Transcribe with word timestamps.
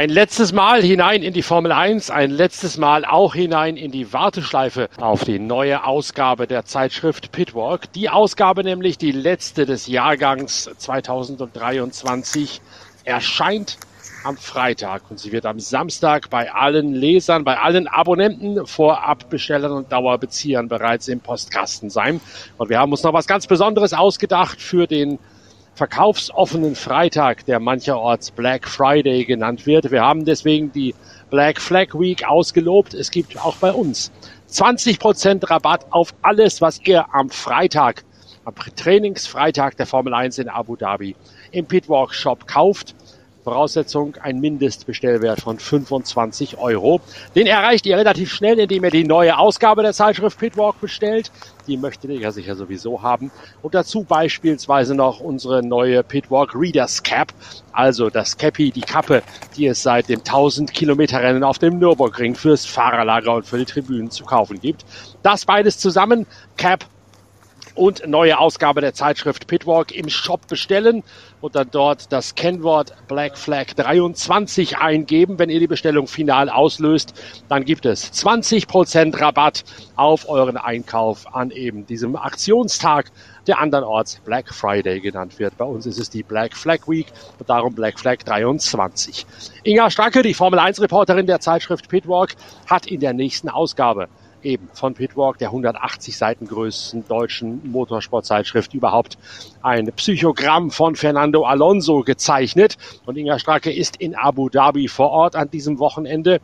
Ein 0.00 0.08
letztes 0.08 0.52
Mal 0.54 0.82
hinein 0.82 1.22
in 1.22 1.34
die 1.34 1.42
Formel 1.42 1.72
1, 1.72 2.08
ein 2.08 2.30
letztes 2.30 2.78
Mal 2.78 3.04
auch 3.04 3.34
hinein 3.34 3.76
in 3.76 3.92
die 3.92 4.14
Warteschleife 4.14 4.88
auf 4.98 5.24
die 5.24 5.38
neue 5.38 5.84
Ausgabe 5.84 6.46
der 6.46 6.64
Zeitschrift 6.64 7.32
Pitwalk. 7.32 7.92
Die 7.92 8.08
Ausgabe 8.08 8.64
nämlich, 8.64 8.96
die 8.96 9.12
letzte 9.12 9.66
des 9.66 9.88
Jahrgangs 9.88 10.70
2023, 10.78 12.62
erscheint 13.04 13.76
am 14.24 14.38
Freitag 14.38 15.02
und 15.10 15.20
sie 15.20 15.32
wird 15.32 15.44
am 15.44 15.60
Samstag 15.60 16.30
bei 16.30 16.50
allen 16.50 16.94
Lesern, 16.94 17.44
bei 17.44 17.58
allen 17.58 17.86
Abonnenten, 17.86 18.64
Vorabbestellern 18.64 19.72
und 19.72 19.92
Dauerbeziehern 19.92 20.68
bereits 20.68 21.08
im 21.08 21.20
Postkasten 21.20 21.90
sein. 21.90 22.22
Und 22.56 22.70
wir 22.70 22.78
haben 22.78 22.90
uns 22.90 23.02
noch 23.02 23.12
was 23.12 23.26
ganz 23.26 23.46
Besonderes 23.46 23.92
ausgedacht 23.92 24.62
für 24.62 24.86
den 24.86 25.18
verkaufsoffenen 25.80 26.74
Freitag, 26.74 27.46
der 27.46 27.58
mancherorts 27.58 28.32
Black 28.32 28.68
Friday 28.68 29.24
genannt 29.24 29.64
wird. 29.64 29.90
Wir 29.90 30.02
haben 30.02 30.26
deswegen 30.26 30.70
die 30.72 30.94
Black 31.30 31.58
Flag 31.58 31.94
Week 31.94 32.22
ausgelobt. 32.28 32.92
Es 32.92 33.10
gibt 33.10 33.42
auch 33.42 33.56
bei 33.56 33.72
uns 33.72 34.12
20% 34.50 35.48
Rabatt 35.48 35.86
auf 35.90 36.12
alles, 36.20 36.60
was 36.60 36.82
ihr 36.84 37.06
am 37.14 37.30
Freitag, 37.30 38.04
am 38.44 38.54
Trainingsfreitag 38.54 39.74
der 39.78 39.86
Formel 39.86 40.12
1 40.12 40.36
in 40.36 40.50
Abu 40.50 40.76
Dhabi 40.76 41.16
im 41.50 41.64
Pitwalk 41.64 42.12
Shop 42.12 42.46
kauft. 42.46 42.94
Voraussetzung 43.50 44.14
ein 44.22 44.38
Mindestbestellwert 44.38 45.40
von 45.40 45.58
25 45.58 46.58
Euro. 46.58 47.00
Den 47.34 47.48
erreicht 47.48 47.84
ihr 47.84 47.96
relativ 47.96 48.32
schnell, 48.32 48.60
indem 48.60 48.84
ihr 48.84 48.92
die 48.92 49.02
neue 49.02 49.36
Ausgabe 49.36 49.82
der 49.82 49.92
Zeitschrift 49.92 50.38
Pitwalk 50.38 50.80
bestellt. 50.80 51.32
Die 51.66 51.76
möchtet 51.76 52.12
ihr 52.12 52.18
ja 52.20 52.30
sicher 52.30 52.54
sowieso 52.54 53.02
haben. 53.02 53.32
Und 53.60 53.74
dazu 53.74 54.04
beispielsweise 54.04 54.94
noch 54.94 55.18
unsere 55.18 55.64
neue 55.64 56.04
Pitwalk 56.04 56.54
Readers 56.54 57.02
Cap, 57.02 57.32
also 57.72 58.08
das 58.08 58.38
Cappy, 58.38 58.70
die 58.70 58.82
Kappe, 58.82 59.20
die 59.56 59.66
es 59.66 59.82
seit 59.82 60.08
dem 60.08 60.20
1000 60.20 60.72
Kilometer 60.72 61.20
Rennen 61.20 61.42
auf 61.42 61.58
dem 61.58 61.80
Nürburgring 61.80 62.36
fürs 62.36 62.64
Fahrerlager 62.64 63.34
und 63.34 63.46
für 63.46 63.58
die 63.58 63.64
Tribünen 63.64 64.12
zu 64.12 64.24
kaufen 64.24 64.60
gibt. 64.60 64.84
Das 65.24 65.44
beides 65.44 65.76
zusammen, 65.76 66.24
Cap 66.56 66.84
und 67.74 68.06
neue 68.06 68.38
Ausgabe 68.38 68.80
der 68.80 68.94
Zeitschrift 68.94 69.46
Pitwalk 69.46 69.92
im 69.92 70.08
Shop 70.08 70.46
bestellen 70.48 71.02
und 71.40 71.54
dann 71.54 71.68
dort 71.70 72.12
das 72.12 72.34
Kennwort 72.34 72.94
Black 73.08 73.38
Flag 73.38 73.66
23 73.74 74.78
eingeben. 74.78 75.38
Wenn 75.38 75.50
ihr 75.50 75.60
die 75.60 75.66
Bestellung 75.66 76.06
final 76.06 76.48
auslöst, 76.48 77.14
dann 77.48 77.64
gibt 77.64 77.86
es 77.86 78.12
20% 78.12 79.20
Rabatt 79.20 79.64
auf 79.96 80.28
euren 80.28 80.56
Einkauf 80.56 81.34
an 81.34 81.50
eben 81.50 81.86
diesem 81.86 82.16
Aktionstag, 82.16 83.10
der 83.46 83.58
andernorts 83.60 84.20
Black 84.24 84.52
Friday 84.52 85.00
genannt 85.00 85.38
wird. 85.38 85.56
Bei 85.56 85.64
uns 85.64 85.86
ist 85.86 85.98
es 85.98 86.10
die 86.10 86.22
Black 86.22 86.56
Flag 86.56 86.86
Week 86.86 87.06
und 87.38 87.48
darum 87.48 87.74
Black 87.74 87.98
Flag 87.98 88.18
23. 88.18 89.26
Inga 89.64 89.90
Stracke, 89.90 90.22
die 90.22 90.34
Formel 90.34 90.58
1 90.58 90.80
Reporterin 90.80 91.26
der 91.26 91.40
Zeitschrift 91.40 91.88
Pitwalk, 91.88 92.34
hat 92.66 92.86
in 92.86 93.00
der 93.00 93.12
nächsten 93.12 93.48
Ausgabe 93.48 94.08
eben 94.42 94.68
von 94.72 94.94
Pitwalk, 94.94 95.38
der 95.38 95.48
180 95.48 96.16
Seiten 96.16 96.46
größten 96.46 97.06
deutschen 97.06 97.70
Motorsportzeitschrift 97.70 98.74
überhaupt, 98.74 99.18
ein 99.62 99.86
Psychogramm 99.96 100.70
von 100.70 100.96
Fernando 100.96 101.44
Alonso 101.44 102.02
gezeichnet. 102.02 102.76
Und 103.06 103.16
Inga 103.16 103.38
Stracke 103.38 103.72
ist 103.72 103.96
in 103.96 104.14
Abu 104.14 104.48
Dhabi 104.48 104.88
vor 104.88 105.10
Ort 105.10 105.36
an 105.36 105.50
diesem 105.50 105.78
Wochenende 105.78 106.40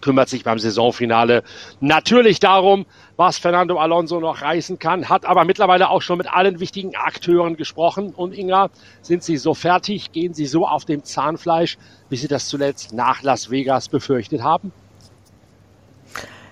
kümmert 0.00 0.28
sich 0.28 0.44
beim 0.44 0.58
Saisonfinale 0.58 1.42
natürlich 1.80 2.40
darum, 2.40 2.86
was 3.16 3.38
Fernando 3.38 3.78
Alonso 3.78 4.20
noch 4.20 4.40
reißen 4.40 4.78
kann, 4.78 5.08
hat 5.08 5.26
aber 5.26 5.44
mittlerweile 5.44 5.90
auch 5.90 6.00
schon 6.00 6.18
mit 6.18 6.32
allen 6.32 6.60
wichtigen 6.60 6.94
Akteuren 6.96 7.56
gesprochen. 7.56 8.14
Und 8.14 8.32
Inga, 8.32 8.70
sind 9.02 9.22
Sie 9.22 9.36
so 9.36 9.54
fertig? 9.54 10.12
Gehen 10.12 10.32
Sie 10.32 10.46
so 10.46 10.66
auf 10.66 10.84
dem 10.84 11.04
Zahnfleisch, 11.04 11.76
wie 12.08 12.16
Sie 12.16 12.28
das 12.28 12.48
zuletzt 12.48 12.92
nach 12.92 13.22
Las 13.22 13.50
Vegas 13.50 13.88
befürchtet 13.88 14.42
haben? 14.42 14.72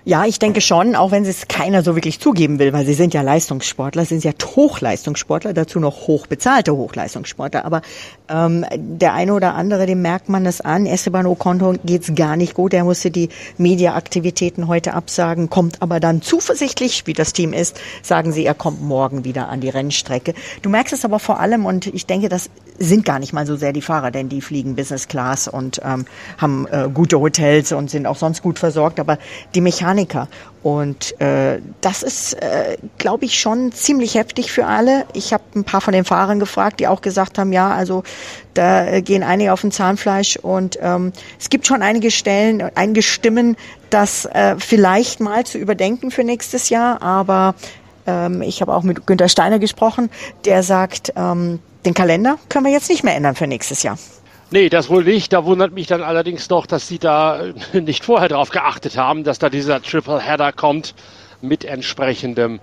Ja, 0.05 0.25
ich 0.25 0.39
denke 0.39 0.61
schon, 0.61 0.95
auch 0.95 1.11
wenn 1.11 1.25
es 1.25 1.47
keiner 1.47 1.83
so 1.83 1.95
wirklich 1.95 2.19
zugeben 2.19 2.57
will, 2.57 2.71
weil 2.71 2.85
sie 2.85 2.93
sind 2.93 3.13
ja 3.13 3.21
Leistungssportler, 3.21 4.05
sind 4.05 4.23
ja 4.23 4.31
Hochleistungssportler, 4.55 5.53
dazu 5.53 5.79
noch 5.79 6.07
hochbezahlte 6.07 6.75
Hochleistungssportler. 6.75 7.65
Aber 7.65 7.81
ähm, 8.29 8.65
der 8.71 9.13
eine 9.13 9.33
oder 9.33 9.55
andere, 9.55 9.85
dem 9.85 10.01
merkt 10.01 10.29
man 10.29 10.43
das 10.43 10.61
an. 10.61 10.85
Esteban 10.85 11.25
Ocon 11.25 11.79
geht's 11.83 12.13
gar 12.15 12.35
nicht 12.35 12.53
gut. 12.53 12.73
Er 12.73 12.83
musste 12.83 13.11
die 13.11 13.29
Mediaaktivitäten 13.57 14.67
heute 14.67 14.93
absagen, 14.93 15.49
kommt 15.49 15.81
aber 15.81 15.99
dann 15.99 16.21
zuversichtlich, 16.21 17.07
wie 17.07 17.13
das 17.13 17.33
Team 17.33 17.53
ist, 17.53 17.79
sagen 18.01 18.31
sie, 18.31 18.45
er 18.45 18.53
kommt 18.53 18.81
morgen 18.81 19.25
wieder 19.25 19.49
an 19.49 19.61
die 19.61 19.69
Rennstrecke. 19.69 20.33
Du 20.61 20.69
merkst 20.69 20.93
es 20.93 21.05
aber 21.05 21.19
vor 21.19 21.39
allem, 21.39 21.65
und 21.65 21.87
ich 21.87 22.05
denke, 22.05 22.29
das 22.29 22.49
sind 22.77 23.05
gar 23.05 23.19
nicht 23.19 23.33
mal 23.33 23.45
so 23.45 23.55
sehr 23.55 23.73
die 23.73 23.81
Fahrer, 23.81 24.11
denn 24.11 24.29
die 24.29 24.41
fliegen 24.41 24.75
Business 24.75 25.07
Class 25.07 25.47
und 25.47 25.81
ähm, 25.83 26.05
haben 26.37 26.67
äh, 26.71 26.89
gute 26.93 27.19
Hotels 27.19 27.71
und 27.71 27.89
sind 27.89 28.05
auch 28.07 28.15
sonst 28.15 28.41
gut 28.41 28.59
versorgt. 28.59 28.99
Aber 28.99 29.17
die 29.53 29.61
Mechaniker. 29.61 30.27
Und 30.61 31.19
äh, 31.21 31.61
das 31.79 32.03
ist, 32.03 32.33
äh, 32.33 32.77
glaube 32.97 33.25
ich, 33.25 33.39
schon 33.39 33.71
ziemlich 33.71 34.15
heftig 34.15 34.51
für 34.51 34.65
alle. 34.65 35.05
Ich 35.13 35.33
habe 35.33 35.43
ein 35.55 35.63
paar 35.63 35.79
von 35.79 35.93
den 35.93 36.03
Fahrern 36.03 36.39
gefragt, 36.39 36.81
die 36.81 36.87
auch 36.87 37.01
gesagt 37.01 37.37
haben, 37.37 37.53
ja, 37.53 37.69
also 37.69 38.03
da 38.55 38.85
äh, 38.85 39.01
gehen 39.01 39.23
einige 39.23 39.53
auf 39.53 39.61
den 39.61 39.71
Zahnfleisch 39.71 40.35
und 40.35 40.77
ähm, 40.81 41.13
es 41.39 41.49
gibt 41.49 41.65
schon 41.65 41.81
einige 41.81 42.11
Stellen, 42.11 42.69
einige 42.75 43.01
Stimmen, 43.01 43.55
das 43.89 44.25
äh, 44.25 44.55
vielleicht 44.57 45.21
mal 45.21 45.45
zu 45.45 45.57
überdenken 45.57 46.11
für 46.11 46.25
nächstes 46.25 46.69
Jahr. 46.69 47.01
Aber 47.01 47.55
ähm, 48.05 48.41
ich 48.41 48.61
habe 48.61 48.73
auch 48.73 48.83
mit 48.83 49.07
Günter 49.07 49.29
Steiner 49.29 49.59
gesprochen, 49.59 50.09
der 50.43 50.63
sagt, 50.63 51.13
ähm, 51.15 51.59
den 51.85 51.93
Kalender 51.93 52.37
können 52.49 52.65
wir 52.65 52.71
jetzt 52.73 52.89
nicht 52.89 53.05
mehr 53.05 53.15
ändern 53.15 53.35
für 53.35 53.47
nächstes 53.47 53.83
Jahr. 53.83 53.97
Nee, 54.51 54.69
das 54.69 54.89
wohl 54.89 55.03
nicht. 55.03 55.31
Da 55.31 55.45
wundert 55.45 55.73
mich 55.73 55.87
dann 55.87 56.01
allerdings 56.01 56.49
noch, 56.49 56.65
dass 56.65 56.87
sie 56.87 56.97
da 56.97 57.41
äh, 57.73 57.81
nicht 57.81 58.03
vorher 58.03 58.29
darauf 58.29 58.49
geachtet 58.49 58.97
haben, 58.97 59.23
dass 59.23 59.39
da 59.39 59.49
dieser 59.49 59.81
Triple 59.81 60.19
Header 60.19 60.51
kommt 60.51 60.95
mit 61.41 61.63
entsprechendem 61.65 62.59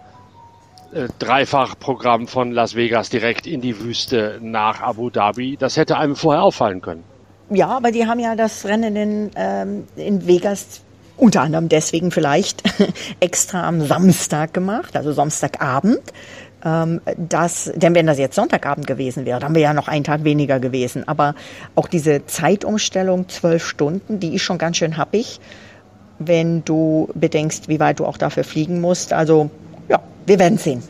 äh, 0.92 1.08
Dreifachprogramm 1.18 2.26
von 2.26 2.50
Las 2.50 2.74
Vegas 2.74 3.08
direkt 3.10 3.46
in 3.46 3.60
die 3.60 3.80
Wüste 3.80 4.38
nach 4.42 4.80
Abu 4.80 5.10
Dhabi. 5.10 5.56
Das 5.56 5.76
hätte 5.76 5.96
einem 5.96 6.16
vorher 6.16 6.42
auffallen 6.42 6.80
können. 6.80 7.04
Ja, 7.50 7.68
aber 7.68 7.92
die 7.92 8.06
haben 8.06 8.18
ja 8.18 8.34
das 8.34 8.64
Rennen 8.64 8.96
in, 8.96 9.30
ähm, 9.36 9.84
in 9.94 10.26
Vegas 10.26 10.80
unter 11.16 11.42
anderem 11.42 11.68
deswegen 11.68 12.10
vielleicht 12.10 12.62
extra 13.20 13.66
am 13.66 13.80
Samstag 13.80 14.52
gemacht, 14.52 14.96
also 14.96 15.12
Samstagabend, 15.12 16.02
ähm, 16.66 17.00
dass, 17.16 17.70
denn 17.76 17.94
wenn 17.94 18.06
das 18.06 18.18
jetzt 18.18 18.34
Sonntagabend 18.34 18.88
gewesen 18.88 19.24
wäre, 19.24 19.38
dann 19.38 19.54
wäre 19.54 19.64
ja 19.64 19.72
noch 19.72 19.86
ein 19.86 20.02
Tag 20.02 20.24
weniger 20.24 20.58
gewesen. 20.58 21.06
Aber 21.06 21.36
auch 21.76 21.86
diese 21.86 22.26
Zeitumstellung, 22.26 23.28
zwölf 23.28 23.64
Stunden, 23.64 24.18
die 24.18 24.34
ist 24.34 24.42
schon 24.42 24.58
ganz 24.58 24.78
schön 24.78 24.96
happig, 24.96 25.38
wenn 26.18 26.64
du 26.64 27.08
bedenkst, 27.14 27.68
wie 27.68 27.78
weit 27.78 28.00
du 28.00 28.04
auch 28.04 28.16
dafür 28.18 28.42
fliegen 28.42 28.80
musst. 28.80 29.12
Also 29.12 29.48
ja, 29.88 30.02
wir 30.26 30.40
werden 30.40 30.58
sehen. 30.58 30.82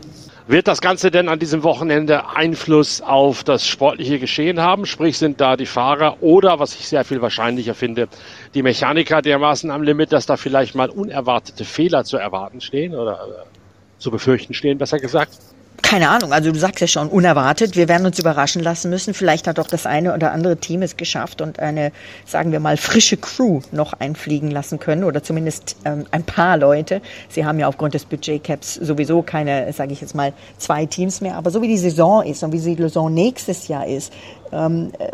Wird 0.48 0.68
das 0.68 0.80
Ganze 0.80 1.10
denn 1.10 1.28
an 1.28 1.40
diesem 1.40 1.62
Wochenende 1.64 2.30
Einfluss 2.30 3.02
auf 3.02 3.44
das 3.44 3.66
sportliche 3.66 4.18
Geschehen 4.18 4.60
haben? 4.60 4.86
Sprich, 4.86 5.18
sind 5.18 5.40
da 5.40 5.56
die 5.56 5.66
Fahrer 5.66 6.22
oder, 6.22 6.58
was 6.58 6.74
ich 6.74 6.88
sehr 6.88 7.04
viel 7.04 7.20
wahrscheinlicher 7.20 7.74
finde, 7.74 8.08
die 8.54 8.62
Mechaniker 8.62 9.20
dermaßen 9.20 9.70
am 9.72 9.82
Limit, 9.82 10.12
dass 10.12 10.24
da 10.24 10.36
vielleicht 10.36 10.74
mal 10.76 10.88
unerwartete 10.88 11.64
Fehler 11.64 12.04
zu 12.04 12.16
erwarten 12.16 12.60
stehen 12.60 12.94
oder 12.94 13.14
äh, 13.14 13.98
zu 13.98 14.12
befürchten 14.12 14.54
stehen, 14.54 14.78
besser 14.78 15.00
gesagt? 15.00 15.36
Keine 15.82 16.08
Ahnung, 16.08 16.32
also 16.32 16.50
du 16.50 16.58
sagst 16.58 16.80
ja 16.80 16.86
schon, 16.86 17.08
unerwartet. 17.08 17.76
Wir 17.76 17.88
werden 17.88 18.06
uns 18.06 18.18
überraschen 18.18 18.62
lassen 18.62 18.90
müssen. 18.90 19.14
Vielleicht 19.14 19.46
hat 19.46 19.58
doch 19.58 19.68
das 19.68 19.86
eine 19.86 20.14
oder 20.14 20.32
andere 20.32 20.56
Team 20.56 20.82
es 20.82 20.96
geschafft 20.96 21.40
und 21.40 21.58
eine, 21.58 21.92
sagen 22.24 22.50
wir 22.50 22.60
mal, 22.60 22.76
frische 22.76 23.16
Crew 23.16 23.60
noch 23.72 23.92
einfliegen 23.92 24.50
lassen 24.50 24.78
können 24.80 25.04
oder 25.04 25.22
zumindest 25.22 25.76
ähm, 25.84 26.06
ein 26.10 26.24
paar 26.24 26.56
Leute. 26.56 27.02
Sie 27.28 27.44
haben 27.44 27.58
ja 27.58 27.68
aufgrund 27.68 27.94
des 27.94 28.04
Budgetcaps 28.04 28.74
sowieso 28.74 29.22
keine, 29.22 29.72
sage 29.72 29.92
ich 29.92 30.00
jetzt 30.00 30.14
mal, 30.14 30.32
zwei 30.58 30.86
Teams 30.86 31.20
mehr. 31.20 31.36
Aber 31.36 31.50
so 31.50 31.62
wie 31.62 31.68
die 31.68 31.78
Saison 31.78 32.24
ist 32.24 32.42
und 32.42 32.52
wie 32.52 32.60
die 32.60 32.82
Saison 32.82 33.12
nächstes 33.12 33.68
Jahr 33.68 33.86
ist, 33.86 34.12
ähm, 34.52 34.92
äh, 34.98 35.10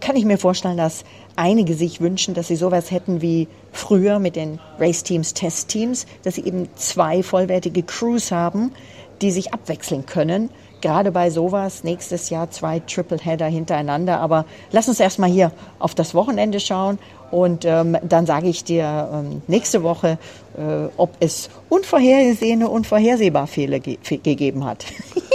kann 0.00 0.16
ich 0.16 0.24
mir 0.24 0.38
vorstellen, 0.38 0.76
dass 0.76 1.04
einige 1.36 1.74
sich 1.74 2.00
wünschen, 2.00 2.34
dass 2.34 2.48
sie 2.48 2.56
sowas 2.56 2.90
hätten 2.90 3.22
wie 3.22 3.48
früher 3.72 4.18
mit 4.18 4.36
den 4.36 4.58
Race-Teams, 4.78 5.34
Test-Teams, 5.34 6.06
dass 6.22 6.34
sie 6.34 6.44
eben 6.44 6.68
zwei 6.76 7.22
vollwertige 7.22 7.82
Crews 7.82 8.32
haben, 8.32 8.72
die 9.22 9.30
sich 9.30 9.52
abwechseln 9.52 10.06
können. 10.06 10.50
Gerade 10.80 11.12
bei 11.12 11.28
sowas, 11.30 11.84
nächstes 11.84 12.30
Jahr 12.30 12.50
zwei 12.50 12.80
Triple-Header 12.80 13.46
hintereinander. 13.46 14.18
Aber 14.20 14.46
lass 14.72 14.88
uns 14.88 14.98
erstmal 14.98 15.30
hier 15.30 15.52
auf 15.78 15.94
das 15.94 16.14
Wochenende 16.14 16.58
schauen 16.58 16.98
und 17.30 17.64
ähm, 17.64 17.96
dann 18.02 18.26
sage 18.26 18.48
ich 18.48 18.64
dir 18.64 19.08
ähm, 19.12 19.42
nächste 19.46 19.82
Woche, 19.82 20.18
äh, 20.56 20.88
ob 20.96 21.10
es 21.20 21.50
unvorhergesehene, 21.68 22.68
unvorhersehbar 22.68 23.46
Fehler 23.46 23.78
ge 23.78 23.98
gegeben 24.22 24.64
hat. 24.64 24.84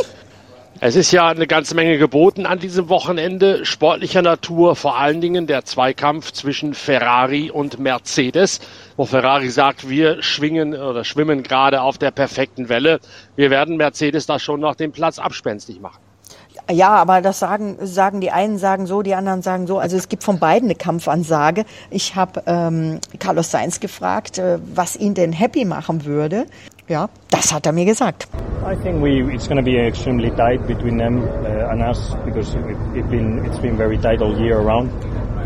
Es 0.88 0.96
ist 0.96 1.12
ja 1.12 1.30
eine 1.30 1.48
ganze 1.48 1.74
Menge 1.74 1.98
geboten 1.98 2.46
an 2.46 2.60
diesem 2.60 2.90
Wochenende, 2.90 3.66
sportlicher 3.66 4.22
Natur, 4.22 4.76
vor 4.76 5.00
allen 5.00 5.20
Dingen 5.20 5.48
der 5.48 5.66
Zweikampf 5.66 6.32
zwischen 6.32 6.76
Ferrari 6.76 7.50
und 7.50 7.80
Mercedes, 7.80 8.60
wo 8.96 9.06
Ferrari 9.08 9.50
sagt, 9.50 9.90
wir 9.90 10.22
schwingen 10.22 10.76
oder 10.76 11.04
schwimmen 11.04 11.42
gerade 11.42 11.82
auf 11.82 11.98
der 11.98 12.12
perfekten 12.12 12.70
Welle. 12.70 13.00
Wir 13.36 13.50
werden 13.50 13.78
Mercedes 13.78 14.28
da 14.28 14.38
schon 14.38 14.60
noch 14.60 14.76
den 14.76 14.92
Platz 14.92 15.18
abspenstig 15.18 15.82
machen. 15.82 15.98
Ja, 16.72 16.90
aber 16.90 17.22
das 17.22 17.40
sagen, 17.40 17.78
sagen 17.82 18.22
die 18.22 18.30
einen 18.30 18.60
sagen 18.60 18.86
so, 18.86 19.02
die 19.02 19.16
anderen 19.16 19.42
sagen 19.42 19.66
so. 19.66 19.80
Also 19.80 19.98
es 19.98 20.08
gibt 20.08 20.24
von 20.24 20.38
beiden 20.38 20.68
eine 20.68 20.76
Kampfansage. 20.76 21.66
Ich 21.90 22.16
habe 22.16 22.44
ähm, 22.46 23.00
Carlos 23.18 23.50
Sainz 23.50 23.80
gefragt, 23.80 24.38
äh, 24.38 24.60
was 24.74 24.96
ihn 24.96 25.16
denn 25.16 25.32
happy 25.32 25.66
machen 25.66 26.06
würde. 26.06 26.46
Ja, 26.88 27.10
das 27.32 27.52
hat 27.52 27.66
er 27.66 27.72
mir 27.72 27.86
gesagt. 27.86 28.28
I 28.64 28.76
think 28.76 29.02
we 29.02 29.22
it's 29.34 29.48
going 29.48 29.58
to 29.58 29.64
be 29.64 29.78
extremely 29.78 30.32
tight 30.32 30.66
between 30.68 30.98
them 30.98 31.24
uh, 31.24 31.72
and 31.72 31.82
us 31.82 32.16
because 32.26 32.56
it, 32.56 32.78
it 32.96 33.10
been 33.10 33.44
it's 33.46 33.60
been 33.60 33.78
very 33.78 33.98
tight 33.98 34.22
all 34.22 34.36
year 34.40 34.58
around. 34.60 34.90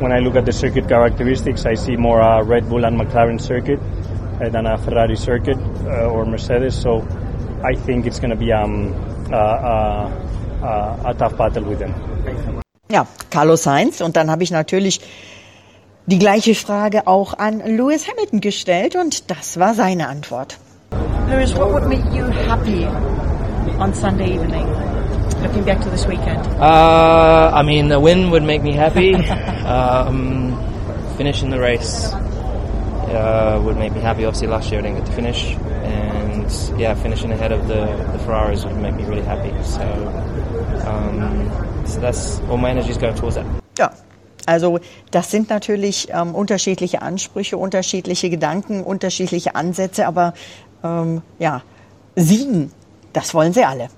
When 0.01 0.11
I 0.11 0.19
look 0.19 0.35
at 0.35 0.45
the 0.45 0.53
circuit 0.53 0.87
characteristics, 0.87 1.65
I 1.65 1.75
see 1.75 1.97
more 1.97 2.21
a 2.21 2.43
Red 2.43 2.69
Bull 2.69 2.85
and 2.85 2.97
McLaren 2.97 3.39
circuit 3.39 3.79
uh, 4.41 4.49
than 4.49 4.65
a 4.65 4.77
Ferrari 4.77 5.17
circuit 5.17 5.57
uh, 5.85 6.11
or 6.11 6.25
Mercedes. 6.25 6.75
So 6.75 7.05
I 7.63 7.75
think 7.75 8.05
it's 8.05 8.19
going 8.19 8.31
to 8.31 8.37
be 8.37 8.53
um, 8.53 8.93
a 9.33 11.13
tough 11.17 11.37
battle 11.37 11.63
with 11.63 11.79
them. 11.79 11.93
Ja, 12.89 13.05
Carlos 13.29 13.63
Sainz. 13.63 14.01
Und 14.01 14.15
dann 14.15 14.31
habe 14.31 14.43
ich 14.43 14.51
natürlich 14.51 15.01
die 16.05 16.19
gleiche 16.19 16.55
Frage 16.55 17.07
auch 17.07 17.33
an 17.33 17.59
Lewis 17.59 18.07
Hamilton 18.07 18.39
gestellt 18.39 18.95
und 18.95 19.29
das 19.29 19.59
war 19.59 19.73
seine 19.73 20.07
Antwort. 20.07 20.57
Lewis, 21.29 21.53
what 21.53 21.71
would 21.71 21.87
make 21.87 22.03
you 22.11 22.25
happy 22.25 22.85
on 23.77 23.93
Sunday 23.93 24.33
evening? 24.33 24.65
Looking 25.43 25.63
back 25.63 25.79
to 25.81 25.89
this 25.91 26.07
weekend. 26.07 26.39
Uh, 26.59 27.51
I 27.53 27.61
mean, 27.61 27.87
the 27.87 27.99
win 27.99 28.31
would 28.31 28.41
make 28.41 28.63
me 28.63 28.73
happy. 28.73 29.13
um, 29.65 30.57
finishing 31.17 31.51
the 31.51 31.59
race 31.59 32.11
uh, 32.13 33.61
would 33.63 33.77
make 33.77 33.93
me 33.93 34.01
happy. 34.01 34.25
Obviously, 34.25 34.47
last 34.47 34.71
year 34.71 34.79
I 34.79 34.83
didn't 34.83 34.97
get 34.97 35.05
to 35.05 35.11
finish, 35.11 35.55
and 35.83 36.79
yeah, 36.79 36.95
finishing 36.95 37.31
ahead 37.31 37.51
of 37.51 37.67
the, 37.67 37.85
the 38.11 38.19
Ferraris 38.25 38.65
would 38.65 38.77
make 38.77 38.95
me 38.95 39.03
really 39.05 39.21
happy. 39.21 39.53
So, 39.63 39.85
um, 40.87 41.85
so 41.85 41.99
that's 41.99 42.39
all 42.49 42.57
my 42.57 42.71
energy 42.71 42.89
is 42.89 42.97
going 42.97 43.15
towards 43.15 43.35
that. 43.35 43.45
Ja. 43.77 43.89
Also 44.45 44.79
das 45.11 45.29
sind 45.29 45.51
natürlich 45.51 46.07
ähm, 46.11 46.33
unterschiedliche 46.33 47.03
Ansprüche, 47.03 47.55
unterschiedliche 47.55 48.31
Gedanken, 48.31 48.83
unterschiedliche 48.83 49.53
Ansätze, 49.53 50.07
aber 50.07 50.33
ähm, 50.83 51.21
ja, 51.37 51.61
siegen, 52.15 52.71
das 53.13 53.33
wollen 53.33 53.53
sie 53.53 53.63
alle. 53.63 53.89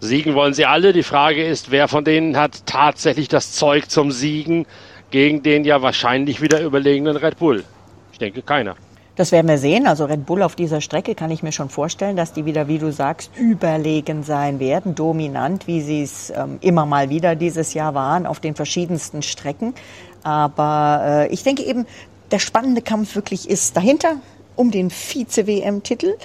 Siegen 0.00 0.34
wollen 0.34 0.54
sie 0.54 0.64
alle. 0.64 0.92
Die 0.92 1.02
Frage 1.02 1.44
ist, 1.44 1.70
wer 1.70 1.88
von 1.88 2.04
denen 2.04 2.36
hat 2.36 2.66
tatsächlich 2.66 3.28
das 3.28 3.52
Zeug 3.52 3.90
zum 3.90 4.12
Siegen 4.12 4.66
gegen 5.10 5.42
den 5.42 5.64
ja 5.64 5.82
wahrscheinlich 5.82 6.40
wieder 6.40 6.60
überlegenen 6.60 7.16
Red 7.16 7.38
Bull? 7.38 7.64
Ich 8.12 8.18
denke 8.18 8.42
keiner. 8.42 8.76
Das 9.16 9.32
werden 9.32 9.48
wir 9.48 9.58
sehen. 9.58 9.88
Also 9.88 10.04
Red 10.04 10.26
Bull 10.26 10.42
auf 10.44 10.54
dieser 10.54 10.80
Strecke 10.80 11.16
kann 11.16 11.32
ich 11.32 11.42
mir 11.42 11.50
schon 11.50 11.70
vorstellen, 11.70 12.14
dass 12.14 12.32
die 12.32 12.44
wieder, 12.44 12.68
wie 12.68 12.78
du 12.78 12.92
sagst, 12.92 13.36
überlegen 13.36 14.22
sein 14.22 14.60
werden, 14.60 14.94
dominant, 14.94 15.66
wie 15.66 15.80
sie 15.80 16.02
es 16.02 16.30
ähm, 16.30 16.58
immer 16.60 16.86
mal 16.86 17.10
wieder 17.10 17.34
dieses 17.34 17.74
Jahr 17.74 17.94
waren 17.94 18.26
auf 18.26 18.38
den 18.38 18.54
verschiedensten 18.54 19.22
Strecken. 19.22 19.74
Aber 20.22 21.00
äh, 21.04 21.32
ich 21.32 21.42
denke 21.42 21.64
eben, 21.64 21.84
der 22.30 22.38
spannende 22.38 22.80
Kampf 22.80 23.16
wirklich 23.16 23.50
ist 23.50 23.76
dahinter 23.76 24.18
um 24.58 24.70
den 24.70 24.90
Vize-WM-Titel. 24.90 26.16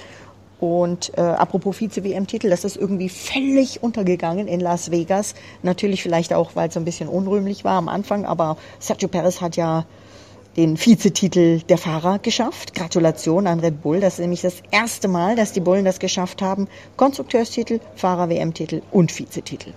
Und 0.60 1.12
äh, 1.16 1.20
apropos 1.20 1.76
Vize-WM-Titel, 1.76 2.48
das 2.48 2.64
ist 2.64 2.76
irgendwie 2.76 3.08
völlig 3.08 3.82
untergegangen 3.82 4.48
in 4.48 4.60
Las 4.60 4.90
Vegas. 4.90 5.34
Natürlich 5.62 6.02
vielleicht 6.02 6.32
auch, 6.32 6.56
weil 6.56 6.68
es 6.68 6.74
so 6.74 6.80
ein 6.80 6.84
bisschen 6.84 7.08
unrühmlich 7.08 7.64
war 7.64 7.76
am 7.76 7.88
Anfang, 7.88 8.24
aber 8.24 8.56
Sergio 8.78 9.08
Perez 9.08 9.40
hat 9.40 9.56
ja 9.56 9.84
den 10.56 10.78
Vizetitel 10.78 11.60
der 11.60 11.78
Fahrer 11.78 12.18
geschafft. 12.18 12.74
Gratulation 12.74 13.46
an 13.46 13.60
Red 13.60 13.82
Bull. 13.82 14.00
Das 14.00 14.14
ist 14.14 14.20
nämlich 14.20 14.42
das 14.42 14.62
erste 14.70 15.08
Mal, 15.08 15.36
dass 15.36 15.52
die 15.52 15.60
Bullen 15.60 15.84
das 15.84 15.98
geschafft 15.98 16.42
haben. 16.42 16.68
Konstrukteurstitel, 16.96 17.80
Fahrer-WM-Titel 17.96 18.82
und 18.90 19.16
Vizetitel. 19.16 19.72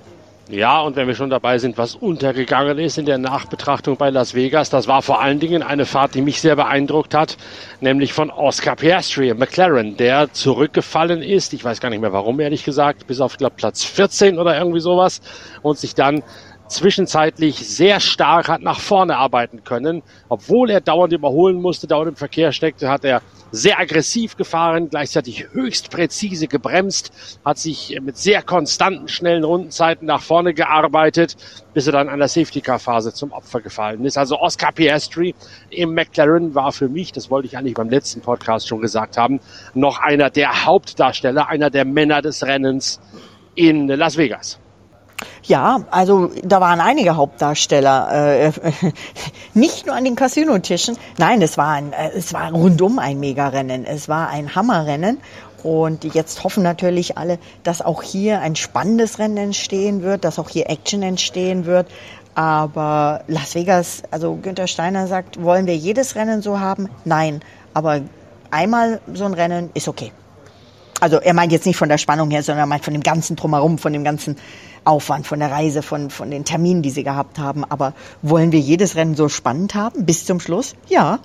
Ja, 0.49 0.79
und 0.79 0.95
wenn 0.95 1.07
wir 1.07 1.15
schon 1.15 1.29
dabei 1.29 1.57
sind, 1.57 1.77
was 1.77 1.95
untergegangen 1.95 2.79
ist 2.79 2.97
in 2.97 3.05
der 3.05 3.17
Nachbetrachtung 3.17 3.97
bei 3.97 4.09
Las 4.09 4.33
Vegas, 4.33 4.69
das 4.69 4.87
war 4.87 5.01
vor 5.01 5.19
allen 5.21 5.41
Dingen 5.41 5.61
eine 5.61 5.85
Fahrt, 5.85 6.15
die 6.15 6.21
mich 6.21 6.39
sehr 6.39 6.55
beeindruckt 6.55 7.13
hat, 7.13 7.35
nämlich 7.81 8.13
von 8.13 8.29
Oscar 8.29 8.77
Piastri, 8.77 9.33
McLaren, 9.33 9.97
der 9.97 10.31
zurückgefallen 10.31 11.21
ist. 11.21 11.51
Ich 11.53 11.65
weiß 11.65 11.81
gar 11.81 11.89
nicht 11.89 11.99
mehr 11.99 12.13
warum, 12.13 12.39
ehrlich 12.39 12.63
gesagt, 12.63 13.07
bis 13.07 13.19
auf, 13.19 13.35
glaube 13.35 13.55
Platz 13.57 13.83
14 13.83 14.39
oder 14.39 14.57
irgendwie 14.57 14.79
sowas 14.79 15.19
und 15.63 15.77
sich 15.77 15.95
dann 15.95 16.23
zwischenzeitlich 16.67 17.67
sehr 17.67 17.99
stark 17.99 18.49
hat 18.49 18.61
nach 18.61 18.79
vorne 18.79 19.17
arbeiten 19.17 19.63
können. 19.63 20.03
Obwohl 20.29 20.69
er 20.69 20.81
dauernd 20.81 21.13
überholen 21.13 21.61
musste, 21.61 21.87
dauernd 21.87 22.09
im 22.09 22.15
Verkehr 22.15 22.51
steckte, 22.51 22.89
hat 22.89 23.05
er 23.05 23.21
sehr 23.51 23.79
aggressiv 23.79 24.35
gefahren, 24.35 24.89
gleichzeitig 24.89 25.47
höchst 25.51 25.89
präzise 25.89 26.47
gebremst, 26.47 27.39
hat 27.45 27.57
sich 27.57 27.97
mit 28.01 28.17
sehr 28.17 28.41
konstanten, 28.41 29.07
schnellen 29.07 29.43
Rundenzeiten 29.43 30.05
nach 30.05 30.21
vorne 30.21 30.53
gearbeitet, 30.53 31.37
bis 31.73 31.87
er 31.87 31.93
dann 31.93 32.09
an 32.09 32.19
der 32.19 32.27
Safety-Car-Phase 32.27 33.13
zum 33.13 33.31
Opfer 33.31 33.61
gefallen 33.61 34.03
ist. 34.03 34.17
Also 34.17 34.37
Oscar 34.39 34.73
Piastri 34.73 35.33
im 35.69 35.93
McLaren 35.93 36.55
war 36.55 36.71
für 36.71 36.89
mich, 36.89 37.13
das 37.13 37.29
wollte 37.29 37.47
ich 37.47 37.57
eigentlich 37.57 37.75
beim 37.75 37.89
letzten 37.89 38.21
Podcast 38.21 38.67
schon 38.67 38.81
gesagt 38.81 39.17
haben, 39.17 39.39
noch 39.73 39.99
einer 39.99 40.29
der 40.29 40.65
Hauptdarsteller, 40.65 41.47
einer 41.47 41.69
der 41.69 41.85
Männer 41.85 42.21
des 42.21 42.45
Rennens 42.45 42.99
in 43.55 43.87
Las 43.87 44.17
Vegas. 44.17 44.59
Ja, 45.43 45.81
also 45.91 46.31
da 46.43 46.61
waren 46.61 46.79
einige 46.79 47.15
Hauptdarsteller, 47.15 48.47
äh, 48.47 48.51
nicht 49.53 49.85
nur 49.85 49.95
an 49.95 50.03
den 50.03 50.15
Casino-Tischen. 50.15 50.97
Nein, 51.17 51.41
es 51.41 51.57
war 51.57 51.69
ein, 51.69 51.93
äh, 51.93 52.11
es 52.15 52.33
war 52.33 52.51
rundum 52.51 52.99
ein 52.99 53.19
Megarennen. 53.19 53.85
Es 53.85 54.09
war 54.09 54.29
ein 54.29 54.55
Hammerrennen. 54.55 55.19
Und 55.63 56.03
jetzt 56.03 56.43
hoffen 56.43 56.61
natürlich 56.63 57.17
alle, 57.17 57.39
dass 57.63 57.81
auch 57.81 58.03
hier 58.03 58.41
ein 58.41 58.55
spannendes 58.55 59.17
Rennen 59.17 59.37
entstehen 59.37 60.03
wird, 60.03 60.23
dass 60.23 60.37
auch 60.37 60.49
hier 60.49 60.69
Action 60.69 61.01
entstehen 61.01 61.65
wird. 61.65 61.87
Aber 62.35 63.23
Las 63.27 63.55
Vegas, 63.55 64.03
also 64.11 64.35
Günther 64.35 64.67
Steiner 64.67 65.07
sagt, 65.07 65.41
wollen 65.41 65.65
wir 65.65 65.75
jedes 65.75 66.15
Rennen 66.15 66.43
so 66.43 66.59
haben? 66.59 66.89
Nein. 67.05 67.41
Aber 67.73 68.01
einmal 68.51 69.01
so 69.13 69.25
ein 69.25 69.33
Rennen 69.33 69.71
ist 69.73 69.87
okay. 69.87 70.11
Also 70.99 71.17
er 71.17 71.33
meint 71.33 71.51
jetzt 71.51 71.65
nicht 71.65 71.77
von 71.77 71.89
der 71.89 71.97
Spannung 71.97 72.31
her, 72.31 72.43
sondern 72.43 72.63
er 72.63 72.67
meint 72.67 72.83
von 72.83 72.93
dem 72.93 73.03
ganzen 73.03 73.35
Drumherum, 73.35 73.77
von 73.77 73.93
dem 73.93 74.03
ganzen 74.03 74.35
Aufwand, 74.87 75.27
von 75.27 75.39
der 75.39 75.51
Reise, 75.51 75.81
von, 75.81 76.09
von 76.09 76.31
den 76.31 76.45
Terminen, 76.45 76.81
die 76.81 76.89
sie 76.89 77.03
gehabt 77.03 77.39
haben. 77.39 77.63
Aber 77.65 77.93
wollen 78.21 78.51
wir 78.51 78.59
jedes 78.59 78.95
Rennen 78.95 79.15
so 79.15 79.29
spannend 79.29 79.75
haben 79.75 80.05
bis 80.05 80.25
zum 80.25 80.39
Schluss? 80.39 80.75
Ja. 80.87 81.19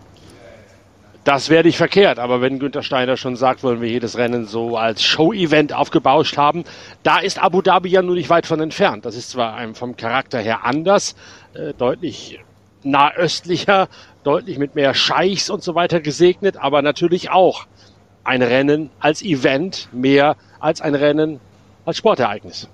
Das 1.25 1.51
wäre 1.51 1.63
nicht 1.63 1.77
verkehrt, 1.77 2.19
aber 2.19 2.41
wenn 2.41 2.59
Günther 2.59 2.83
Steiner 2.83 3.17
schon 3.17 3.37
sagt, 3.37 3.63
wollen 3.63 3.81
wir 3.81 3.89
jedes 3.89 4.19
Rennen 4.19 4.47
so 4.47 4.77
als 4.77 5.05
Show-Event 5.05 5.73
aufgebauscht 5.73 6.37
haben, 6.37 6.65
da 7.05 7.21
ist 7.21 7.41
Abu 7.41 7.63
Dhabi 7.63 7.91
ja 7.91 8.03
nur 8.03 8.17
nicht 8.17 8.29
weit 8.29 8.45
von 8.45 8.59
entfernt. 8.61 9.05
Das 9.05 9.15
ist 9.15 9.31
zwar 9.31 9.55
einem 9.55 9.77
vom 9.77 9.97
Charakter 9.97 10.41
her 10.41 10.65
anders, 10.65 11.15
äh, 11.55 11.75
deutlich 11.75 12.41
nahöstlicher, 12.83 13.89
deutlich 14.25 14.59
mit 14.59 14.75
mehr 14.75 14.95
Scheichs 14.95 15.49
und 15.49 15.63
so 15.63 15.77
weiter 15.77 16.01
gesegnet, 16.01 16.57
aber 16.57 16.83
natürlich 16.83 17.31
auch 17.31 17.67
ein 18.25 18.43
Rennen 18.43 18.91
als 18.99 19.23
Event 19.23 19.89
mehr 19.93 20.37
als 20.59 20.81
ein 20.81 20.97
Rennen 20.97 21.39
als 21.85 21.99
Sportereignis. 21.99 22.69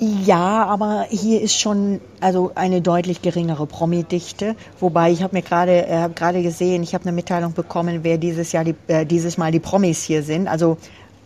Ja, 0.00 0.64
aber 0.64 1.06
hier 1.08 1.40
ist 1.40 1.58
schon 1.58 2.00
also 2.20 2.50
eine 2.56 2.82
deutlich 2.82 3.22
geringere 3.22 3.66
Promi-Dichte. 3.66 4.56
Wobei 4.80 5.12
ich 5.12 5.22
habe 5.22 5.36
mir 5.36 5.42
gerade 5.42 5.86
äh, 5.86 5.98
hab 5.98 6.16
gerade 6.16 6.42
gesehen, 6.42 6.82
ich 6.82 6.94
habe 6.94 7.04
eine 7.04 7.12
Mitteilung 7.12 7.52
bekommen, 7.52 8.00
wer 8.02 8.18
dieses 8.18 8.50
Jahr 8.50 8.64
die, 8.64 8.74
äh, 8.88 9.06
dieses 9.06 9.38
Mal 9.38 9.52
die 9.52 9.60
Promis 9.60 10.02
hier 10.02 10.24
sind. 10.24 10.48
Also 10.48 10.78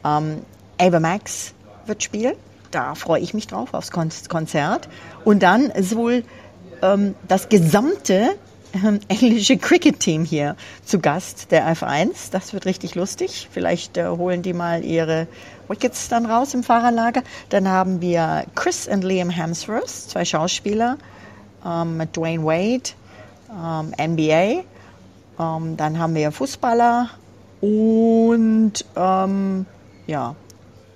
ähm, 0.04 0.42
Ava 0.78 1.00
Max 1.00 1.54
wird 1.86 2.02
spielen. 2.02 2.34
Da 2.70 2.94
freue 2.94 3.20
ich 3.20 3.32
mich 3.32 3.46
drauf 3.46 3.72
aufs 3.72 3.90
Konzert. 3.90 4.88
Und 5.24 5.42
dann 5.42 5.72
sowohl 5.80 6.22
ähm, 6.82 7.14
das 7.26 7.48
gesamte 7.48 8.36
ähm, 8.74 9.00
englische 9.08 9.56
Cricket-Team 9.56 10.26
hier 10.26 10.56
zu 10.84 10.98
Gast, 10.98 11.50
der 11.52 11.74
F1. 11.74 12.30
Das 12.32 12.52
wird 12.52 12.66
richtig 12.66 12.94
lustig. 12.94 13.48
Vielleicht 13.50 13.96
äh, 13.96 14.06
holen 14.08 14.42
die 14.42 14.52
mal 14.52 14.84
ihre 14.84 15.26
Wickets 15.68 16.08
dann 16.08 16.26
raus 16.26 16.54
im 16.54 16.62
Fahrerlager. 16.62 17.22
Dann 17.48 17.68
haben 17.68 18.00
wir 18.00 18.44
Chris 18.54 18.88
und 18.88 19.04
Liam 19.04 19.30
Hemsworth, 19.30 19.88
zwei 19.88 20.24
Schauspieler, 20.24 20.98
ähm, 21.64 21.96
mit 21.96 22.16
Dwayne 22.16 22.44
Wade, 22.44 22.90
ähm, 23.50 23.92
NBA. 23.96 24.64
Ähm, 25.38 25.76
dann 25.76 25.98
haben 25.98 26.14
wir 26.14 26.32
Fußballer 26.32 27.10
und 27.60 28.72
ähm, 28.96 29.66
ja, 30.06 30.34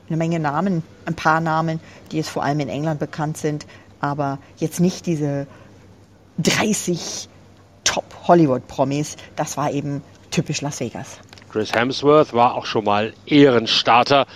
eine 0.09 0.17
Menge 0.17 0.41
Namen, 0.41 0.83
ein 1.07 1.15
paar 1.15 1.41
Namen, 1.41 1.81
die 2.11 2.17
jetzt 2.19 2.29
vor 2.29 2.43
allem 2.43 2.61
in 2.61 2.69
England 2.69 3.01
bekannt 3.01 3.37
sind, 3.37 3.67
aber 4.01 4.39
jetzt 4.59 4.81
nicht 4.81 5.07
diese 5.07 5.47
30 6.39 7.29
Top-Hollywood-Promis. 7.85 9.17
Das 9.37 9.57
war 9.57 9.71
eben 9.71 10.03
typisch 10.31 10.61
Las 10.61 10.81
Vegas. 10.81 11.19
Chris 11.51 11.73
Hemsworth 11.73 12.33
war 12.33 12.55
auch 12.55 12.67
schon 12.67 12.85
mal 12.85 13.13
Ehrenstarter 13.27 14.27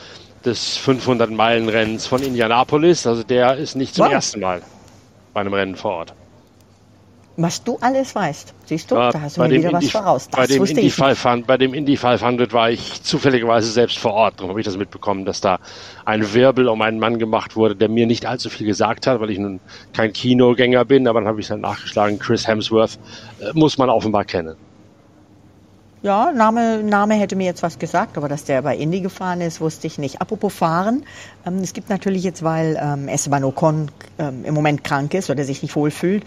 des 0.45 0.79
500-Meilen-Rennens 0.79 2.07
von 2.07 2.23
Indianapolis. 2.23 3.07
Also 3.07 3.23
der 3.23 3.57
ist 3.57 3.75
nicht 3.77 3.95
zum 3.95 4.07
wow. 4.07 4.13
ersten 4.13 4.41
Mal 4.41 4.63
bei 5.35 5.41
einem 5.41 5.55
Rennen 5.55 5.77
vor 5.77 5.93
Ort. 5.93 6.15
Was 7.39 7.63
du 7.63 7.77
alles 7.83 8.15
weißt, 8.15 8.55
siehst 8.65 8.91
du, 8.91 8.95
Ja, 8.95 9.11
da 9.11 9.21
hast 9.21 9.37
du 9.37 9.43
bei 9.43 9.49
mir 9.49 9.55
dem 9.57 9.63
wieder 9.65 9.73
was 9.75 9.83
Indy- 9.85 9.91
voraus. 9.93 10.29
bei 10.31 10.39
Das 10.43 10.49
dem 10.49 10.61
wusste 10.63 10.73
Indy 10.81 10.87
ich. 10.87 10.99
nicht. 10.99 11.07
500, 11.07 11.47
bei 11.47 11.59
dem 11.59 11.75
Indy 11.75 11.97
500 11.99 12.55
war 12.55 12.71
ich 12.71 13.03
zufälligerweise 13.03 13.71
selbst 13.71 13.99
vor 13.99 14.15
Ort. 14.15 14.37
Darum 14.39 14.49
habe 14.51 14.61
ich 14.61 14.65
das 14.65 14.79
mitbekommen, 14.79 15.27
dass 15.27 15.43
da 15.43 15.59
ein 16.07 16.33
Wirbel 16.33 16.67
um 16.69 16.81
einen 16.81 16.99
Mann 16.99 17.19
gemacht 17.19 17.55
wurde, 17.55 17.77
der 17.77 17.91
mir 17.91 18.07
nicht 18.07 18.25
allzu 18.25 18.49
viel 18.49 18.67
gesagt 18.67 19.07
hat, 19.07 19.21
weil 19.21 19.29
ich 19.29 19.39
nun 19.39 19.61
kein 19.93 20.15
Kinogänger 20.15 20.87
bin. 20.87 21.07
Aber 21.07 21.21
dann 21.21 21.29
habe 21.29 21.39
ich 21.41 21.47
dann 21.49 21.61
nachgeschlagen, 21.61 22.19
Chris 22.19 22.49
Hemsworth 22.49 22.99
äh, 23.41 23.51
muss 23.53 23.77
man 23.77 23.91
offenbar 23.91 24.25
kennen. 24.25 24.57
Ja, 26.03 26.31
Name, 26.31 26.83
Name 26.83 27.15
hätte 27.15 27.37
mir 27.37 27.47
jetzt 27.47 27.63
was 27.63 27.79
gesagt, 27.79 28.19
aber 28.19 28.29
dass 28.29 28.45
der 28.45 28.61
bei 28.61 28.77
Indy 28.77 29.01
gefahren 29.01 29.41
ist, 29.41 29.63
wusste 29.63 29.87
ich 29.87 29.97
nicht. 29.97 30.21
Apropos 30.21 30.53
Fahren, 30.55 31.05
ähm, 31.47 31.59
es 31.63 31.73
gibt 31.73 31.89
natürlich 31.89 32.23
jetzt, 32.23 32.43
weil 32.43 32.79
ähm, 32.81 33.09
Esteban 33.09 33.45
Ocon 33.45 33.91
ähm, 34.19 34.45
im 34.45 34.55
Moment 34.55 34.85
krank 34.85 35.15
ist 35.15 35.31
oder 35.31 35.43
sich 35.45 35.63
nicht 35.63 35.75
wohlfühlt, 35.75 36.25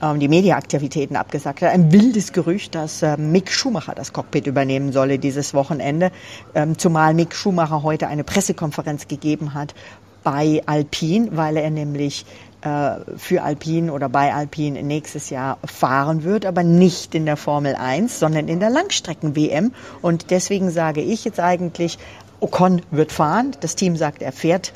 ähm, 0.00 0.20
die 0.20 0.28
Mediaaktivitäten 0.28 1.16
abgesagt 1.16 1.60
hat. 1.60 1.70
Ein 1.70 1.90
wildes 1.90 2.32
Gerücht, 2.32 2.76
dass 2.76 3.02
ähm, 3.02 3.32
Mick 3.32 3.50
Schumacher 3.50 3.96
das 3.96 4.12
Cockpit 4.12 4.46
übernehmen 4.46 4.92
solle 4.92 5.18
dieses 5.18 5.54
Wochenende, 5.54 6.12
ähm, 6.54 6.78
zumal 6.78 7.12
Mick 7.12 7.34
Schumacher 7.34 7.82
heute 7.82 8.06
eine 8.06 8.22
Pressekonferenz 8.22 9.08
gegeben 9.08 9.54
hat 9.54 9.74
bei 10.22 10.62
Alpine, 10.66 11.28
weil 11.32 11.56
er 11.56 11.70
nämlich 11.70 12.24
äh, 12.62 12.96
für 13.16 13.42
Alpine 13.42 13.92
oder 13.92 14.08
bei 14.08 14.34
Alpine 14.34 14.82
nächstes 14.82 15.30
Jahr 15.30 15.58
fahren 15.64 16.24
wird, 16.24 16.44
aber 16.44 16.62
nicht 16.62 17.14
in 17.14 17.24
der 17.26 17.36
Formel 17.36 17.74
1, 17.74 18.18
sondern 18.18 18.48
in 18.48 18.60
der 18.60 18.70
Langstrecken-WM. 18.70 19.72
Und 20.02 20.30
deswegen 20.30 20.70
sage 20.70 21.00
ich 21.00 21.24
jetzt 21.24 21.40
eigentlich, 21.40 21.98
Ocon 22.40 22.82
wird 22.90 23.12
fahren. 23.12 23.52
Das 23.60 23.76
Team 23.76 23.96
sagt, 23.96 24.22
er 24.22 24.32
fährt 24.32 24.72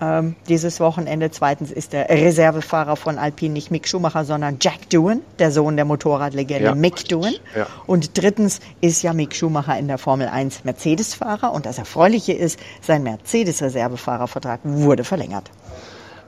ähm, 0.00 0.36
dieses 0.48 0.80
Wochenende. 0.80 1.30
Zweitens 1.30 1.70
ist 1.70 1.92
der 1.92 2.08
Reservefahrer 2.08 2.96
von 2.96 3.18
Alpine 3.18 3.54
nicht 3.54 3.70
Mick 3.70 3.88
Schumacher, 3.88 4.24
sondern 4.24 4.58
Jack 4.60 4.90
Doohan, 4.90 5.20
der 5.38 5.50
Sohn 5.50 5.76
der 5.76 5.84
Motorradlegende 5.84 6.64
Ja, 6.64 6.74
Mick. 6.74 7.08
Doohan. 7.08 7.34
Ja. 7.56 7.66
Und 7.86 8.16
drittens 8.20 8.60
ist 8.80 9.02
ja 9.02 9.12
Mick 9.12 9.34
Schumacher 9.34 9.78
in 9.78 9.88
der 9.88 9.98
Formel 9.98 10.28
1 10.28 10.64
Mercedes-Fahrer. 10.64 11.52
Und 11.52 11.66
das 11.66 11.78
Erfreuliche 11.78 12.32
ist, 12.32 12.58
sein 12.80 13.02
Mercedes-Reservefahrervertrag 13.02 14.60
wurde 14.64 15.04
verlängert. 15.04 15.50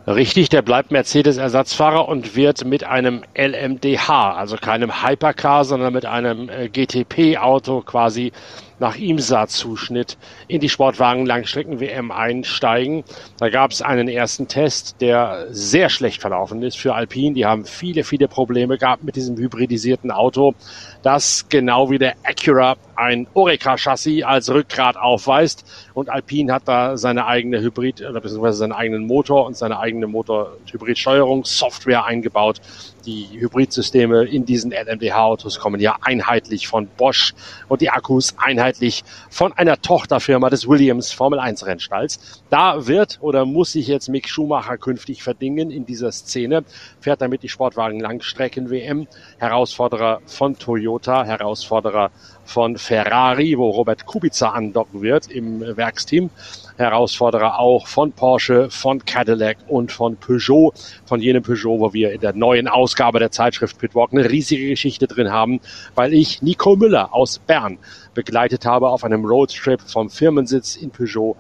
Richtig, 0.07 0.49
der 0.49 0.63
bleibt 0.63 0.91
Mercedes-Ersatzfahrer 0.91 2.09
und 2.09 2.35
wird 2.35 2.65
mit 2.65 2.85
einem 2.85 3.23
LMDH, 3.37 4.33
also 4.35 4.57
keinem 4.57 5.03
Hypercar, 5.03 5.65
sondern 5.65 5.93
mit 5.93 6.07
einem 6.07 6.49
äh, 6.49 6.69
GTP-Auto 6.69 7.83
quasi 7.83 8.33
nach 8.81 8.97
IMSA-Zuschnitt 8.97 10.17
in 10.49 10.61
die 10.61 10.69
Sportwagen-Langstrecken-WM 10.69 12.11
einsteigen. 12.11 13.05
Da 13.39 13.51
gab 13.51 13.71
es 13.71 13.83
einen 13.83 14.09
ersten 14.09 14.49
Test, 14.49 14.97
der 15.01 15.47
sehr 15.51 15.89
schlecht 15.89 16.21
verlaufen 16.21 16.63
ist 16.63 16.79
für 16.79 16.95
Alpine. 16.95 17.35
Die 17.35 17.47
haben 17.47 17.65
viele, 17.67 18.03
viele 18.03 18.27
Probleme 18.27 18.79
gehabt 18.79 19.05
mit 19.05 19.15
diesem 19.17 19.37
hybridisierten 19.37 20.11
Auto, 20.11 20.55
das 21.03 21.47
genau 21.49 21.91
wie 21.91 21.99
der 21.99 22.15
Acura 22.25 22.77
ein 22.97 23.27
Oreca-Chassis 23.35 24.25
als 24.25 24.51
Rückgrat 24.51 24.97
aufweist. 24.97 25.65
Und 25.95 26.09
Alpine 26.09 26.53
hat 26.53 26.63
da 26.67 26.97
seine 26.97 27.27
eigene 27.27 27.61
Hybrid, 27.61 28.01
oder 28.03 28.21
beziehungsweise 28.21 28.59
seinen 28.59 28.73
eigenen 28.73 29.07
Motor 29.07 29.47
und 29.47 29.57
seine 29.57 29.79
eigene 29.79 30.07
Motor-Hybrid-Steuerungssoftware 30.07 32.05
eingebaut. 32.05 32.61
Die 33.07 33.29
Hybridsysteme 33.33 34.25
in 34.25 34.45
diesen 34.45 34.73
LMDH-Autos 34.73 35.59
kommen 35.59 35.81
ja 35.81 35.97
einheitlich 36.03 36.69
von 36.69 36.87
Bosch 36.87 37.35
und 37.69 37.81
die 37.81 37.89
Akkus 37.89 38.35
einheitlich 38.37 39.05
von 39.31 39.53
einer 39.55 39.81
Tochterfirma 39.81 40.51
des 40.51 40.69
Williams 40.69 41.11
Formel 41.11 41.39
1 41.39 41.65
Rennstalls. 41.65 42.43
Da 42.51 42.87
wird 42.87 43.19
oder 43.23 43.47
muss 43.47 43.73
sich 43.73 43.87
jetzt 43.87 44.09
Mick 44.09 44.29
Schumacher 44.29 44.77
künftig 44.77 45.23
verdingen 45.23 45.71
in 45.71 45.87
dieser 45.87 46.13
Szene, 46.13 46.65
fährt 47.01 47.23
damit 47.23 47.43
die 47.43 47.49
Sportwagen 47.49 48.01
Langstrecken 48.01 48.71
WM, 48.71 49.07
Herausforderer 49.39 50.21
von 50.27 50.59
Toyota, 50.59 51.25
Herausforderer 51.25 52.11
von 52.45 52.77
Ferrari, 52.77 53.57
wo 53.57 53.71
Robert 53.71 54.07
Kubica 54.07 54.51
andocken 54.51 55.03
wird 55.03 55.29
im 55.29 55.61
Werksteam. 55.61 56.31
Herausforderer 56.77 57.59
auch 57.59 57.87
von 57.87 58.13
Porsche, 58.13 58.71
von 58.71 59.05
Cadillac 59.05 59.59
und 59.69 59.93
von 59.93 60.17
Peugeot, 60.17 60.73
von 61.05 61.21
jenem 61.21 61.43
Peugeot, 61.43 61.79
wo 61.79 61.93
wir 61.93 62.13
in 62.13 62.21
der 62.21 62.33
neuen 62.33 62.69
Ausgabe 62.69 63.19
der 63.19 63.31
Zeitschrift 63.31 63.79
Pitwalk 63.79 64.13
eine 64.13 64.31
riesige 64.31 64.69
Geschichte 64.69 65.07
drin 65.07 65.31
haben, 65.31 65.61
weil 65.95 66.15
ich 66.15 66.41
Nico 66.43 66.77
Müller 66.77 67.15
aus 67.15 67.39
Bern 67.39 67.79
begleitet 68.15 68.65
habe 68.65 68.89
auf 68.89 69.05
einem 69.05 69.25
Roadtrip 69.25 69.81
vom 69.83 70.11
Firmensitz 70.11 70.77
in 70.77 70.91
Peugeot 70.91 71.37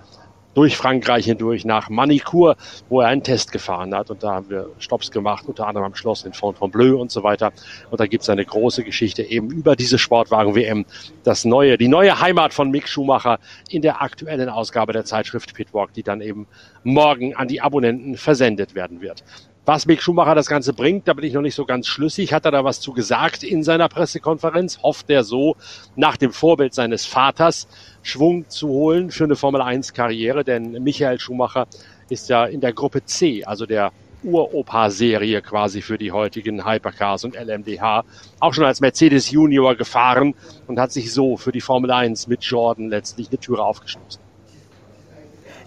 durch 0.54 0.76
Frankreich 0.76 1.24
hindurch 1.26 1.64
nach 1.64 1.88
Manicourt, 1.88 2.58
wo 2.88 3.00
er 3.00 3.08
einen 3.08 3.22
Test 3.22 3.52
gefahren 3.52 3.94
hat. 3.94 4.10
Und 4.10 4.22
da 4.22 4.34
haben 4.34 4.50
wir 4.50 4.68
Stops 4.78 5.10
gemacht, 5.10 5.44
unter 5.46 5.66
anderem 5.66 5.86
am 5.86 5.94
Schloss 5.94 6.24
in 6.24 6.32
Fontainebleau 6.32 7.00
und 7.00 7.10
so 7.10 7.22
weiter. 7.22 7.52
Und 7.90 8.00
da 8.00 8.06
gibt 8.06 8.22
es 8.22 8.28
eine 8.28 8.44
große 8.44 8.84
Geschichte 8.84 9.22
eben 9.22 9.50
über 9.50 9.76
diese 9.76 9.98
Sportwagen-WM. 9.98 10.84
Das 11.24 11.44
neue, 11.44 11.78
die 11.78 11.88
neue 11.88 12.20
Heimat 12.20 12.54
von 12.54 12.70
Mick 12.70 12.88
Schumacher 12.88 13.38
in 13.68 13.82
der 13.82 14.02
aktuellen 14.02 14.48
Ausgabe 14.48 14.92
der 14.92 15.04
Zeitschrift 15.04 15.54
Pitwalk, 15.54 15.92
die 15.92 16.02
dann 16.02 16.20
eben 16.20 16.46
morgen 16.82 17.34
an 17.36 17.48
die 17.48 17.60
Abonnenten 17.60 18.16
versendet 18.16 18.74
werden 18.74 19.00
wird. 19.00 19.22
Was 19.66 19.84
Mick 19.84 20.00
Schumacher 20.00 20.34
das 20.34 20.46
Ganze 20.46 20.72
bringt, 20.72 21.06
da 21.06 21.12
bin 21.12 21.24
ich 21.24 21.34
noch 21.34 21.42
nicht 21.42 21.54
so 21.54 21.66
ganz 21.66 21.86
schlüssig. 21.86 22.32
Hat 22.32 22.46
er 22.46 22.50
da 22.50 22.64
was 22.64 22.80
zu 22.80 22.92
gesagt 22.92 23.42
in 23.42 23.62
seiner 23.62 23.88
Pressekonferenz? 23.88 24.82
Hofft 24.82 25.10
er 25.10 25.22
so, 25.22 25.54
nach 25.96 26.16
dem 26.16 26.32
Vorbild 26.32 26.72
seines 26.72 27.04
Vaters 27.04 27.68
Schwung 28.02 28.48
zu 28.48 28.68
holen 28.68 29.10
für 29.10 29.24
eine 29.24 29.36
Formel 29.36 29.60
1 29.60 29.92
Karriere? 29.92 30.44
Denn 30.44 30.82
Michael 30.82 31.20
Schumacher 31.20 31.66
ist 32.08 32.30
ja 32.30 32.46
in 32.46 32.62
der 32.62 32.72
Gruppe 32.72 33.04
C, 33.04 33.44
also 33.44 33.66
der 33.66 33.92
Uropa-Serie 34.22 35.42
quasi 35.42 35.82
für 35.82 35.98
die 35.98 36.10
heutigen 36.10 36.66
Hypercars 36.66 37.24
und 37.24 37.36
LMDH, 37.36 38.04
auch 38.40 38.54
schon 38.54 38.64
als 38.64 38.80
Mercedes 38.80 39.30
Junior 39.30 39.74
gefahren 39.76 40.34
und 40.68 40.80
hat 40.80 40.90
sich 40.90 41.12
so 41.12 41.36
für 41.36 41.52
die 41.52 41.60
Formel 41.60 41.90
1 41.90 42.28
mit 42.28 42.42
Jordan 42.44 42.88
letztlich 42.88 43.28
eine 43.28 43.38
Türe 43.38 43.62
aufgestoßen. 43.62 44.29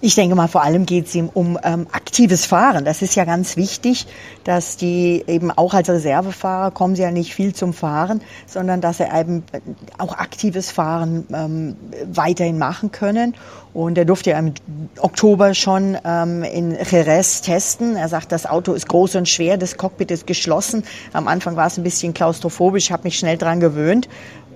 Ich 0.05 0.15
denke 0.15 0.35
mal, 0.35 0.49
vor 0.49 0.63
allem 0.63 0.85
geht 0.85 1.07
es 1.07 1.15
ihm 1.15 1.29
um 1.33 1.57
ähm, 1.63 1.87
aktives 1.93 2.45
Fahren. 2.45 2.83
Das 2.83 3.01
ist 3.01 3.15
ja 3.15 3.23
ganz 3.23 3.55
wichtig, 3.55 4.05
dass 4.43 4.75
die 4.75 5.23
eben 5.27 5.49
auch 5.49 5.73
als 5.73 5.87
Reservefahrer 5.89 6.71
kommen 6.71 6.97
sie 6.97 7.03
ja 7.03 7.11
nicht 7.11 7.33
viel 7.33 7.55
zum 7.55 7.71
Fahren, 7.71 8.19
sondern 8.45 8.81
dass 8.81 8.97
sie 8.97 9.05
eben 9.05 9.45
auch 9.97 10.17
aktives 10.17 10.71
Fahren 10.71 11.25
ähm, 11.33 11.77
weiterhin 12.11 12.57
machen 12.57 12.91
können. 12.91 13.35
Und 13.73 13.97
er 13.97 14.03
durfte 14.03 14.31
ja 14.31 14.39
im 14.39 14.55
Oktober 14.99 15.53
schon 15.53 15.97
ähm, 16.03 16.43
in 16.43 16.71
Jerez 16.71 17.39
testen. 17.39 17.95
Er 17.95 18.09
sagt, 18.09 18.33
das 18.33 18.45
Auto 18.45 18.73
ist 18.73 18.89
groß 18.89 19.15
und 19.15 19.29
schwer, 19.29 19.55
das 19.55 19.77
Cockpit 19.77 20.11
ist 20.11 20.27
geschlossen. 20.27 20.83
Am 21.13 21.29
Anfang 21.29 21.55
war 21.55 21.67
es 21.67 21.77
ein 21.77 21.83
bisschen 21.83 22.13
klaustrophobisch, 22.13 22.91
habe 22.91 23.03
mich 23.03 23.17
schnell 23.17 23.37
dran 23.37 23.61
gewöhnt. 23.61 24.09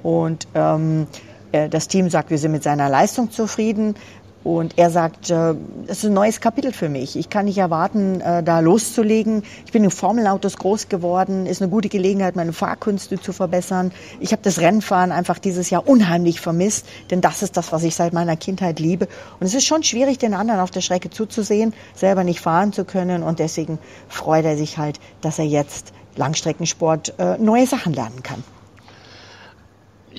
Und 0.04 0.46
ähm, 0.56 1.08
das 1.54 1.88
Team 1.88 2.10
sagt, 2.10 2.30
wir 2.30 2.38
sind 2.38 2.51
mit 2.51 2.63
seiner 2.63 2.89
Leistung 2.89 3.32
zufrieden. 3.32 3.96
Und 4.44 4.77
er 4.77 4.89
sagt, 4.89 5.29
äh, 5.29 5.56
es 5.88 6.00
ist 6.00 6.06
ein 6.06 6.13
neues 6.13 6.39
Kapitel 6.39 6.72
für 6.72 6.88
mich. 6.88 7.17
Ich 7.17 7.29
kann 7.29 7.46
nicht 7.46 7.58
erwarten, 7.58 8.22
äh, 8.22 8.44
da 8.44 8.60
loszulegen. 8.60 9.44
Ich 9.65 9.72
bin 9.72 9.84
in 9.84 9.91
Formelautos 9.91 10.58
groß 10.58 10.88
geworden, 10.88 11.46
ist 11.46 11.62
eine 11.62 11.70
gute 11.70 11.89
Gelegenheit, 11.89 12.36
meine 12.36 12.53
Fahrkünste 12.53 13.20
zu 13.20 13.34
verbessern. 13.34 13.91
Ich 14.20 14.32
habe 14.32 14.41
das 14.44 14.60
Rennfahren 14.60 15.12
einfach 15.12 15.39
dieses 15.39 15.70
Jahr 15.70 15.88
unheimlich 15.88 16.39
vermisst, 16.39 16.86
denn 17.12 17.20
das 17.20 17.44
ist 17.44 17.58
das, 17.58 17.72
was 17.72 17.84
ich 17.84 17.96
seit 17.96 18.13
meiner 18.13 18.38
Kindheit 18.38 18.79
liebe. 18.79 19.08
Und 19.39 19.48
es 19.48 19.53
ist 19.53 19.65
schon 19.65 19.84
schwierig, 19.84 20.17
den 20.17 20.34
anderen 20.34 20.62
auf 20.62 20.72
der 20.72 20.82
Strecke 20.82 21.10
zuzusehen, 21.10 21.74
selber 21.94 22.24
nicht 22.24 22.39
fahren 22.39 22.72
zu 22.72 22.86
können. 22.86 23.24
Und 23.24 23.39
deswegen 23.39 23.79
freut 24.08 24.46
er 24.46 24.56
sich 24.56 24.77
halt, 24.77 25.00
dass 25.22 25.39
er 25.39 25.46
jetzt 25.46 25.91
Langstreckensport 26.15 27.15
äh, 27.20 27.38
neue 27.38 27.67
Sachen 27.67 27.94
lernen 27.94 28.24
kann. 28.24 28.44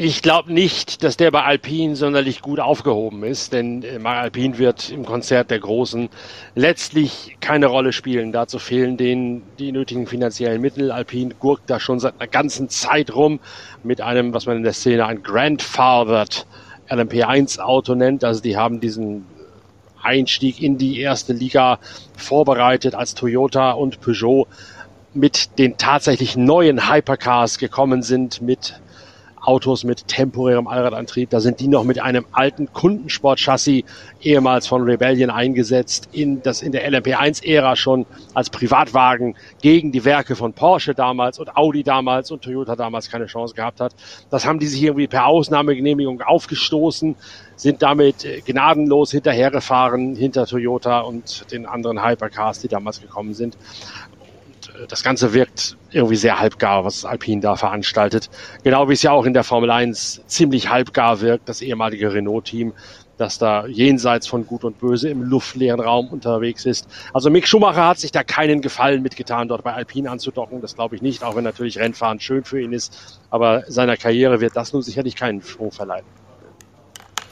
Ich 0.01 0.23
glaube 0.23 0.53
nicht, 0.53 1.03
dass 1.03 1.17
der 1.17 1.33
bei 1.33 1.43
Alpine 1.43 1.97
sonderlich 1.97 2.41
gut 2.41 2.61
aufgehoben 2.61 3.25
ist, 3.25 3.53
denn 3.53 3.83
äh, 3.83 3.99
Alpine 4.05 4.57
wird 4.57 4.91
im 4.91 5.05
Konzert 5.05 5.51
der 5.51 5.59
Großen 5.59 6.09
letztlich 6.55 7.37
keine 7.41 7.67
Rolle 7.67 7.93
spielen. 7.93 8.31
Dazu 8.31 8.61
fehlen 8.61 8.97
denen 8.97 9.43
die 9.59 9.73
nötigen 9.73 10.07
finanziellen 10.07 10.61
Mittel. 10.61 10.93
Alpine 10.93 11.35
gurkt 11.35 11.69
da 11.69 11.81
schon 11.81 11.99
seit 11.99 12.15
einer 12.21 12.29
ganzen 12.29 12.69
Zeit 12.69 13.13
rum 13.13 13.41
mit 13.83 14.01
einem, 14.01 14.33
was 14.33 14.47
man 14.47 14.59
in 14.59 14.63
der 14.63 14.73
Szene 14.73 15.05
ein 15.05 15.25
Grandfathered 15.25 16.47
LMP1 16.89 17.59
Auto 17.59 17.97
nennt. 17.97 18.23
Also 18.23 18.41
die 18.41 18.57
haben 18.57 18.79
diesen 18.79 19.27
Einstieg 20.01 20.63
in 20.63 20.79
die 20.79 21.01
erste 21.01 21.33
Liga 21.33 21.81
vorbereitet, 22.17 22.95
als 22.95 23.17
Toyota 23.17 23.73
und 23.73 24.01
Peugeot 24.01 24.47
mit 25.13 25.59
den 25.59 25.77
tatsächlich 25.77 26.37
neuen 26.37 26.89
Hypercars 26.89 27.59
gekommen 27.59 28.05
sind, 28.05 28.41
mit 28.41 28.81
Autos 29.49 29.83
mit 29.83 30.07
temporärem 30.09 30.69
Allradantrieb. 30.69 31.31
Da 31.31 31.41
sind 31.41 31.59
die 31.61 31.69
noch 31.69 31.83
mit 31.83 31.99
einem 31.99 32.27
alten 32.33 32.71
Kundensportchassis, 32.71 33.83
ehemals 34.21 34.67
von 34.67 34.83
Rebellion 34.83 35.31
eingesetzt, 35.31 36.11
in 36.13 36.43
das 36.43 36.61
in 36.61 36.71
der 36.73 36.87
LMP1-Ära 36.87 37.75
schon 37.75 38.05
als 38.35 38.51
Privatwagen 38.51 39.37
gegen 39.63 39.91
die 39.91 40.05
Werke 40.05 40.37
von 40.37 40.53
Porsche 40.53 40.95
damals 40.95 41.39
und 41.39 41.57
Audi 41.57 41.83
damals 41.83 42.31
und 42.31 42.43
Toyota 42.43 42.77
damals 42.77 43.11
keine 43.11 43.25
Chance 43.25 43.55
gehabt 43.55 43.81
hat. 43.81 43.95
Das 44.29 44.45
haben 44.45 44.59
die 44.59 44.67
sich 44.67 44.83
irgendwie 44.83 45.07
per 45.07 45.27
Ausnahmegenehmigung 45.27 46.21
aufgestoßen, 46.21 47.17
sind 47.57 47.81
damit 47.81 48.27
gnadenlos 48.45 49.13
hinterhergefahren 49.13 50.15
hinter 50.15 50.45
Toyota 50.45 51.01
und 51.01 51.51
den 51.51 51.65
anderen 51.65 52.05
Hypercars, 52.05 52.61
die 52.61 52.69
damals 52.69 53.01
gekommen 53.01 53.33
sind 53.33 53.57
das 54.87 55.03
Ganze 55.03 55.33
wirkt 55.33 55.77
irgendwie 55.91 56.17
sehr 56.17 56.39
halbgar, 56.39 56.85
was 56.85 57.05
Alpine 57.05 57.41
da 57.41 57.57
veranstaltet. 57.57 58.31
Genau 58.63 58.89
wie 58.89 58.93
es 58.93 59.03
ja 59.03 59.13
auch 59.13 59.25
in 59.25 59.35
der 59.35 59.45
Formel 59.45 59.71
1 59.71 60.23
ziemlich 60.27 60.69
halbgar 60.69 61.21
wirkt, 61.21 61.49
das 61.49 61.63
ehemalige 61.63 62.13
Renault-Team, 62.13 62.75
das 63.17 63.39
da 63.39 63.67
jenseits 63.67 64.29
von 64.29 64.47
Gut 64.47 64.65
und 64.65 64.79
Böse 64.79 65.09
im 65.09 65.23
luftleeren 65.23 65.81
Raum 65.81 66.09
unterwegs 66.09 66.65
ist. 66.65 66.89
Also 67.13 67.31
Mick 67.31 67.49
Schumacher 67.49 67.87
hat 67.89 67.99
sich 67.99 68.13
da 68.13 68.23
keinen 68.23 68.61
Gefallen 68.61 69.03
mitgetan, 69.03 69.49
dort 69.49 69.65
bei 69.65 69.73
Alpine 69.73 70.11
anzudocken. 70.11 70.61
Das 70.61 70.77
glaube 70.77 70.95
ich 70.95 71.03
nicht, 71.03 71.25
auch 71.25 71.35
wenn 71.35 71.45
natürlich 71.45 71.79
Rennfahren 71.79 72.21
schön 72.21 72.45
für 72.45 72.61
ihn 72.61 72.73
ist. 72.73 73.21
Aber 73.31 73.65
seiner 73.67 73.97
Karriere 73.97 74.41
wird 74.41 74.55
das 74.55 74.73
nun 74.73 74.83
sicherlich 74.83 75.17
keinen 75.17 75.43
Schwung 75.43 75.73
verleihen. 75.73 76.05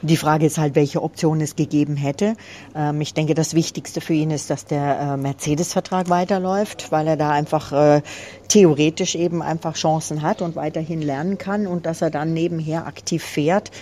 Die 0.07 0.17
Frage 0.17 0.47
ist 0.47 0.57
halt, 0.57 0.77
welche 0.77 1.03
Optionen 1.03 1.41
es 1.41 1.57
gegeben 1.57 1.97
hätte. 1.97 2.37
Ähm, 2.77 3.01
ich 3.01 3.13
denke, 3.13 3.35
das 3.35 3.55
Wichtigste 3.55 4.01
für 4.01 4.15
ihn 4.15 4.31
ist, 4.31 4.51
dass 4.51 4.65
der 4.65 5.01
äh, 5.01 5.17
Mercedes-Vertrag 5.17 6.09
weiterläuft, 6.09 6.93
weil 6.93 7.09
er 7.09 7.17
da 7.17 7.31
einfach 7.31 7.73
äh, 7.73 8.03
theoretisch 8.47 9.17
eben 9.17 9.43
einfach 9.43 9.75
Chancen 9.75 10.23
hat 10.23 10.43
und 10.43 10.55
weiterhin 10.55 11.03
lernen 11.03 11.39
kann 11.39 11.67
und 11.67 11.87
dass 11.87 12.03
er 12.03 12.11
dann 12.11 12.33
nebenher 12.33 12.87
aktiv 12.87 13.25
fährt. 13.25 13.73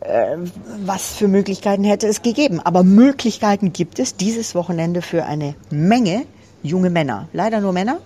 Äh, 0.00 0.38
was 0.84 1.14
für 1.14 1.28
Möglichkeiten 1.28 1.84
hätte 1.84 2.08
es 2.08 2.22
gegeben? 2.22 2.58
Aber 2.58 2.82
Möglichkeiten 2.82 3.72
gibt 3.72 4.00
es 4.00 4.16
dieses 4.16 4.56
Wochenende 4.56 5.00
für 5.00 5.26
eine 5.26 5.54
Menge 5.70 6.24
junge 6.64 6.90
Männer. 6.90 7.28
Leider 7.32 7.60
nur 7.60 7.72
Männer, 7.72 7.98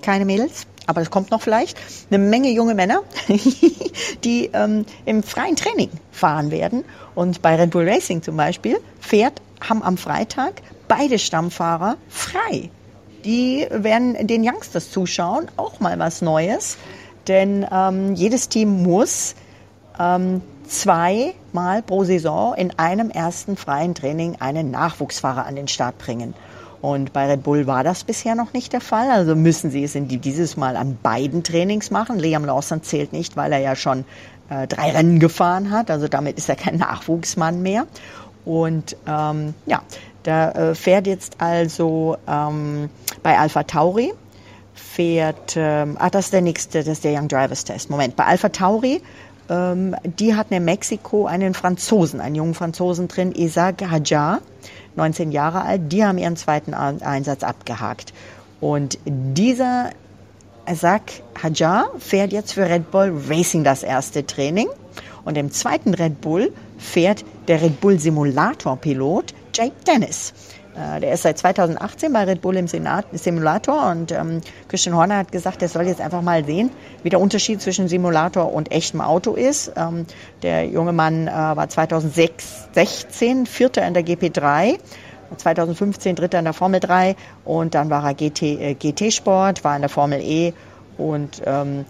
keine 0.00 0.24
Mädels 0.24 0.66
aber 0.86 1.02
es 1.02 1.10
kommt 1.10 1.30
noch 1.30 1.42
vielleicht, 1.42 1.78
eine 2.10 2.18
Menge 2.18 2.50
junge 2.50 2.74
Männer, 2.74 3.02
die 4.24 4.50
ähm, 4.52 4.86
im 5.04 5.22
freien 5.22 5.56
Training 5.56 5.90
fahren 6.12 6.50
werden. 6.50 6.84
Und 7.14 7.42
bei 7.42 7.56
Red 7.56 7.70
Bull 7.70 7.88
Racing 7.88 8.22
zum 8.22 8.36
Beispiel 8.36 8.78
fährt, 9.00 9.40
haben 9.60 9.82
am 9.82 9.96
Freitag 9.96 10.62
beide 10.88 11.18
Stammfahrer 11.18 11.96
frei. 12.08 12.70
Die 13.24 13.66
werden 13.70 14.26
den 14.26 14.46
Youngsters 14.46 14.90
zuschauen, 14.90 15.48
auch 15.56 15.80
mal 15.80 15.98
was 15.98 16.22
Neues. 16.22 16.76
Denn 17.26 17.66
ähm, 17.70 18.14
jedes 18.14 18.48
Team 18.48 18.82
muss 18.82 19.34
ähm, 19.98 20.42
zweimal 20.68 21.82
pro 21.82 22.04
Saison 22.04 22.54
in 22.54 22.78
einem 22.78 23.10
ersten 23.10 23.56
freien 23.56 23.94
Training 23.94 24.36
einen 24.40 24.70
Nachwuchsfahrer 24.70 25.46
an 25.46 25.56
den 25.56 25.68
Start 25.68 25.98
bringen. 25.98 26.34
Und 26.82 27.12
bei 27.12 27.26
Red 27.26 27.42
Bull 27.42 27.66
war 27.66 27.84
das 27.84 28.04
bisher 28.04 28.34
noch 28.34 28.52
nicht 28.52 28.72
der 28.72 28.80
Fall. 28.80 29.10
Also 29.10 29.34
müssen 29.34 29.70
sie 29.70 29.84
es 29.84 29.94
in 29.94 30.08
dieses 30.08 30.56
Mal 30.56 30.76
an 30.76 30.98
beiden 31.02 31.42
Trainings 31.42 31.90
machen. 31.90 32.18
Liam 32.18 32.44
Lawson 32.44 32.82
zählt 32.82 33.12
nicht, 33.12 33.36
weil 33.36 33.52
er 33.52 33.58
ja 33.58 33.76
schon 33.76 34.04
äh, 34.50 34.66
drei 34.66 34.90
Rennen 34.90 35.18
gefahren 35.18 35.70
hat. 35.70 35.90
Also 35.90 36.08
damit 36.08 36.38
ist 36.38 36.48
er 36.48 36.56
kein 36.56 36.76
Nachwuchsmann 36.78 37.62
mehr. 37.62 37.86
Und 38.44 38.96
ähm, 39.06 39.54
ja, 39.66 39.82
da 40.22 40.50
äh, 40.52 40.74
fährt 40.74 41.06
jetzt 41.06 41.40
also 41.40 42.16
ähm, 42.28 42.90
bei 43.22 43.38
Alpha 43.38 43.62
Tauri 43.64 44.12
fährt, 44.74 45.54
ähm, 45.56 45.96
ah, 45.98 46.10
das 46.10 46.26
ist 46.26 46.32
der 46.32 46.42
nächste, 46.42 46.78
das 46.78 46.88
ist 46.88 47.04
der 47.04 47.18
Young 47.18 47.28
Drivers 47.28 47.64
Test. 47.64 47.90
Moment, 47.90 48.16
bei 48.16 48.24
Alpha 48.24 48.48
Tauri, 48.48 49.02
ähm, 49.48 49.94
die 50.04 50.34
hat 50.34 50.50
in 50.50 50.64
Mexiko 50.64 51.26
einen 51.26 51.54
Franzosen, 51.54 52.20
einen 52.20 52.34
jungen 52.34 52.54
Franzosen 52.54 53.08
drin, 53.08 53.32
Isaac 53.32 53.82
Hajar. 53.90 54.40
19 54.96 55.32
Jahre 55.32 55.62
alt, 55.62 55.92
die 55.92 56.04
haben 56.04 56.18
ihren 56.18 56.36
zweiten 56.36 56.74
Einsatz 56.74 57.42
abgehakt. 57.42 58.12
Und 58.60 58.98
dieser 59.04 59.90
Isaac 60.68 61.22
Hajar 61.40 61.90
fährt 61.98 62.32
jetzt 62.32 62.52
für 62.52 62.68
Red 62.68 62.90
Bull 62.90 63.22
Racing 63.28 63.64
das 63.64 63.82
erste 63.82 64.26
Training. 64.26 64.68
Und 65.24 65.36
im 65.36 65.50
zweiten 65.50 65.94
Red 65.94 66.20
Bull 66.20 66.52
fährt 66.78 67.24
der 67.48 67.60
Red 67.60 67.80
Bull 67.80 67.98
Simulator-Pilot 67.98 69.34
Jake 69.54 69.74
Dennis. 69.86 70.32
Äh, 70.76 71.00
der 71.00 71.12
ist 71.12 71.22
seit 71.22 71.38
2018 71.38 72.12
bei 72.12 72.24
Red 72.24 72.42
Bull 72.42 72.56
im 72.56 72.68
Senat, 72.68 73.06
Simulator 73.12 73.90
und 73.90 74.12
ähm, 74.12 74.40
Christian 74.68 74.94
Horner 74.94 75.18
hat 75.18 75.32
gesagt, 75.32 75.62
er 75.62 75.68
soll 75.68 75.86
jetzt 75.86 76.00
einfach 76.00 76.22
mal 76.22 76.44
sehen, 76.44 76.70
wie 77.02 77.08
der 77.08 77.20
Unterschied 77.20 77.62
zwischen 77.62 77.88
Simulator 77.88 78.52
und 78.52 78.70
echtem 78.70 79.00
Auto 79.00 79.34
ist. 79.34 79.72
Ähm, 79.76 80.06
der 80.42 80.66
junge 80.66 80.92
Mann 80.92 81.28
äh, 81.28 81.30
war 81.30 81.68
2016 81.68 83.46
Vierter 83.46 83.86
in 83.86 83.94
der 83.94 84.04
GP3. 84.04 84.78
2015 85.36 86.14
Dritter 86.14 86.38
in 86.38 86.44
der 86.44 86.54
Formel 86.54 86.78
3 86.78 87.16
und 87.44 87.74
dann 87.74 87.90
war 87.90 88.04
er 88.04 88.14
GT, 88.14 88.42
äh, 88.42 88.74
GT-Sport, 88.74 89.64
war 89.64 89.74
in 89.74 89.82
der 89.82 89.88
Formel 89.88 90.20
E 90.20 90.52
und 90.98 91.42
ähm, 91.44 91.84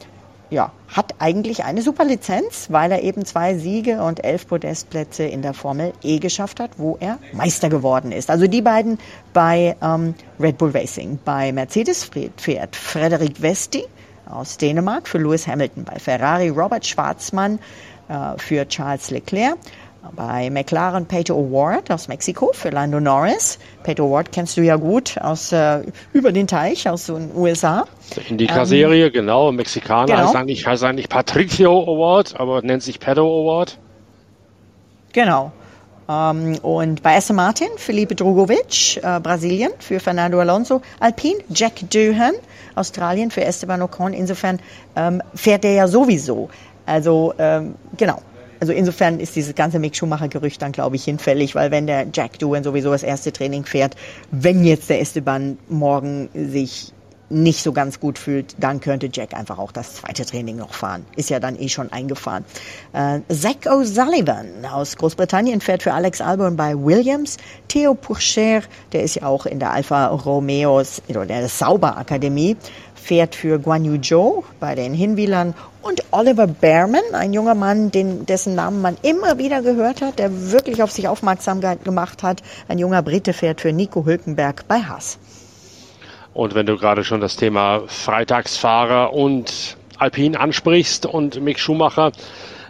ja, 0.51 0.73
hat 0.89 1.15
eigentlich 1.19 1.65
eine 1.65 1.83
super 1.83 2.05
Lizenz, 2.05 2.69
weil 2.71 2.93
er 2.93 3.03
eben 3.03 3.25
zwei 3.25 3.57
Siege 3.57 4.03
und 4.03 4.25
elf 4.25 4.47
Podestplätze 4.47 5.25
in 5.25 5.43
der 5.43 5.55
Formel 5.55 5.93
E 6.03 6.19
geschafft 6.19 6.61
hat, 6.61 6.71
wo 6.77 6.97
er 7.01 7.19
Meister 7.33 7.69
geworden 7.69 8.13
ist. 8.13 8.31
Also 8.31 8.47
die 8.47 8.63
beiden 8.63 8.99
bei 9.33 9.77
ähm, 9.83 10.15
Red 10.39 10.59
Bull 10.59 10.71
Racing. 10.71 11.19
Bei 11.25 11.53
Mercedes 11.53 12.09
fährt 12.37 12.77
Frederik 12.77 13.43
Vesti 13.43 13.85
aus 14.29 14.57
Dänemark 14.57 15.09
für 15.09 15.19
Lewis 15.19 15.47
Hamilton. 15.47 15.85
Bei 15.85 15.99
Ferrari 15.99 16.49
Robert 16.49 16.87
Schwarzmann 16.87 17.59
äh, 18.09 18.39
für 18.39 18.67
Charles 18.69 19.11
Leclerc. 19.11 19.59
Bei 20.15 20.51
McLaren 20.51 21.07
Peter 21.07 21.35
O'Ward 21.35 21.93
aus 21.93 22.09
Mexiko 22.09 22.51
für 22.53 22.71
Lando 22.71 23.01
Norris. 23.01 23.59
Peter 23.83 24.03
O'Ward 24.03 24.27
kennst 24.33 24.57
du 24.57 24.63
ja 24.63 24.77
gut 24.77 25.19
aus 25.19 25.53
äh, 25.53 25.81
über 26.13 26.33
den 26.33 26.47
Teich 26.47 26.89
aus 26.89 27.07
den 27.07 27.31
USA. 27.35 27.85
In 28.29 28.39
die 28.39 28.49
serie 28.65 29.07
ähm, 29.07 29.13
genau. 29.13 29.53
Mexikaner 29.53 30.07
genau. 30.07 30.19
heißt, 30.19 30.37
eigentlich, 30.37 30.67
heißt 30.67 30.85
eigentlich 30.85 31.09
Patricio 31.09 31.83
Award, 31.83 32.39
aber 32.39 32.63
nennt 32.63 32.83
sich 32.83 33.01
Pedro 33.01 33.43
Award. 33.43 33.79
Genau. 35.13 35.53
Ähm, 36.09 36.59
und 36.63 37.03
bei 37.03 37.17
Aston 37.17 37.37
Martin 37.37 37.69
Felipe 37.77 38.15
Drogovic, 38.15 38.99
äh, 39.03 39.21
Brasilien 39.21 39.73
für 39.79 39.99
Fernando 39.99 40.39
Alonso, 40.39 40.83
Alpine 41.01 41.39
Jack 41.49 41.91
Doohan, 41.91 42.35
Australien 42.75 43.31
für 43.31 43.45
Esteban 43.45 43.83
Ocon. 43.83 44.13
Insofern 44.13 44.61
ähm, 44.95 45.23
fährt 45.35 45.65
der 45.65 45.73
ja 45.73 45.89
sowieso. 45.89 46.49
Also 46.85 47.35
ähm, 47.39 47.75
genau, 47.97 48.21
also 48.61 48.73
insofern 48.73 49.21
ist 49.21 49.37
dieses 49.37 49.55
ganze 49.55 49.79
Mick 49.79 49.97
Schumacher-Gerücht 49.97 50.61
dann, 50.63 50.73
glaube 50.73 50.97
ich, 50.97 51.05
hinfällig, 51.05 51.55
weil 51.55 51.71
wenn 51.71 51.87
der 51.87 52.07
Jack 52.13 52.39
Doohan 52.39 52.65
sowieso 52.65 52.91
das 52.91 53.03
erste 53.03 53.33
Training 53.33 53.65
fährt, 53.65 53.97
wenn 54.31 54.65
jetzt 54.65 54.91
der 54.91 55.01
Esteban 55.01 55.59
morgen 55.69 56.29
sich 56.35 56.93
nicht 57.29 57.63
so 57.63 57.73
ganz 57.73 57.99
gut 57.99 58.19
fühlt, 58.19 58.55
dann 58.59 58.81
könnte 58.81 59.09
Jack 59.13 59.35
einfach 59.35 59.59
auch 59.59 59.73
das 59.73 59.97
zweite 59.97 60.25
Training 60.25 60.57
noch 60.57 60.73
fahren. 60.73 61.05
Ist 61.17 61.31
ja 61.31 61.41
dann 61.41 61.59
eh 61.59 61.69
schon 61.69 61.91
eingefahren. 61.93 62.45
Äh, 62.93 63.21
Zach 63.29 63.67
O'Sullivan 63.67 64.65
aus 64.71 64.97
Großbritannien 64.97 65.61
fährt 65.61 65.83
für 65.83 65.93
Alex 65.93 66.21
Albon 66.21 66.57
bei 66.57 66.75
Williams. 66.77 67.37
Theo 67.69 67.95
Pourcher, 67.95 68.63
der 68.93 69.03
ist 69.03 69.17
ja 69.17 69.25
auch 69.25 69.47
in 69.47 69.59
der 69.59 69.73
Alfa 69.73 70.07
Romeos 70.07 71.03
oder 71.09 71.27
der 71.27 71.49
Sauber 71.49 71.97
Akademie, 71.97 72.57
fährt 73.07 73.37
für 73.37 73.61
Guan 73.61 73.85
Yu 73.85 73.99
Zhou 73.99 74.45
bei 74.59 74.75
den 74.75 74.93
Hinwilern 74.93 75.55
und 75.81 76.03
Oliver 76.11 76.49
Behrman, 76.49 77.03
ein 77.13 77.33
junger 77.33 77.55
Mann, 77.55 77.93
den, 77.93 78.27
dessen 78.27 78.57
Namen 78.57 78.83
man 78.83 78.97
immer 79.03 79.39
wieder 79.39 79.63
gehört 79.63 80.03
hat, 80.03 80.19
der 80.19 80.51
wirklich 80.51 80.83
auf 80.83 80.91
sich 80.91 81.07
Aufmerksamkeit 81.07 81.85
gemacht 81.85 82.25
hat. 82.25 82.43
Ein 82.67 82.79
junger 82.79 83.03
Brite 83.03 83.33
fährt 83.33 83.61
für 83.61 83.73
Nico 83.73 84.05
Hülkenberg 84.05 84.67
bei 84.67 84.81
Haas. 84.81 85.19
Und 86.35 86.57
wenn 86.57 86.67
du 86.67 86.77
gerade 86.77 87.05
schon 87.05 87.21
das 87.21 87.37
Thema 87.37 87.83
Freitagsfahrer 87.87 89.13
und 89.13 89.77
Alpin 89.99 90.35
ansprichst 90.35 91.07
und 91.07 91.41
Mick 91.41 91.61
Schumacher, 91.61 92.11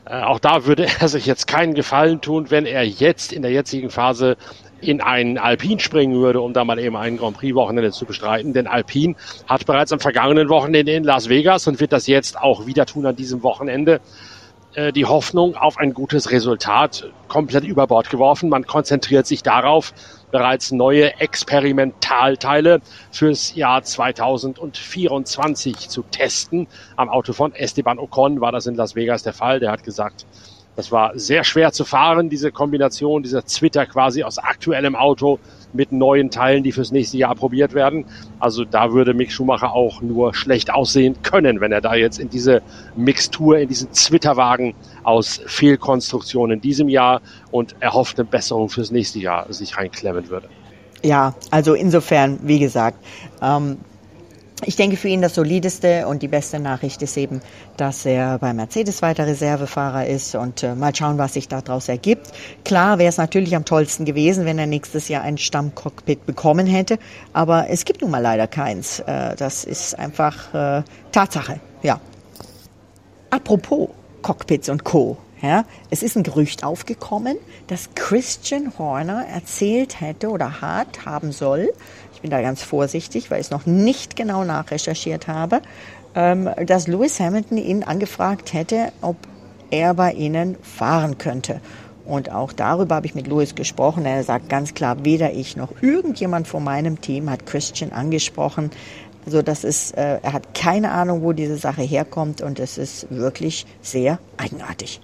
äh, 0.05 0.21
auch 0.23 0.39
da 0.39 0.67
würde 0.67 0.87
er 1.01 1.09
sich 1.09 1.25
jetzt 1.25 1.47
keinen 1.47 1.73
Gefallen 1.73 2.21
tun, 2.21 2.51
wenn 2.51 2.67
er 2.67 2.85
jetzt 2.85 3.33
in 3.33 3.41
der 3.41 3.51
jetzigen 3.51 3.89
Phase 3.89 4.37
in 4.81 5.01
einen 5.01 5.39
Alpin 5.39 5.79
springen 5.79 6.21
würde, 6.21 6.41
um 6.41 6.53
da 6.53 6.65
mal 6.65 6.79
eben 6.79 6.97
ein 6.97 7.17
Grand 7.17 7.37
Prix-Wochenende 7.37 7.93
zu 7.93 8.05
bestreiten. 8.05 8.53
Denn 8.53 8.67
Alpin 8.67 9.17
hat 9.47 9.67
bereits 9.67 9.93
am 9.93 10.01
vergangenen 10.01 10.49
Wochenende 10.49 10.93
in 10.93 11.05
Las 11.05 11.29
Vegas 11.29 11.67
und 11.67 11.81
wird 11.81 11.93
das 11.93 12.07
jetzt 12.07 12.39
auch 12.39 12.67
wieder 12.67 12.87
tun 12.87 13.07
an 13.07 13.17
diesem 13.17 13.43
Wochenende 13.43 14.01
äh, 14.77 14.93
die 14.93 15.07
Hoffnung 15.07 15.57
auf 15.57 15.79
ein 15.79 15.95
gutes 15.95 16.31
Resultat 16.31 17.11
komplett 17.29 17.65
über 17.65 17.87
Bord 17.87 18.11
geworfen. 18.11 18.51
Man 18.51 18.67
konzentriert 18.67 19.27
sich 19.27 19.43
darauf, 19.43 19.95
bereits 20.31 20.71
neue 20.71 21.19
Experimentalteile 21.19 22.83
fürs 23.11 23.55
Jahr 23.55 23.83
2024 23.83 25.89
zu 25.89 26.03
testen. 26.03 26.69
Am 26.97 27.09
Auto 27.09 27.33
von 27.33 27.55
Esteban 27.55 27.99
Ocon 27.99 28.43
war 28.43 28.53
das 28.53 28.67
in 28.67 28.75
Las 28.75 28.95
Vegas 28.95 29.23
der 29.23 29.33
Fall. 29.33 29.61
Der 29.61 29.71
hat 29.71 29.83
gesagt, 29.83 30.27
das 30.77 30.93
war 30.93 31.19
sehr 31.19 31.43
schwer 31.43 31.73
zu 31.73 31.85
fahren, 31.85 32.29
diese 32.29 32.53
Kombination, 32.53 33.23
dieser 33.23 33.47
Zwitter 33.47 33.87
quasi 33.87 34.23
aus 34.23 34.39
aktuellem 34.39 34.95
Auto 34.95 35.39
mit 35.73 35.91
neuen 35.91 36.31
Teilen, 36.31 36.63
die 36.63 36.73
fürs 36.73 36.93
nächste 36.93 37.17
Jahr 37.17 37.35
probiert 37.35 37.75
werden. 37.75 38.05
Also 38.39 38.65
da 38.65 38.93
würde 38.93 39.15
Mick 39.15 39.33
Schumacher 39.33 39.73
auch 39.73 40.03
nur 40.03 40.35
schlecht 40.35 40.71
aussehen 40.71 41.17
können, 41.23 41.61
wenn 41.61 41.73
er 41.73 41.81
da 41.81 41.95
jetzt 41.95 42.19
in 42.19 42.29
diese 42.29 42.63
Mixtur, 42.95 43.59
in 43.59 43.69
diesen 43.69 43.93
Zwitterwagen 43.93 44.75
aus 45.03 45.41
Fehlkonstruktionen 45.47 46.57
in 46.57 46.61
diesem 46.61 46.89
Jahr 46.89 47.23
und 47.51 47.75
erhoffte 47.81 48.25
Besserung 48.25 48.69
fürs 48.69 48.91
nächste 48.91 49.19
Jahr 49.19 49.53
sich 49.53 49.77
reinklemmen 49.77 50.29
würde. 50.29 50.49
Ja, 51.03 51.35
also 51.51 51.75
insofern, 51.75 52.39
wie 52.43 52.59
gesagt, 52.59 52.99
ähm, 53.41 53.79
ich 54.65 54.77
denke 54.77 54.97
für 54.97 55.09
ihn 55.09 55.21
das 55.21 55.35
solideste 55.35 56.07
und 56.07 56.23
die 56.23 56.29
beste 56.29 56.59
Nachricht 56.59 57.03
ist 57.03 57.17
eben, 57.19 57.43
dass 57.77 58.07
er 58.07 58.39
bei 58.39 58.55
Mercedes 58.55 59.03
weiter 59.03 59.27
Reservefahrer 59.27 60.07
ist 60.07 60.35
und 60.35 60.63
äh, 60.63 60.75
mal 60.75 60.95
schauen, 60.95 61.19
was 61.19 61.35
sich 61.35 61.47
daraus 61.49 61.89
ergibt. 61.89 62.29
Klar 62.65 62.99
wäre 62.99 63.11
es 63.11 63.19
natürlich 63.19 63.55
am 63.55 63.67
tollsten 63.67 64.07
gewesen, 64.07 64.47
wenn 64.47 64.59
er 64.59 64.67
nächstes 64.67 65.09
Jahr 65.09 65.23
ein 65.23 65.37
Stammcockpit 65.37 66.25
bekommen 66.25 66.67
hätte, 66.67 66.99
aber 67.35 67.69
es 67.69 67.85
gibt 67.85 68.01
nun 68.01 68.11
mal 68.11 68.23
leider 68.23 68.47
keins. 68.47 69.01
Äh, 69.01 69.37
das 69.37 69.65
ist 69.65 69.99
einfach 69.99 70.55
äh, 70.55 70.83
Tatsache, 71.13 71.61
ja. 71.83 72.01
Apropos 73.29 73.91
Cockpits 74.23 74.71
und 74.71 74.85
Co. 74.85 75.19
Ja, 75.43 75.67
es 75.91 76.03
ist 76.03 76.17
ein 76.17 76.23
Gerücht 76.23 76.65
aufgekommen, 76.65 77.37
dass 77.67 77.91
Christian 77.95 78.73
Horner 78.79 79.27
erzählt 79.27 80.01
hätte 80.01 80.31
oder 80.31 80.63
hat, 80.63 81.05
haben 81.05 81.31
soll, 81.31 81.69
ich 82.17 82.23
bin 82.23 82.31
da 82.31 82.41
ganz 82.41 82.63
vorsichtig, 82.63 83.31
weil 83.31 83.41
ich 83.41 83.49
es 83.49 83.51
noch 83.51 83.67
nicht 83.67 84.17
genau 84.17 84.43
nachrecherchiert 84.43 85.29
habe, 85.29 85.61
ähm, 86.15 86.49
dass 86.65 86.89
Lewis 86.89 87.21
Hamilton 87.21 87.59
ihn 87.59 87.85
angefragt 87.85 88.55
hätte, 88.55 88.91
ob 89.03 89.17
er 89.71 89.93
bei 89.93 90.13
ihnen 90.13 90.57
fahren 90.63 91.19
könnte. 91.19 91.61
Und 92.07 92.31
auch 92.31 92.55
darüber 92.55 92.95
habe 92.95 93.07
ich 93.07 93.15
mit 93.15 93.27
Lewis 93.27 93.55
gesprochen. 93.55 94.07
Er 94.07 94.23
sagt 94.25 94.49
ganz 94.49 94.73
klar, 94.73 95.05
weder 95.05 95.35
ich 95.35 95.59
noch 95.59 95.83
irgendjemand 95.83 96.49
von 96.49 96.65
meinem 96.65 97.03
Team 97.03 97.29
hat 97.29 97.45
Christian 97.45 97.93
angesprochen. 97.93 98.71
Also 99.27 99.43
das 99.43 99.63
ist, 99.63 99.95
äh, 99.99 100.21
er 100.23 100.33
hat 100.33 100.55
keine 100.55 100.93
Ahnung, 100.93 101.23
wo 101.23 101.35
diese 101.35 101.59
Sache 101.59 101.83
herkommt 101.83 102.41
und 102.41 102.61
es 102.61 102.79
ist 102.79 103.11
wirklich 103.11 103.67
sehr 103.83 104.21
eigenartig. 104.39 105.03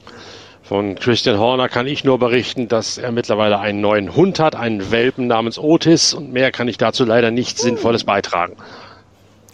Von 0.73 0.95
Christian 0.95 1.39
Horner 1.39 1.69
kann 1.69 1.87
ich 1.87 2.03
nur 2.03 2.19
berichten, 2.19 2.67
dass 2.67 2.97
er 2.97 3.13
mittlerweile 3.13 3.59
einen 3.59 3.83
neuen 3.83 4.17
Hund 4.17 4.41
hat, 4.41 4.57
einen 4.57 4.91
Welpen 4.91 5.27
namens 5.27 5.59
Otis 5.59 6.15
und 6.15 6.33
mehr 6.33 6.51
kann 6.51 6.67
ich 6.67 6.79
dazu 6.79 7.05
leider 7.05 7.31
nichts 7.31 7.61
Sinnvolles 7.61 8.05
beitragen. 8.05 8.57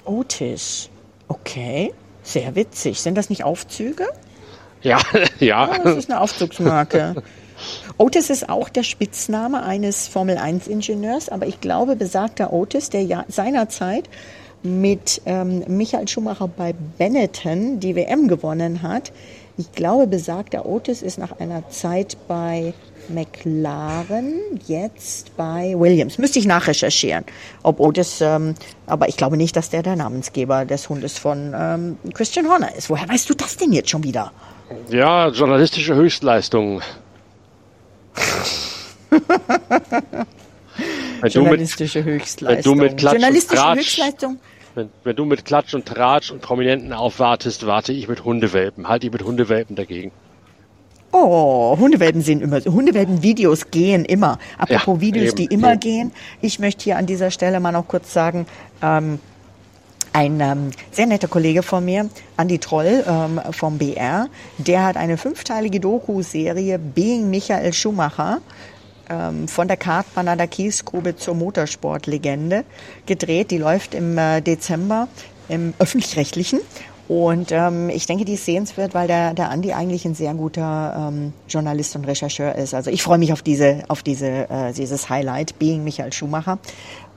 Otis, 0.05 0.89
okay, 1.27 1.93
sehr 2.23 2.55
witzig. 2.55 3.01
Sind 3.01 3.19
das 3.19 3.31
nicht 3.31 3.43
Aufzüge? 3.43 4.07
Ja, 4.83 5.01
ja. 5.41 5.69
Oh, 5.69 5.83
das 5.83 5.97
ist 5.97 6.09
eine 6.09 6.21
Aufzugsmarke. 6.21 7.21
Otis 7.97 8.31
ist 8.31 8.49
auch 8.49 8.69
der 8.69 8.85
Spitzname 8.85 9.65
eines 9.65 10.07
Formel-1-Ingenieurs, 10.07 11.31
aber 11.31 11.49
ich 11.49 11.61
glaube, 11.61 11.97
besagter 11.97 12.53
Otis, 12.53 12.91
der 12.91 13.03
ja 13.03 13.25
seinerzeit 13.27 14.09
mit 14.63 15.21
ähm, 15.27 15.65
Michael 15.67 16.07
Schumacher 16.07 16.47
bei 16.47 16.75
Benetton 16.97 17.81
die 17.81 17.97
WM 17.97 18.29
gewonnen 18.29 18.83
hat. 18.83 19.11
Ich 19.59 19.73
glaube, 19.73 20.07
besagter 20.07 20.67
Otis 20.67 21.03
ist 21.03 21.19
nach 21.19 21.41
einer 21.41 21.69
Zeit 21.69 22.17
bei 22.29 22.75
McLaren 23.09 24.35
jetzt 24.69 25.37
bei 25.37 25.75
Williams. 25.77 26.17
Müsste 26.17 26.39
ich 26.39 26.47
nachrecherchieren, 26.47 27.25
ob 27.65 27.81
Otis, 27.81 28.21
ähm, 28.21 28.55
aber 28.87 29.09
ich 29.09 29.17
glaube 29.17 29.37
nicht, 29.37 29.57
dass 29.57 29.69
der 29.69 29.83
der 29.83 29.97
Namensgeber 29.97 30.65
des 30.65 30.89
Hundes 30.89 31.19
von 31.19 31.55
ähm, 31.59 31.99
Christian 32.15 32.49
Horner 32.49 32.73
ist. 32.77 32.89
Woher 32.89 33.09
weißt 33.09 33.29
du 33.29 33.35
das 33.35 33.57
denn 33.57 33.73
jetzt 33.73 33.91
schon 33.91 34.05
wieder? 34.05 34.31
Ja, 34.91 35.27
journalistische 35.27 35.97
Höchstleistung. 35.97 36.81
Journalistische 41.25 42.05
Höchstleistung. 42.05 42.79
Wenn 42.79 42.79
du 42.79 42.85
mit 42.85 42.97
Klatsch 42.97 43.15
Journalistische 43.15 43.75
Höchstleistung. 43.75 44.39
Wenn, 44.79 44.91
wenn, 45.03 45.17
du 45.17 45.25
mit 45.25 45.45
Klatsch 45.45 45.75
und 45.75 45.87
Tratsch 45.87 46.31
und 46.31 46.41
Prominenten 46.41 46.93
aufwartest, 46.93 47.67
warte 47.67 47.93
ich 47.93 48.07
mit 48.07 48.25
Hundewelpen. 48.25 48.87
Halte 48.87 49.07
ich 49.07 49.13
mit 49.13 49.25
Hundewelpen 49.25 49.75
dagegen. 49.75 50.13
Oh, 51.11 51.77
Hundewelpen 51.77 52.23
sehen 52.23 52.41
immer, 52.41 52.61
Hundewelpen-Videos 52.61 53.73
gehen 53.73 54.05
immer. 54.05 54.39
Apropos 54.57 54.95
ja, 54.95 55.01
Videos, 55.01 55.31
eben, 55.31 55.37
die 55.37 55.45
immer 55.47 55.73
eben. 55.73 55.81
gehen. 55.81 56.13
Ich 56.43 56.61
möchte 56.61 56.85
hier 56.85 56.97
an 56.97 57.07
dieser 57.07 57.33
Stelle 57.33 57.59
mal 57.59 57.73
noch 57.73 57.89
kurz 57.89 58.13
sagen, 58.13 58.47
ähm, 58.81 59.19
ein 60.13 60.41
ähm, 60.41 60.71
sehr 60.93 61.07
netter 61.07 61.27
Kollege 61.27 61.65
von 61.65 61.85
mir, 61.85 62.09
Andi 62.37 62.61
Troll 62.61 63.03
ähm, 63.05 63.41
vom 63.51 63.79
BR, 63.79 64.29
der 64.59 64.85
hat 64.85 64.97
eine 64.97 65.17
fünfteilige 65.17 65.81
Doku-Serie 65.81 66.79
Being 66.79 67.31
Michael 67.31 67.73
Schumacher 67.73 68.41
ähm, 69.09 69.49
von 69.49 69.69
der 69.69 69.77
Kartbahn 69.77 70.29
an 70.29 70.39
der 70.39 70.47
Kiesgrube 70.47 71.17
zur 71.17 71.35
Motorsportlegende 71.35 72.65
gedreht. 73.07 73.51
Die 73.51 73.59
läuft 73.59 73.95
im 73.95 74.17
äh, 74.19 74.41
Dezember 74.41 75.09
im 75.49 75.75
öffentlich-rechtlichen. 75.79 76.61
Und 77.09 77.53
ähm, 77.53 77.89
ich 77.89 78.05
denke, 78.05 78.27
die 78.27 78.35
ist 78.35 78.45
sehenswert, 78.45 78.93
weil 78.93 79.07
der, 79.07 79.33
der 79.33 79.49
Andi 79.49 79.73
eigentlich 79.73 80.05
ein 80.05 80.15
sehr 80.15 80.35
guter 80.35 81.09
ähm, 81.09 81.33
Journalist 81.49 81.97
und 81.97 82.07
Rechercheur 82.07 82.55
ist. 82.55 82.75
Also 82.75 82.91
ich 82.91 83.03
freue 83.03 83.17
mich 83.17 83.33
auf 83.33 83.41
diese, 83.41 83.85
auf 83.89 84.03
diese, 84.03 84.51
äh, 84.51 84.73
dieses 84.75 85.09
Highlight, 85.09 85.59
Being 85.59 85.85
Michael 85.85 86.13
Schumacher. 86.13 86.59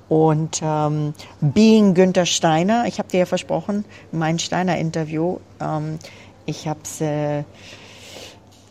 Und 0.07 0.61
ähm, 0.63 1.13
Being 1.41 1.93
Günther 1.93 2.25
Steiner, 2.25 2.85
ich 2.87 2.99
habe 2.99 3.09
dir 3.09 3.19
ja 3.19 3.25
versprochen, 3.25 3.83
mein 4.13 4.39
Steiner-Interview, 4.39 5.39
ähm, 5.59 5.99
ich 6.45 6.67
habe 6.67 6.79
es 6.83 7.01
äh, 7.01 7.43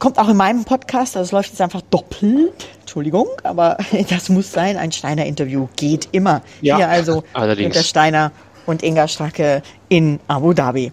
Kommt 0.01 0.19
auch 0.19 0.31
in 0.31 0.37
meinem 0.39 0.65
Podcast, 0.65 1.15
also 1.15 1.27
es 1.27 1.33
läuft 1.33 1.51
jetzt 1.51 1.61
einfach 1.61 1.83
doppelt. 1.83 2.67
Entschuldigung, 2.81 3.27
aber 3.43 3.77
das 4.09 4.31
muss 4.31 4.51
sein. 4.51 4.79
Ein 4.79 4.93
Steiner-Interview 4.93 5.69
geht 5.77 6.09
immer. 6.13 6.41
Ja, 6.63 6.79
Hier 6.79 6.89
also 6.89 7.23
allerdings. 7.35 7.75
Günter 7.75 7.87
Steiner 7.87 8.33
und 8.65 8.83
Inga 8.83 9.09
Stracke 9.09 9.61
in 9.91 10.19
Abu 10.27 10.55
Dhabi. 10.55 10.91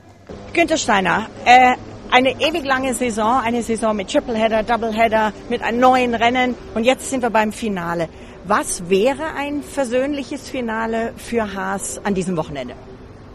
Günter 0.52 0.76
Steiner, 0.76 1.28
äh, 1.46 1.76
eine 2.12 2.32
ewig 2.32 2.66
lange 2.66 2.94
Saison, 2.94 3.40
eine 3.42 3.64
Saison 3.64 3.96
mit 3.96 4.12
Tripleheader, 4.12 4.64
Doubleheader, 4.64 5.32
mit 5.48 5.62
einem 5.62 5.80
neuen 5.80 6.14
Rennen 6.14 6.56
und 6.76 6.84
jetzt 6.84 7.10
sind 7.10 7.22
wir 7.22 7.30
beim 7.30 7.54
Finale. 7.54 8.10
Was 8.44 8.90
wäre 8.90 9.36
ein 9.38 9.64
versöhnliches 9.64 10.50
Finale 10.50 11.14
für 11.16 11.54
Haas 11.54 12.02
an 12.04 12.14
diesem 12.14 12.36
Wochenende? 12.36 12.74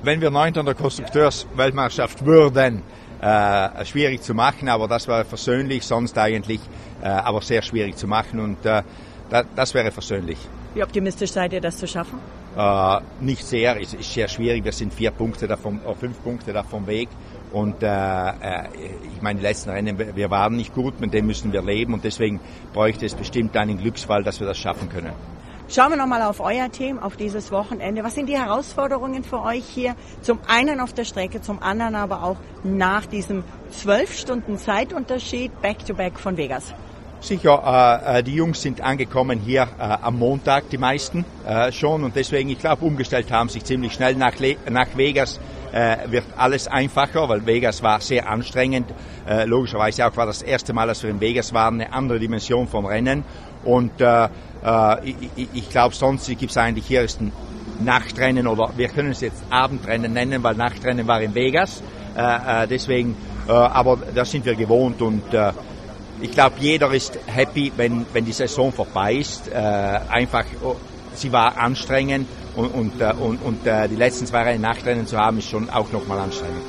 Wenn 0.03 0.21
wir 0.21 0.31
Neunter 0.31 0.61
in 0.61 0.67
der 0.67 0.75
Konstrukteursweltmeisterschaft 0.75 2.27
würden, 2.27 2.83
äh, 3.23 3.85
schwierig 3.85 4.23
zu 4.23 4.35
machen, 4.35 4.69
aber 4.69 4.89
das 4.89 5.09
wäre 5.09 5.25
versöhnlich, 5.25 5.85
sonst 5.85 6.19
eigentlich 6.19 6.61
äh, 7.03 7.07
aber 7.07 7.41
sehr 7.41 7.63
schwierig 7.63 7.97
zu 7.97 8.07
machen 8.07 8.41
und 8.41 8.67
äh, 8.67 8.83
da, 9.31 9.45
das 9.57 9.73
wäre 9.75 9.91
versöhnlich. 9.91 10.39
Wie 10.75 10.83
optimistisch 10.83 11.33
seid 11.33 11.53
ihr, 11.53 11.61
das 11.61 11.79
zu 11.79 11.87
schaffen? 11.87 12.19
Äh, 12.57 13.01
nicht 13.21 13.45
sehr, 13.47 13.81
es 13.81 13.95
ist 13.95 14.13
sehr 14.13 14.29
schwierig. 14.29 14.65
Wir 14.65 14.73
sind 14.73 14.93
vier 14.93 15.11
Punkte 15.11 15.47
davon, 15.47 15.81
äh, 15.87 15.95
fünf 15.95 16.23
Punkte 16.23 16.53
davon 16.53 16.87
weg. 16.87 17.09
Und 17.53 17.83
äh, 17.83 17.87
äh, 17.87 18.69
ich 19.15 19.23
meine, 19.23 19.39
die 19.39 19.47
letzten 19.47 19.71
Rennen, 19.71 19.99
wir 19.99 20.31
waren 20.31 20.57
nicht 20.57 20.75
gut, 20.75 21.01
mit 21.01 21.15
dem 21.15 21.27
müssen 21.27 21.53
wir 21.53 21.63
leben 21.63 21.95
und 21.95 22.05
deswegen 22.05 22.41
bräuchte 22.73 23.07
es 23.07 23.15
bestimmt 23.15 23.57
einen 23.57 23.79
Glücksfall, 23.79 24.23
dass 24.23 24.41
wir 24.41 24.47
das 24.47 24.59
schaffen 24.59 24.89
können. 24.89 25.13
Schauen 25.69 25.91
wir 25.91 25.97
nochmal 25.97 26.23
auf 26.23 26.41
euer 26.41 26.71
Team, 26.71 26.99
auf 26.99 27.17
dieses 27.17 27.51
Wochenende. 27.51 28.05
Was 28.05 28.15
sind 28.15 28.29
die 28.29 28.37
Herausforderungen 28.37 29.25
für 29.25 29.41
euch 29.43 29.65
hier? 29.65 29.95
Zum 30.21 30.39
einen 30.47 30.81
auf 30.81 30.93
der 30.93 31.05
Strecke, 31.05 31.41
zum 31.41 31.63
anderen 31.63 31.95
aber 31.95 32.25
auch 32.25 32.37
nach 32.63 33.07
diesem 33.07 33.43
zwölf 33.71 34.15
Stunden 34.15 34.59
Zeitunterschied 34.59 35.63
Back-to-Back 35.63 36.15
-back 36.15 36.19
von 36.19 36.37
Vegas. 36.37 36.75
Sicher, 37.23 38.03
äh, 38.05 38.19
äh, 38.19 38.23
die 38.25 38.35
Jungs 38.35 38.61
sind 38.61 38.81
angekommen 38.81 39.39
hier 39.39 39.63
äh, 39.79 39.83
am 39.83 40.19
Montag, 40.19 40.69
die 40.71 40.79
meisten 40.79 41.25
äh, 41.47 41.71
schon. 41.71 42.03
Und 42.03 42.17
deswegen, 42.17 42.51
ich 42.51 42.59
glaube, 42.59 42.85
umgestellt 42.85 43.31
haben 43.31 43.49
sich 43.49 43.65
ziemlich 43.65 43.93
schnell 43.93 44.17
nach, 44.17 44.41
Le 44.41 44.57
nach 44.69 44.89
Vegas. 44.97 45.39
Äh, 45.73 46.11
wird 46.11 46.25
alles 46.37 46.67
einfacher, 46.67 47.29
weil 47.29 47.47
Vegas 47.47 47.81
war 47.81 48.01
sehr 48.01 48.29
anstrengend. 48.29 48.93
Äh, 49.27 49.45
logischerweise 49.45 50.05
auch 50.05 50.17
war 50.17 50.27
das 50.27 50.43
erste 50.43 50.73
Mal, 50.73 50.89
dass 50.89 51.03
wir 51.05 51.11
in 51.11 51.21
Vegas 51.21 51.55
waren, 51.55 51.81
eine 51.81 51.93
andere 51.93 52.19
Dimension 52.19 52.67
vom 52.67 52.87
Rennen. 52.87 53.23
Und 53.65 54.01
äh, 54.01 54.29
äh, 54.65 55.15
ich, 55.55 55.69
glaube, 55.71 55.95
sonst 55.95 56.27
gibt 56.27 56.51
es 56.51 56.57
eigentlich 56.57 56.87
hier 56.87 57.03
ist 57.03 57.21
ein 57.21 57.33
Nachtrennen 57.81 58.47
oder 58.47 58.71
wir 58.77 58.89
können 58.89 59.11
es 59.11 59.21
jetzt 59.21 59.43
Abendrennen 59.51 60.13
nennen, 60.13 60.43
weil 60.43 60.55
Nachtrennen 60.55 61.07
war 61.07 61.21
in 61.21 61.35
Vegas. 61.35 61.83
Äh, 62.17 62.65
äh, 62.65 62.69
deswegen, 62.69 63.17
aber 63.49 63.99
das 64.15 64.31
sind 64.31 64.45
wir 64.45 64.55
gewohnt 64.55 65.03
und 65.03 65.25
ich 66.21 66.31
glaube, 66.31 66.55
jeder 66.61 66.93
ist 66.95 67.19
happy, 67.27 67.73
wenn, 67.77 68.07
wenn 68.13 68.25
die 68.25 68.33
Saison 68.33 68.73
vorbei 68.73 69.15
ist. 69.15 69.51
Einfach, 69.53 70.45
oh, 70.63 70.77
sie 71.13 71.33
war 71.33 71.59
anstrengend 71.59 72.29
und, 72.55 72.69
und, 72.69 73.03
und, 73.03 73.43
und 73.43 73.59
die 73.65 73.97
letzten 73.97 74.27
zwei 74.27 74.43
Rennen 74.43 74.61
Nachtrennen 74.61 75.09
zu 75.09 75.19
haben, 75.19 75.39
ist 75.39 75.49
schon 75.49 75.69
auch 75.71 75.91
nochmal 75.91 76.21
anstrengend 76.21 76.63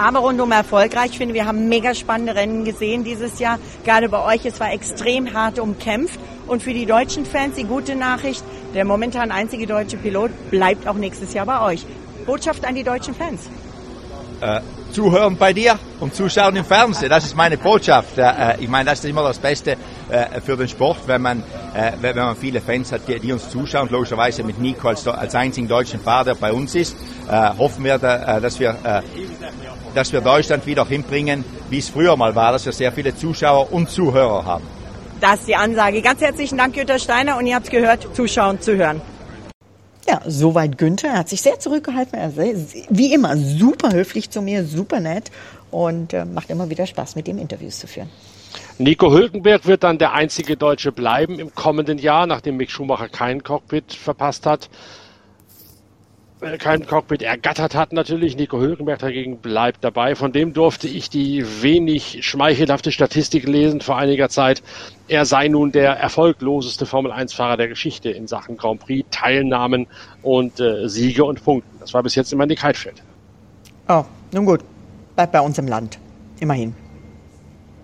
aber 0.00 0.20
rundum 0.20 0.50
erfolgreich. 0.50 1.10
Ich 1.10 1.18
finde, 1.18 1.34
wir 1.34 1.44
haben 1.44 1.68
mega 1.68 1.94
spannende 1.94 2.34
Rennen 2.34 2.64
gesehen 2.64 3.04
dieses 3.04 3.38
Jahr. 3.38 3.58
Gerade 3.84 4.08
bei 4.08 4.24
euch, 4.34 4.46
es 4.46 4.58
war 4.58 4.72
extrem 4.72 5.34
hart 5.34 5.58
umkämpft. 5.58 6.18
Und 6.46 6.62
für 6.62 6.72
die 6.72 6.86
deutschen 6.86 7.26
Fans 7.26 7.56
die 7.56 7.64
gute 7.64 7.94
Nachricht, 7.94 8.42
der 8.74 8.86
momentan 8.86 9.30
einzige 9.30 9.66
deutsche 9.66 9.98
Pilot 9.98 10.30
bleibt 10.50 10.88
auch 10.88 10.94
nächstes 10.94 11.34
Jahr 11.34 11.44
bei 11.44 11.60
euch. 11.60 11.84
Botschaft 12.24 12.64
an 12.64 12.74
die 12.74 12.82
deutschen 12.82 13.14
Fans. 13.14 13.50
Äh, 14.40 14.60
zuhören 14.92 15.36
bei 15.36 15.52
dir 15.52 15.78
und 16.00 16.14
zuschauen 16.14 16.56
im 16.56 16.64
Fernsehen. 16.64 17.08
Das 17.08 17.24
ist 17.24 17.36
meine 17.36 17.56
Botschaft. 17.56 18.18
Äh, 18.18 18.56
ich 18.60 18.68
meine, 18.68 18.90
das 18.90 19.00
ist 19.00 19.06
immer 19.06 19.22
das 19.22 19.38
Beste 19.38 19.76
äh, 20.08 20.40
für 20.40 20.56
den 20.56 20.68
Sport, 20.68 20.98
wenn 21.06 21.22
man, 21.22 21.42
äh, 21.74 21.92
wenn 22.00 22.16
man 22.16 22.36
viele 22.36 22.60
Fans 22.60 22.92
hat, 22.92 23.02
die, 23.06 23.32
uns 23.32 23.48
zuschauen. 23.50 23.88
Logischerweise 23.90 24.42
mit 24.42 24.58
Nico 24.58 24.88
als, 24.88 25.06
als 25.06 25.34
einzigen 25.34 25.68
deutschen 25.68 26.00
Fahrer, 26.00 26.24
der 26.24 26.34
bei 26.34 26.52
uns 26.52 26.74
ist, 26.74 26.96
äh, 27.28 27.50
hoffen 27.58 27.84
wir, 27.84 27.98
da, 27.98 28.36
äh, 28.36 28.40
dass 28.40 28.58
wir 28.58 28.76
dass 29.94 30.12
wir 30.12 30.20
Deutschland 30.20 30.66
wieder 30.66 30.86
hinbringen, 30.86 31.44
wie 31.68 31.78
es 31.78 31.88
früher 31.88 32.16
mal 32.16 32.34
war, 32.34 32.52
dass 32.52 32.64
wir 32.64 32.72
sehr 32.72 32.92
viele 32.92 33.14
Zuschauer 33.16 33.72
und 33.72 33.90
Zuhörer 33.90 34.44
haben. 34.44 34.64
Das 35.20 35.40
ist 35.40 35.48
die 35.48 35.56
Ansage. 35.56 36.00
Ganz 36.00 36.20
herzlichen 36.20 36.56
Dank, 36.56 36.76
Jutta 36.76 36.98
Steiner. 36.98 37.36
Und 37.36 37.46
ihr 37.46 37.54
habt 37.54 37.70
gehört, 37.70 38.14
zuschauen, 38.14 38.60
zuhören. 38.60 39.02
Ja, 40.08 40.20
soweit 40.26 40.78
Günther. 40.78 41.10
Er 41.10 41.18
hat 41.18 41.28
sich 41.28 41.42
sehr 41.42 41.58
zurückgehalten. 41.58 42.18
Er 42.18 42.36
ist 42.36 42.74
wie 42.88 43.12
immer 43.12 43.36
super 43.36 43.92
höflich 43.92 44.30
zu 44.30 44.42
mir, 44.42 44.64
super 44.64 45.00
nett 45.00 45.30
und 45.70 46.12
äh, 46.12 46.24
macht 46.24 46.50
immer 46.50 46.70
wieder 46.70 46.86
Spaß, 46.86 47.16
mit 47.16 47.28
ihm 47.28 47.38
Interviews 47.38 47.78
zu 47.78 47.86
führen. 47.86 48.08
Nico 48.78 49.12
Hülkenberg 49.12 49.66
wird 49.66 49.84
dann 49.84 49.98
der 49.98 50.12
einzige 50.12 50.56
Deutsche 50.56 50.90
bleiben 50.90 51.38
im 51.38 51.54
kommenden 51.54 51.98
Jahr, 51.98 52.26
nachdem 52.26 52.56
Mick 52.56 52.70
Schumacher 52.70 53.08
kein 53.08 53.42
Cockpit 53.42 53.92
verpasst 53.92 54.46
hat. 54.46 54.68
Kein 56.58 56.86
Cockpit 56.86 57.22
ergattert 57.22 57.74
hat 57.74 57.92
natürlich. 57.92 58.36
Nico 58.36 58.58
Hülkenberg 58.58 58.98
dagegen 58.98 59.38
bleibt 59.38 59.84
dabei. 59.84 60.14
Von 60.14 60.32
dem 60.32 60.54
durfte 60.54 60.88
ich 60.88 61.10
die 61.10 61.44
wenig 61.62 62.20
schmeichelhafte 62.22 62.92
Statistik 62.92 63.46
lesen 63.46 63.82
vor 63.82 63.98
einiger 63.98 64.30
Zeit. 64.30 64.62
Er 65.06 65.26
sei 65.26 65.48
nun 65.48 65.70
der 65.70 65.92
erfolgloseste 65.92 66.86
Formel-1-Fahrer 66.86 67.58
der 67.58 67.68
Geschichte 67.68 68.10
in 68.10 68.26
Sachen 68.26 68.56
Grand 68.56 68.80
Prix, 68.80 69.06
Teilnahmen 69.10 69.86
und 70.22 70.60
äh, 70.60 70.88
Siege 70.88 71.24
und 71.24 71.44
Punkten. 71.44 71.78
Das 71.78 71.92
war 71.92 72.02
bis 72.02 72.14
jetzt 72.14 72.32
immer 72.32 72.46
Nick 72.46 72.62
Heidfeld. 72.62 73.02
Oh, 73.88 74.04
nun 74.32 74.46
gut. 74.46 74.60
Bleibt 75.16 75.32
bei 75.32 75.40
uns 75.40 75.58
im 75.58 75.68
Land. 75.68 75.98
Immerhin. 76.40 76.74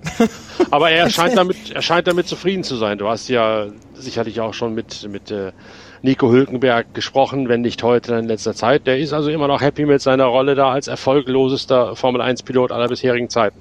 Aber 0.70 0.90
er 0.90 1.10
scheint 1.10 1.36
damit, 1.36 1.72
er 1.72 1.82
scheint 1.82 2.06
damit 2.06 2.26
zufrieden 2.26 2.64
zu 2.64 2.76
sein. 2.76 2.98
Du 2.98 3.08
hast 3.08 3.28
ja 3.28 3.66
sicherlich 3.94 4.40
auch 4.40 4.54
schon 4.54 4.74
mit, 4.74 5.08
mit 5.10 5.30
äh, 5.30 5.52
Nico 6.02 6.30
Hülkenberg 6.30 6.94
gesprochen, 6.94 7.48
wenn 7.48 7.62
nicht 7.62 7.82
heute, 7.82 8.12
dann 8.12 8.24
in 8.24 8.28
letzter 8.28 8.54
Zeit. 8.54 8.86
Der 8.86 8.98
ist 8.98 9.12
also 9.12 9.30
immer 9.30 9.48
noch 9.48 9.60
happy 9.60 9.86
mit 9.86 10.02
seiner 10.02 10.26
Rolle 10.26 10.54
da 10.54 10.70
als 10.70 10.88
erfolglosester 10.88 11.96
Formel 11.96 12.20
1 12.20 12.42
Pilot 12.42 12.72
aller 12.72 12.88
bisherigen 12.88 13.28
Zeiten. 13.28 13.58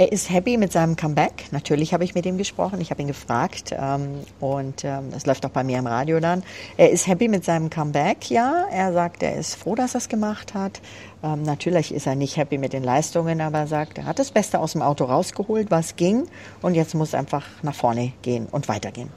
Er 0.00 0.12
ist 0.12 0.30
happy 0.30 0.58
mit 0.58 0.70
seinem 0.70 0.94
Comeback. 0.94 1.46
Natürlich 1.50 1.92
habe 1.92 2.04
ich 2.04 2.14
mit 2.14 2.24
ihm 2.24 2.38
gesprochen. 2.38 2.80
Ich 2.80 2.92
habe 2.92 3.02
ihn 3.02 3.08
gefragt 3.08 3.74
ähm, 3.76 4.20
und 4.38 4.84
ähm, 4.84 5.10
das 5.10 5.26
läuft 5.26 5.44
auch 5.44 5.50
bei 5.50 5.64
mir 5.64 5.80
im 5.80 5.88
Radio 5.88 6.20
dann. 6.20 6.44
Er 6.76 6.90
ist 6.90 7.08
happy 7.08 7.26
mit 7.26 7.44
seinem 7.44 7.68
Comeback, 7.68 8.30
ja. 8.30 8.66
Er 8.70 8.92
sagt, 8.92 9.24
er 9.24 9.34
ist 9.34 9.56
froh, 9.56 9.74
dass 9.74 9.96
er 9.96 9.98
es 9.98 10.08
gemacht 10.08 10.54
hat. 10.54 10.80
Ähm, 11.24 11.42
natürlich 11.42 11.92
ist 11.92 12.06
er 12.06 12.14
nicht 12.14 12.36
happy 12.36 12.58
mit 12.58 12.74
den 12.74 12.84
Leistungen, 12.84 13.40
aber 13.40 13.58
er 13.58 13.66
sagt, 13.66 13.98
er 13.98 14.06
hat 14.06 14.20
das 14.20 14.30
Beste 14.30 14.60
aus 14.60 14.70
dem 14.70 14.82
Auto 14.82 15.04
rausgeholt, 15.04 15.72
was 15.72 15.96
ging 15.96 16.28
und 16.62 16.74
jetzt 16.74 16.94
muss 16.94 17.12
einfach 17.12 17.44
nach 17.62 17.74
vorne 17.74 18.12
gehen 18.22 18.46
und 18.48 18.68
weitergehen. 18.68 19.10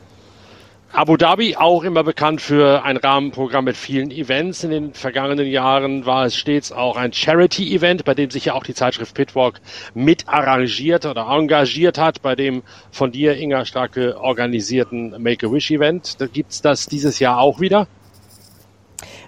Abu 0.93 1.15
Dhabi 1.15 1.55
auch 1.55 1.83
immer 1.83 2.03
bekannt 2.03 2.41
für 2.41 2.83
ein 2.83 2.97
Rahmenprogramm 2.97 3.63
mit 3.63 3.77
vielen 3.77 4.11
Events. 4.11 4.65
In 4.65 4.71
den 4.71 4.93
vergangenen 4.93 5.47
Jahren 5.47 6.05
war 6.05 6.25
es 6.25 6.35
stets 6.35 6.73
auch 6.73 6.97
ein 6.97 7.13
Charity-Event, 7.13 8.03
bei 8.03 8.13
dem 8.13 8.29
sich 8.29 8.43
ja 8.43 8.55
auch 8.55 8.65
die 8.65 8.73
Zeitschrift 8.73 9.15
Pitwalk 9.15 9.61
mit 9.93 10.27
arrangiert 10.27 11.05
oder 11.05 11.27
engagiert 11.29 11.97
hat, 11.97 12.21
bei 12.21 12.35
dem 12.35 12.63
von 12.91 13.13
dir, 13.13 13.37
Inga 13.37 13.63
Starke, 13.63 14.19
organisierten 14.19 15.11
Make-A-Wish-Event. 15.23 16.19
Da 16.19 16.27
gibt's 16.27 16.61
das 16.61 16.87
dieses 16.87 17.19
Jahr 17.19 17.39
auch 17.39 17.61
wieder? 17.61 17.87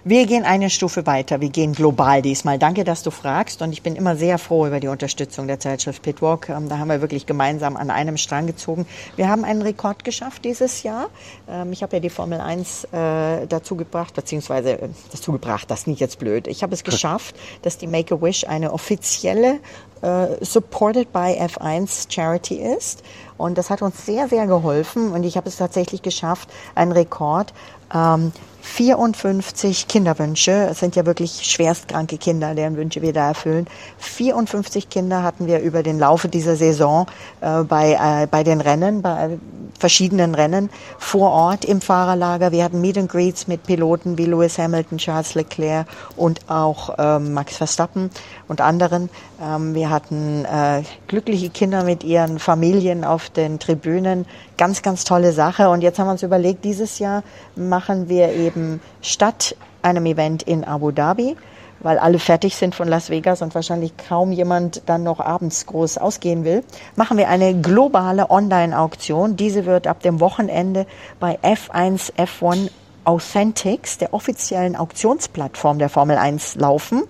Wir 0.06 0.26
gehen 0.26 0.44
eine 0.44 0.68
Stufe 0.68 1.06
weiter. 1.06 1.40
Wir 1.40 1.48
gehen 1.48 1.72
global 1.72 2.20
diesmal. 2.20 2.58
Danke, 2.58 2.84
dass 2.84 3.02
du 3.02 3.10
fragst. 3.10 3.62
Und 3.62 3.72
ich 3.72 3.80
bin 3.80 3.96
immer 3.96 4.16
sehr 4.16 4.36
froh 4.36 4.66
über 4.66 4.78
die 4.78 4.88
Unterstützung 4.88 5.46
der 5.46 5.60
Zeitschrift 5.60 6.02
Pitwalk. 6.02 6.50
Ähm, 6.50 6.68
da 6.68 6.76
haben 6.76 6.88
wir 6.88 7.00
wirklich 7.00 7.24
gemeinsam 7.24 7.74
an 7.74 7.90
einem 7.90 8.18
Strang 8.18 8.46
gezogen. 8.46 8.84
Wir 9.16 9.30
haben 9.30 9.46
einen 9.46 9.62
Rekord 9.62 10.04
geschafft 10.04 10.44
dieses 10.44 10.82
Jahr. 10.82 11.06
Ähm, 11.48 11.72
ich 11.72 11.82
habe 11.82 11.96
ja 11.96 12.00
die 12.00 12.10
Formel 12.10 12.38
1 12.38 12.84
äh, 12.92 13.46
dazu 13.46 13.76
gebracht, 13.76 14.12
beziehungsweise 14.12 14.78
äh, 14.78 14.88
dazu 15.10 15.32
gebracht, 15.32 15.70
das 15.70 15.80
ist 15.80 15.86
nicht 15.86 16.00
jetzt 16.00 16.18
blöd. 16.18 16.48
Ich 16.48 16.62
habe 16.62 16.74
es 16.74 16.84
geschafft, 16.84 17.34
dass 17.62 17.78
die 17.78 17.86
Make-A-Wish 17.86 18.46
eine 18.46 18.74
offizielle 18.74 19.58
äh, 20.02 20.26
supported 20.42 21.14
by 21.14 21.40
F1 21.40 22.12
Charity 22.12 22.56
ist. 22.56 23.02
Und 23.38 23.56
das 23.56 23.70
hat 23.70 23.80
uns 23.80 24.04
sehr, 24.04 24.28
sehr 24.28 24.46
geholfen. 24.46 25.12
Und 25.12 25.24
ich 25.24 25.38
habe 25.38 25.48
es 25.48 25.56
tatsächlich 25.56 26.02
geschafft, 26.02 26.50
einen 26.74 26.92
Rekord 26.92 27.54
ähm, 27.94 28.32
54 28.64 29.88
Kinderwünsche. 29.88 30.68
Es 30.70 30.80
sind 30.80 30.96
ja 30.96 31.04
wirklich 31.04 31.42
schwerstkranke 31.44 32.16
Kinder, 32.16 32.54
deren 32.54 32.76
Wünsche 32.76 33.02
wir 33.02 33.12
da 33.12 33.28
erfüllen. 33.28 33.66
54 33.98 34.88
Kinder 34.88 35.22
hatten 35.22 35.46
wir 35.46 35.60
über 35.60 35.82
den 35.82 35.98
Laufe 35.98 36.28
dieser 36.28 36.56
Saison 36.56 37.06
äh, 37.42 37.62
bei, 37.62 37.92
äh, 37.92 38.26
bei 38.26 38.42
den 38.42 38.62
Rennen, 38.62 39.02
bei 39.02 39.38
verschiedenen 39.78 40.34
Rennen 40.34 40.70
vor 40.98 41.30
Ort 41.30 41.64
im 41.66 41.82
Fahrerlager. 41.82 42.52
Wir 42.52 42.64
hatten 42.64 42.80
Meet 42.80 42.98
and 42.98 43.10
Greets 43.10 43.46
mit 43.46 43.64
Piloten 43.64 44.16
wie 44.16 44.24
Lewis 44.24 44.58
Hamilton, 44.58 44.98
Charles 44.98 45.34
Leclerc 45.34 45.86
und 46.16 46.40
auch 46.48 46.98
äh, 46.98 47.18
Max 47.18 47.58
Verstappen 47.58 48.10
und 48.48 48.60
anderen. 48.60 49.10
Ähm, 49.42 49.74
wir 49.74 49.90
hatten 49.90 50.44
äh, 50.44 50.82
glückliche 51.06 51.50
Kinder 51.50 51.84
mit 51.84 52.04
ihren 52.04 52.38
Familien 52.38 53.04
auf 53.04 53.30
den 53.30 53.58
Tribünen. 53.58 54.26
Ganz, 54.56 54.82
ganz 54.82 55.04
tolle 55.04 55.32
Sache. 55.32 55.68
Und 55.68 55.82
jetzt 55.82 55.98
haben 55.98 56.06
wir 56.06 56.12
uns 56.12 56.22
überlegt, 56.22 56.64
dieses 56.64 56.98
Jahr 56.98 57.22
machen 57.56 58.08
wir 58.08 58.32
eben 58.32 58.80
statt 59.02 59.56
einem 59.82 60.06
Event 60.06 60.42
in 60.42 60.64
Abu 60.64 60.90
Dhabi, 60.90 61.36
weil 61.80 61.98
alle 61.98 62.18
fertig 62.18 62.56
sind 62.56 62.74
von 62.74 62.88
Las 62.88 63.10
Vegas 63.10 63.42
und 63.42 63.54
wahrscheinlich 63.54 63.96
kaum 63.96 64.32
jemand 64.32 64.82
dann 64.86 65.02
noch 65.02 65.20
abends 65.20 65.66
groß 65.66 65.98
ausgehen 65.98 66.44
will, 66.44 66.64
machen 66.96 67.18
wir 67.18 67.28
eine 67.28 67.60
globale 67.60 68.30
Online-Auktion. 68.30 69.36
Diese 69.36 69.66
wird 69.66 69.86
ab 69.86 70.00
dem 70.00 70.20
Wochenende 70.20 70.86
bei 71.20 71.38
F1 71.42 72.12
F1 72.16 72.70
Authentics, 73.04 73.98
der 73.98 74.14
offiziellen 74.14 74.76
Auktionsplattform 74.76 75.78
der 75.78 75.90
Formel 75.90 76.16
1, 76.16 76.56
laufen. 76.56 77.02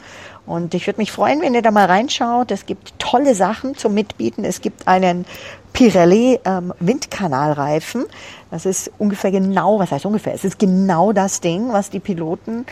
Und 0.46 0.74
ich 0.74 0.86
würde 0.86 1.00
mich 1.00 1.10
freuen, 1.10 1.40
wenn 1.40 1.54
ihr 1.54 1.62
da 1.62 1.70
mal 1.70 1.86
reinschaut. 1.86 2.50
Es 2.50 2.66
gibt 2.66 2.98
tolle 2.98 3.34
Sachen 3.34 3.76
zum 3.76 3.94
Mitbieten. 3.94 4.44
Es 4.44 4.60
gibt 4.60 4.86
einen 4.86 5.24
Pirelli 5.72 6.38
ähm, 6.44 6.72
Windkanalreifen. 6.80 8.04
Das 8.50 8.66
ist 8.66 8.90
ungefähr 8.98 9.30
genau, 9.30 9.78
was 9.78 9.90
heißt 9.90 10.06
ungefähr? 10.06 10.34
Es 10.34 10.44
ist 10.44 10.58
genau 10.58 11.12
das 11.12 11.40
Ding, 11.40 11.72
was 11.72 11.90
die 11.90 12.00
Piloten 12.00 12.66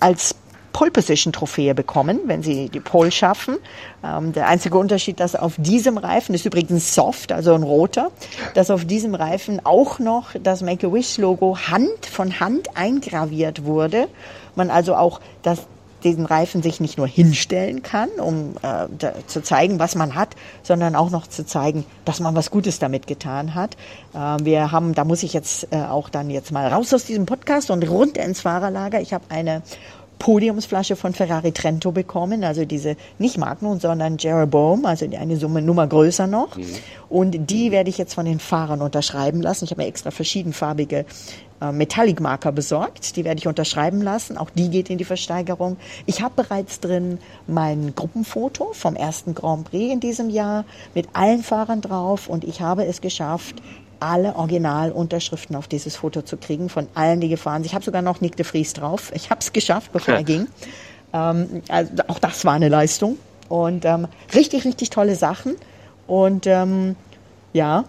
als 0.00 0.34
Pole 0.74 0.90
Position 0.90 1.32
Trophäe 1.32 1.72
bekommen, 1.72 2.18
wenn 2.24 2.42
sie 2.42 2.68
die 2.68 2.80
Pole 2.80 3.12
schaffen. 3.12 3.58
Ähm, 4.04 4.32
der 4.32 4.48
einzige 4.48 4.76
Unterschied, 4.76 5.20
dass 5.20 5.36
auf 5.36 5.54
diesem 5.56 5.98
Reifen, 5.98 6.34
ist 6.34 6.44
übrigens 6.44 6.96
soft, 6.96 7.30
also 7.30 7.54
ein 7.54 7.62
roter, 7.62 8.10
dass 8.54 8.72
auf 8.72 8.84
diesem 8.84 9.14
Reifen 9.14 9.64
auch 9.64 10.00
noch 10.00 10.30
das 10.42 10.62
Make-A-Wish 10.62 11.18
Logo 11.18 11.56
Hand 11.56 12.06
von 12.10 12.40
Hand 12.40 12.76
eingraviert 12.76 13.64
wurde. 13.64 14.08
Man 14.56 14.68
also 14.70 14.96
auch 14.96 15.20
das 15.42 15.60
diesen 16.04 16.26
Reifen 16.26 16.62
sich 16.62 16.80
nicht 16.80 16.98
nur 16.98 17.06
hinstellen 17.06 17.82
kann, 17.82 18.08
um 18.10 18.56
äh, 18.62 18.86
da, 18.98 19.14
zu 19.26 19.42
zeigen, 19.42 19.78
was 19.78 19.94
man 19.94 20.14
hat, 20.14 20.36
sondern 20.62 20.94
auch 20.94 21.10
noch 21.10 21.26
zu 21.26 21.44
zeigen, 21.46 21.84
dass 22.04 22.20
man 22.20 22.34
was 22.34 22.50
Gutes 22.50 22.78
damit 22.78 23.06
getan 23.06 23.54
hat. 23.54 23.76
Äh, 24.14 24.44
wir 24.44 24.70
haben, 24.70 24.94
da 24.94 25.04
muss 25.04 25.22
ich 25.22 25.32
jetzt 25.32 25.68
äh, 25.72 25.82
auch 25.82 26.08
dann 26.08 26.30
jetzt 26.30 26.52
mal 26.52 26.68
raus 26.68 26.92
aus 26.94 27.04
diesem 27.04 27.26
Podcast 27.26 27.70
und 27.70 27.88
runter 27.88 28.22
ins 28.22 28.42
Fahrerlager. 28.42 29.00
Ich 29.00 29.12
habe 29.12 29.24
eine 29.28 29.62
Podiumsflasche 30.18 30.96
von 30.96 31.12
Ferrari 31.12 31.52
Trento 31.52 31.92
bekommen, 31.92 32.44
also 32.44 32.64
diese 32.64 32.96
nicht 33.18 33.36
Magnum, 33.36 33.80
sondern 33.80 34.16
Jeroboam, 34.18 34.86
also 34.86 35.06
eine 35.06 35.36
Summe 35.36 35.60
Nummer 35.60 35.86
größer 35.86 36.26
noch. 36.26 36.56
Mhm. 36.56 36.64
Und 37.08 37.50
die 37.50 37.70
werde 37.70 37.90
ich 37.90 37.98
jetzt 37.98 38.14
von 38.14 38.24
den 38.24 38.38
Fahrern 38.38 38.80
unterschreiben 38.80 39.42
lassen. 39.42 39.64
Ich 39.64 39.70
habe 39.70 39.82
mir 39.82 39.88
extra 39.88 40.10
verschiedenfarbige 40.10 41.04
Metallic 41.60 42.20
Marker 42.20 42.52
besorgt. 42.52 43.16
Die 43.16 43.24
werde 43.24 43.38
ich 43.38 43.46
unterschreiben 43.46 44.02
lassen. 44.02 44.36
Auch 44.36 44.50
die 44.50 44.68
geht 44.70 44.90
in 44.90 44.98
die 44.98 45.04
Versteigerung. 45.04 45.76
Ich 46.06 46.20
habe 46.20 46.34
bereits 46.36 46.80
drin 46.80 47.18
mein 47.46 47.94
Gruppenfoto 47.94 48.72
vom 48.72 48.96
ersten 48.96 49.34
Grand 49.34 49.70
Prix 49.70 49.92
in 49.92 50.00
diesem 50.00 50.30
Jahr 50.30 50.64
mit 50.94 51.08
allen 51.12 51.42
Fahrern 51.42 51.80
drauf 51.80 52.28
und 52.28 52.44
ich 52.44 52.60
habe 52.60 52.84
es 52.84 53.00
geschafft, 53.00 53.62
alle 54.00 54.36
Originalunterschriften 54.36 55.56
auf 55.56 55.68
dieses 55.68 55.96
Foto 55.96 56.22
zu 56.22 56.36
kriegen 56.36 56.68
von 56.68 56.88
allen, 56.94 57.20
die 57.20 57.28
gefahren 57.28 57.62
sind. 57.62 57.66
Ich 57.66 57.74
habe 57.74 57.84
sogar 57.84 58.02
noch 58.02 58.20
Nick 58.20 58.36
de 58.36 58.44
Vries 58.44 58.72
drauf. 58.72 59.12
Ich 59.14 59.30
habe 59.30 59.40
es 59.40 59.52
geschafft, 59.52 59.92
bevor 59.92 60.14
er 60.16 60.24
ging. 60.24 60.46
Ähm, 61.12 61.62
also 61.68 61.92
auch 62.08 62.18
das 62.18 62.44
war 62.44 62.54
eine 62.54 62.68
Leistung. 62.68 63.16
Und 63.48 63.84
ähm, 63.84 64.08
richtig, 64.34 64.64
richtig 64.64 64.90
tolle 64.90 65.14
Sachen. 65.14 65.56
Und 66.06 66.46
ähm, 66.46 66.96
ja, 67.52 67.84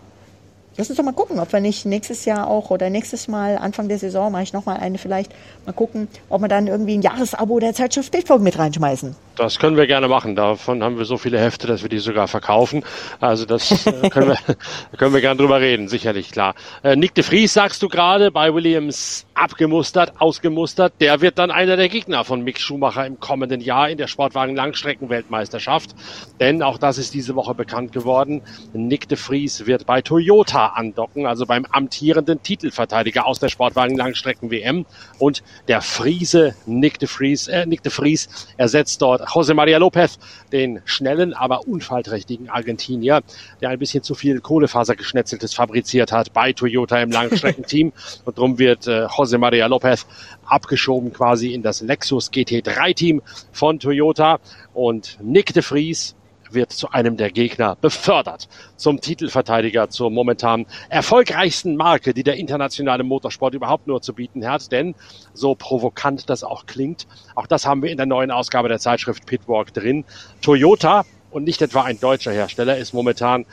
Lass 0.77 0.89
uns 0.89 0.97
doch 0.97 1.05
mal 1.05 1.13
gucken, 1.13 1.39
ob 1.39 1.53
wir 1.53 1.61
nicht 1.61 1.85
nächstes 1.85 2.25
Jahr 2.25 2.47
auch 2.47 2.69
oder 2.69 2.89
nächstes 2.89 3.29
Mal, 3.29 3.57
Anfang 3.57 3.87
der 3.87 3.97
Saison, 3.97 4.29
mache 4.31 4.43
ich 4.43 4.51
nochmal 4.51 4.77
eine 4.77 4.97
vielleicht, 4.97 5.33
mal 5.65 5.71
gucken, 5.71 6.09
ob 6.27 6.41
wir 6.41 6.49
dann 6.49 6.67
irgendwie 6.67 6.97
ein 6.97 7.01
Jahresabo 7.01 7.59
der 7.59 7.73
Zeitschrift 7.73 8.11
Bitburg 8.11 8.41
mit 8.41 8.59
reinschmeißen. 8.59 9.15
Das 9.35 9.59
können 9.59 9.75
wir 9.75 9.85
gerne 9.85 10.07
machen. 10.07 10.35
Davon 10.35 10.81
haben 10.81 10.97
wir 10.97 11.05
so 11.05 11.17
viele 11.17 11.39
Hefte, 11.39 11.67
dass 11.67 11.81
wir 11.81 11.89
die 11.89 11.99
sogar 11.99 12.27
verkaufen. 12.27 12.83
Also 13.19 13.45
das 13.45 13.85
äh, 13.85 14.09
können 14.09 14.29
wir, 14.29 14.55
können 14.97 15.13
wir 15.13 15.21
gerne 15.21 15.37
drüber 15.37 15.59
reden, 15.59 15.89
sicherlich, 15.89 16.31
klar. 16.31 16.55
Äh, 16.83 16.95
Nick 16.95 17.15
de 17.15 17.23
Vries 17.23 17.53
sagst 17.53 17.83
du 17.83 17.89
gerade, 17.89 18.31
bei 18.31 18.53
Williams 18.53 19.25
abgemustert, 19.33 20.13
ausgemustert. 20.21 20.93
Der 21.01 21.19
wird 21.19 21.37
dann 21.37 21.51
einer 21.51 21.75
der 21.75 21.89
Gegner 21.89 22.23
von 22.23 22.41
Mick 22.43 22.59
Schumacher 22.59 23.05
im 23.05 23.19
kommenden 23.19 23.59
Jahr 23.59 23.89
in 23.89 23.97
der 23.97 24.07
Sportwagen 24.07 24.55
Langstreckenweltmeisterschaft. 24.55 25.95
Denn 26.39 26.63
auch 26.63 26.77
das 26.77 26.97
ist 26.97 27.13
diese 27.13 27.35
Woche 27.35 27.53
bekannt 27.53 27.91
geworden. 27.91 28.41
Nick 28.73 29.09
de 29.09 29.17
Vries 29.17 29.65
wird 29.65 29.85
bei 29.85 30.01
Toyota 30.01 30.67
andocken, 30.67 31.25
also 31.25 31.45
beim 31.45 31.65
amtierenden 31.65 32.41
Titelverteidiger 32.41 33.25
aus 33.25 33.39
der 33.39 33.49
Sportwagen 33.49 33.97
Langstrecken 33.97 34.49
WM. 34.49 34.85
Und 35.19 35.43
der 35.67 35.81
Friese 35.81 36.55
Nick 36.65 36.99
de 36.99 37.09
Vries, 37.09 37.49
äh, 37.49 37.65
Nick 37.65 37.83
de 37.83 37.91
Vries 37.91 38.29
ersetzt 38.57 39.01
dort 39.01 39.24
José 39.25 39.53
María 39.53 39.77
López, 39.77 40.17
den 40.51 40.81
schnellen, 40.85 41.33
aber 41.33 41.67
unfallträchtigen 41.67 42.49
Argentinier, 42.49 43.21
der 43.61 43.69
ein 43.69 43.79
bisschen 43.79 44.03
zu 44.03 44.15
viel 44.15 44.39
Kohlefasergeschnetzeltes 44.39 45.53
fabriziert 45.53 46.11
hat 46.11 46.33
bei 46.33 46.53
Toyota 46.53 47.01
im 47.01 47.11
Langstreckenteam. 47.11 47.93
Und 48.25 48.37
darum 48.37 48.59
wird 48.59 48.87
äh, 48.87 49.05
José 49.05 49.37
María 49.37 49.67
López 49.67 50.05
abgeschoben 50.45 51.13
quasi 51.13 51.53
in 51.53 51.61
das 51.61 51.81
Lexus 51.81 52.31
GT3-Team 52.31 53.21
von 53.51 53.79
Toyota. 53.79 54.39
Und 54.73 55.17
Nick 55.21 55.53
de 55.53 55.63
Vries, 55.63 56.15
wird 56.51 56.71
zu 56.71 56.89
einem 56.89 57.17
der 57.17 57.31
Gegner 57.31 57.75
befördert 57.79 58.47
zum 58.75 59.01
Titelverteidiger, 59.01 59.89
zur 59.89 60.09
momentan 60.11 60.65
erfolgreichsten 60.89 61.75
Marke, 61.75 62.13
die 62.13 62.23
der 62.23 62.35
internationale 62.35 63.03
Motorsport 63.03 63.53
überhaupt 63.53 63.87
nur 63.87 64.01
zu 64.01 64.13
bieten 64.13 64.47
hat. 64.47 64.71
Denn 64.71 64.95
so 65.33 65.55
provokant 65.55 66.29
das 66.29 66.43
auch 66.43 66.65
klingt, 66.65 67.07
auch 67.35 67.47
das 67.47 67.65
haben 67.65 67.81
wir 67.81 67.91
in 67.91 67.97
der 67.97 68.05
neuen 68.05 68.31
Ausgabe 68.31 68.67
der 68.67 68.79
Zeitschrift 68.79 69.25
Pitwalk 69.25 69.73
drin. 69.73 70.05
Toyota 70.41 71.05
und 71.31 71.43
nicht 71.43 71.61
etwa 71.61 71.83
ein 71.83 71.99
deutscher 71.99 72.31
Hersteller 72.31 72.77
ist 72.77 72.93
momentan 72.93 73.45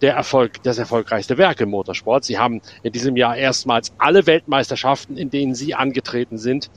der 0.00 0.14
Erfolg, 0.14 0.62
das 0.62 0.78
erfolgreichste 0.78 1.38
Werk 1.38 1.60
im 1.60 1.70
Motorsport. 1.70 2.24
Sie 2.24 2.38
haben 2.38 2.62
in 2.82 2.92
diesem 2.92 3.16
Jahr 3.16 3.36
erstmals 3.36 3.92
alle 3.98 4.26
Weltmeisterschaften, 4.26 5.16
in 5.16 5.30
denen 5.30 5.54
sie 5.54 5.74
angetreten 5.74 6.38
sind, 6.38 6.70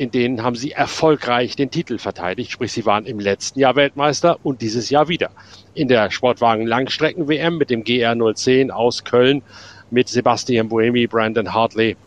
in 0.00 0.10
denen 0.10 0.42
haben 0.42 0.56
sie 0.56 0.72
erfolgreich 0.72 1.56
den 1.56 1.70
Titel 1.70 1.98
verteidigt. 1.98 2.50
Sprich, 2.50 2.72
sie 2.72 2.86
waren 2.86 3.04
im 3.04 3.18
letzten 3.20 3.60
Jahr 3.60 3.76
Weltmeister 3.76 4.38
und 4.42 4.62
dieses 4.62 4.88
Jahr 4.88 5.08
wieder. 5.08 5.30
In 5.74 5.88
der 5.88 6.10
Sportwagen 6.10 6.66
Langstrecken 6.66 7.28
WM 7.28 7.58
mit 7.58 7.68
dem 7.68 7.84
GR 7.84 8.16
010 8.34 8.70
aus 8.70 9.04
Köln 9.04 9.42
mit 9.90 10.08
Sebastian 10.08 10.70
Buemi, 10.70 11.06
Brandon 11.06 11.52
Hartley 11.52 11.98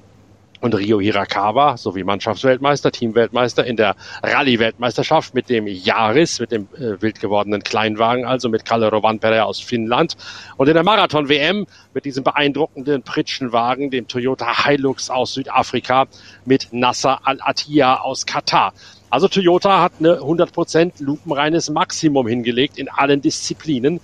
und 0.64 0.74
Rio 0.76 1.02
Hirakawa 1.02 1.76
sowie 1.76 2.06
Mannschaftsweltmeister, 2.06 2.90
Teamweltmeister 2.90 3.66
in 3.66 3.76
der 3.76 3.98
Rallye-Weltmeisterschaft 4.24 5.34
mit 5.34 5.50
dem 5.50 5.68
Yaris, 5.68 6.40
mit 6.40 6.54
dem 6.54 6.70
äh, 6.78 7.02
wild 7.02 7.20
gewordenen 7.20 7.64
Kleinwagen, 7.64 8.24
also 8.24 8.48
mit 8.48 8.64
Kalle 8.64 8.90
Rovanperä 8.90 9.42
aus 9.42 9.60
Finnland 9.60 10.16
und 10.56 10.70
in 10.70 10.74
der 10.74 10.86
Marathon-WM 10.86 11.68
mit 11.94 12.06
diesem 12.06 12.24
beeindruckenden 12.24 13.04
Pritschenwagen, 13.04 13.92
dem 13.92 14.08
Toyota 14.08 14.64
Hilux 14.64 15.10
aus 15.10 15.34
Südafrika 15.34 16.06
mit 16.46 16.70
Nasser 16.72 17.20
Al-Attiyah 17.28 18.00
aus 18.00 18.26
Katar. 18.26 18.72
Also 19.10 19.28
Toyota 19.28 19.82
hat 19.82 19.92
eine 20.00 20.20
100% 20.20 21.04
lupenreines 21.04 21.72
Maximum 21.72 22.26
hingelegt 22.26 22.78
in 22.78 22.88
allen 22.88 23.22
Disziplinen. 23.22 24.00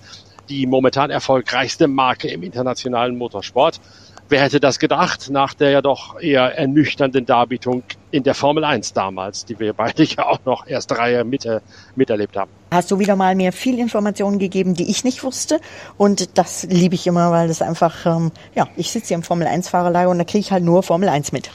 Die 0.50 0.66
momentan 0.66 1.10
erfolgreichste 1.10 1.88
Marke 1.88 2.28
im 2.28 2.42
internationalen 2.42 3.16
Motorsport. 3.16 3.80
Wer 4.30 4.42
hätte 4.42 4.60
das 4.60 4.78
gedacht 4.78 5.28
nach 5.28 5.54
der 5.54 5.70
ja 5.70 5.82
doch 5.82 6.20
eher 6.20 6.56
ernüchternden 6.56 7.26
Darbietung 7.26 7.82
in 8.12 8.22
der 8.22 8.36
Formel 8.36 8.62
1 8.62 8.92
damals, 8.92 9.44
die 9.44 9.58
wir 9.58 9.72
beide 9.72 10.04
ja 10.04 10.24
auch 10.26 10.38
noch 10.44 10.68
erste 10.68 10.96
Reihe 10.96 11.24
mit, 11.24 11.48
miterlebt 11.96 12.36
haben. 12.36 12.48
Hast 12.70 12.92
du 12.92 13.00
wieder 13.00 13.16
mal 13.16 13.34
mir 13.34 13.50
viel 13.50 13.76
Informationen 13.80 14.38
gegeben, 14.38 14.74
die 14.74 14.88
ich 14.88 15.02
nicht 15.02 15.24
wusste. 15.24 15.60
Und 15.98 16.38
das 16.38 16.62
liebe 16.62 16.94
ich 16.94 17.08
immer, 17.08 17.32
weil 17.32 17.48
das 17.48 17.60
einfach, 17.60 18.06
ähm, 18.06 18.30
ja, 18.54 18.68
ich 18.76 18.92
sitze 18.92 19.08
hier 19.08 19.16
im 19.16 19.24
Formel 19.24 19.48
1-Fahrerlager 19.48 20.08
und 20.08 20.18
da 20.18 20.24
kriege 20.24 20.38
ich 20.38 20.52
halt 20.52 20.62
nur 20.62 20.84
Formel 20.84 21.08
1 21.08 21.32
mit. 21.32 21.50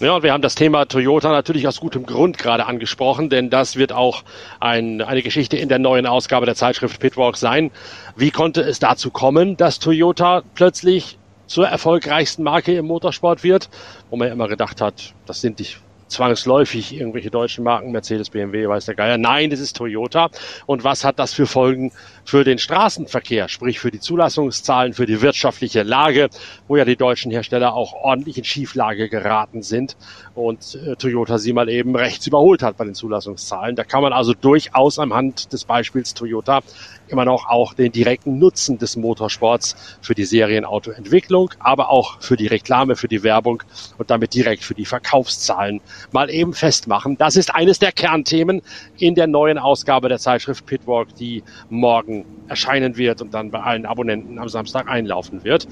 Ja, 0.00 0.16
und 0.16 0.22
wir 0.22 0.34
haben 0.34 0.42
das 0.42 0.54
Thema 0.54 0.84
Toyota 0.84 1.30
natürlich 1.30 1.66
aus 1.66 1.80
gutem 1.80 2.04
Grund 2.04 2.36
gerade 2.36 2.66
angesprochen, 2.66 3.30
denn 3.30 3.48
das 3.48 3.76
wird 3.76 3.92
auch 3.92 4.22
ein, 4.60 5.00
eine 5.00 5.22
Geschichte 5.22 5.56
in 5.56 5.70
der 5.70 5.78
neuen 5.78 6.04
Ausgabe 6.04 6.44
der 6.44 6.56
Zeitschrift 6.56 7.00
Pitwalk 7.00 7.38
sein. 7.38 7.70
Wie 8.16 8.30
konnte 8.30 8.60
es 8.60 8.80
dazu 8.80 9.10
kommen, 9.10 9.56
dass 9.56 9.78
Toyota 9.78 10.42
plötzlich 10.54 11.16
zur 11.48 11.66
erfolgreichsten 11.66 12.42
Marke 12.44 12.76
im 12.76 12.86
Motorsport 12.86 13.42
wird, 13.42 13.68
wo 14.10 14.16
man 14.16 14.28
ja 14.28 14.34
immer 14.34 14.48
gedacht 14.48 14.80
hat, 14.80 15.14
das 15.26 15.40
sind 15.40 15.58
die 15.58 15.66
zwangsläufig 16.08 16.94
irgendwelche 16.94 17.30
deutschen 17.30 17.64
Marken, 17.64 17.92
Mercedes, 17.92 18.30
BMW, 18.30 18.68
weiß 18.68 18.86
der 18.86 18.94
Geier. 18.94 19.18
Nein, 19.18 19.50
das 19.50 19.60
ist 19.60 19.76
Toyota. 19.76 20.30
Und 20.66 20.84
was 20.84 21.04
hat 21.04 21.18
das 21.18 21.32
für 21.32 21.46
Folgen 21.46 21.92
für 22.24 22.44
den 22.44 22.58
Straßenverkehr, 22.58 23.48
sprich 23.48 23.80
für 23.80 23.90
die 23.90 24.00
Zulassungszahlen, 24.00 24.92
für 24.92 25.06
die 25.06 25.22
wirtschaftliche 25.22 25.82
Lage, 25.82 26.28
wo 26.66 26.76
ja 26.76 26.84
die 26.84 26.96
deutschen 26.96 27.30
Hersteller 27.30 27.74
auch 27.74 27.94
ordentlich 27.94 28.38
in 28.38 28.44
Schieflage 28.44 29.08
geraten 29.08 29.62
sind 29.62 29.96
und 30.34 30.74
äh, 30.74 30.96
Toyota 30.96 31.38
sie 31.38 31.52
mal 31.52 31.68
eben 31.68 31.96
rechts 31.96 32.26
überholt 32.26 32.62
hat 32.62 32.76
bei 32.76 32.84
den 32.84 32.94
Zulassungszahlen. 32.94 33.76
Da 33.76 33.84
kann 33.84 34.02
man 34.02 34.12
also 34.12 34.34
durchaus 34.34 34.98
anhand 34.98 35.52
des 35.52 35.64
Beispiels 35.64 36.14
Toyota 36.14 36.60
immer 37.08 37.24
noch 37.24 37.48
auch 37.48 37.74
den 37.74 37.92
direkten 37.92 38.38
Nutzen 38.38 38.78
des 38.78 38.96
Motorsports 38.96 39.98
für 40.00 40.14
die 40.14 40.24
Serienautoentwicklung, 40.24 41.50
aber 41.58 41.90
auch 41.90 42.20
für 42.20 42.36
die 42.36 42.46
Reklame, 42.46 42.96
für 42.96 43.08
die 43.08 43.22
Werbung 43.22 43.62
und 43.96 44.10
damit 44.10 44.34
direkt 44.34 44.62
für 44.62 44.74
die 44.74 44.84
Verkaufszahlen 44.84 45.80
mal 46.12 46.30
eben 46.30 46.52
festmachen. 46.52 47.16
Das 47.16 47.36
ist 47.36 47.54
eines 47.54 47.78
der 47.78 47.92
Kernthemen 47.92 48.62
in 48.98 49.14
der 49.14 49.26
neuen 49.26 49.58
Ausgabe 49.58 50.08
der 50.08 50.18
Zeitschrift 50.18 50.66
Pitwalk, 50.66 51.14
die 51.14 51.42
morgen 51.70 52.24
erscheinen 52.48 52.96
wird 52.96 53.20
und 53.22 53.34
dann 53.34 53.50
bei 53.50 53.60
allen 53.60 53.86
Abonnenten 53.86 54.38
am 54.38 54.48
Samstag 54.48 54.88
einlaufen 54.88 55.44
wird. 55.44 55.64
Äh, 55.64 55.68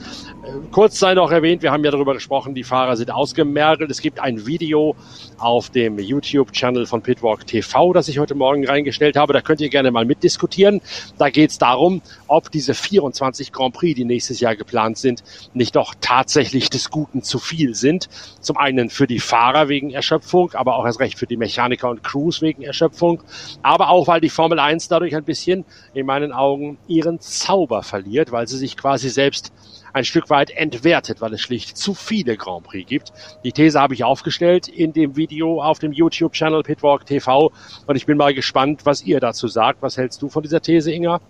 kurz 0.70 0.98
sei 0.98 1.14
noch 1.14 1.30
erwähnt, 1.30 1.62
wir 1.62 1.72
haben 1.72 1.84
ja 1.84 1.90
darüber 1.90 2.14
gesprochen, 2.14 2.54
die 2.54 2.64
Fahrer 2.64 2.96
sind 2.96 3.10
ausgemergelt. 3.10 3.90
Es 3.90 4.00
gibt 4.00 4.20
ein 4.20 4.46
Video 4.46 4.94
auf 5.38 5.70
dem 5.70 5.98
YouTube-Channel 5.98 6.86
von 6.86 7.02
Pitwalk 7.02 7.46
TV, 7.46 7.92
das 7.92 8.08
ich 8.08 8.18
heute 8.18 8.34
Morgen 8.34 8.66
reingestellt 8.66 9.16
habe. 9.16 9.32
Da 9.32 9.40
könnt 9.40 9.60
ihr 9.60 9.68
gerne 9.68 9.90
mal 9.90 10.04
mitdiskutieren. 10.04 10.80
Da 11.18 11.30
geht 11.30 11.50
es 11.50 11.58
darum, 11.58 12.02
ob 12.26 12.50
diese 12.50 12.74
24 12.74 13.52
Grand 13.52 13.74
Prix, 13.74 13.96
die 13.96 14.04
nächstes 14.04 14.40
Jahr 14.40 14.56
geplant 14.56 14.98
sind, 14.98 15.22
nicht 15.54 15.76
doch 15.76 15.94
tatsächlich 16.00 16.70
des 16.70 16.90
Guten 16.90 17.22
zu 17.22 17.38
viel 17.38 17.74
sind. 17.74 18.08
Zum 18.40 18.56
einen 18.56 18.90
für 18.90 19.06
die 19.06 19.20
Fahrer 19.20 19.68
wegen 19.68 19.90
Erschöpfung, 19.90 20.15
aber 20.55 20.76
auch 20.76 20.87
erst 20.87 21.00
recht 21.00 21.18
für 21.18 21.26
die 21.26 21.37
Mechaniker 21.37 21.90
und 21.90 22.02
Crews 22.02 22.42
wegen 22.42 22.62
Erschöpfung, 22.62 23.22
aber 23.62 23.90
auch 23.90 24.09
weil 24.09 24.20
die 24.20 24.29
Formel 24.29 24.59
1 24.59 24.88
dadurch 24.88 25.14
ein 25.16 25.24
bisschen 25.24 25.64
in 25.94 26.07
meinen 26.07 26.33
Augen 26.33 26.79
ihren 26.88 27.20
Zauber 27.20 27.83
verliert, 27.83 28.33
weil 28.33 28.46
sie 28.46 28.57
sich 28.57 28.76
quasi 28.76 29.09
selbst 29.09 29.52
ein 29.92 30.05
Stück 30.05 30.29
weit 30.29 30.50
entwertet, 30.50 31.22
weil 31.22 31.33
es 31.33 31.40
schlicht 31.40 31.76
zu 31.76 31.94
viele 31.94 32.37
Grand 32.37 32.64
Prix 32.64 32.87
gibt. 32.87 33.12
Die 33.44 33.52
These 33.52 33.81
habe 33.81 33.94
ich 33.94 34.05
aufgestellt 34.05 34.68
in 34.68 34.92
dem 34.92 35.16
Video 35.16 35.62
auf 35.62 35.79
dem 35.79 35.92
YouTube-Channel 35.92 36.62
Pitwalk 36.62 37.07
TV 37.07 37.50
und 37.87 37.96
ich 37.96 38.05
bin 38.05 38.18
mal 38.18 38.35
gespannt, 38.35 38.83
was 38.85 39.02
ihr 39.02 39.20
dazu 39.20 39.48
sagt. 39.48 39.81
Was 39.81 39.96
hältst 39.96 40.20
du 40.20 40.29
von 40.29 40.42
dieser 40.42 40.61
These, 40.61 40.92
Inga? 40.92 41.20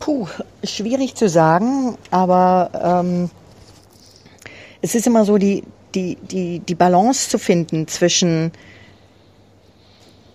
Puh, 0.00 0.26
schwierig 0.64 1.14
zu 1.14 1.28
sagen, 1.28 1.96
aber 2.10 2.70
ähm, 3.04 3.30
es 4.82 4.94
ist 4.94 5.06
immer 5.06 5.24
so 5.24 5.38
die, 5.38 5.62
die, 5.96 6.16
die, 6.16 6.60
die 6.60 6.74
Balance 6.74 7.30
zu 7.30 7.38
finden 7.38 7.88
zwischen 7.88 8.52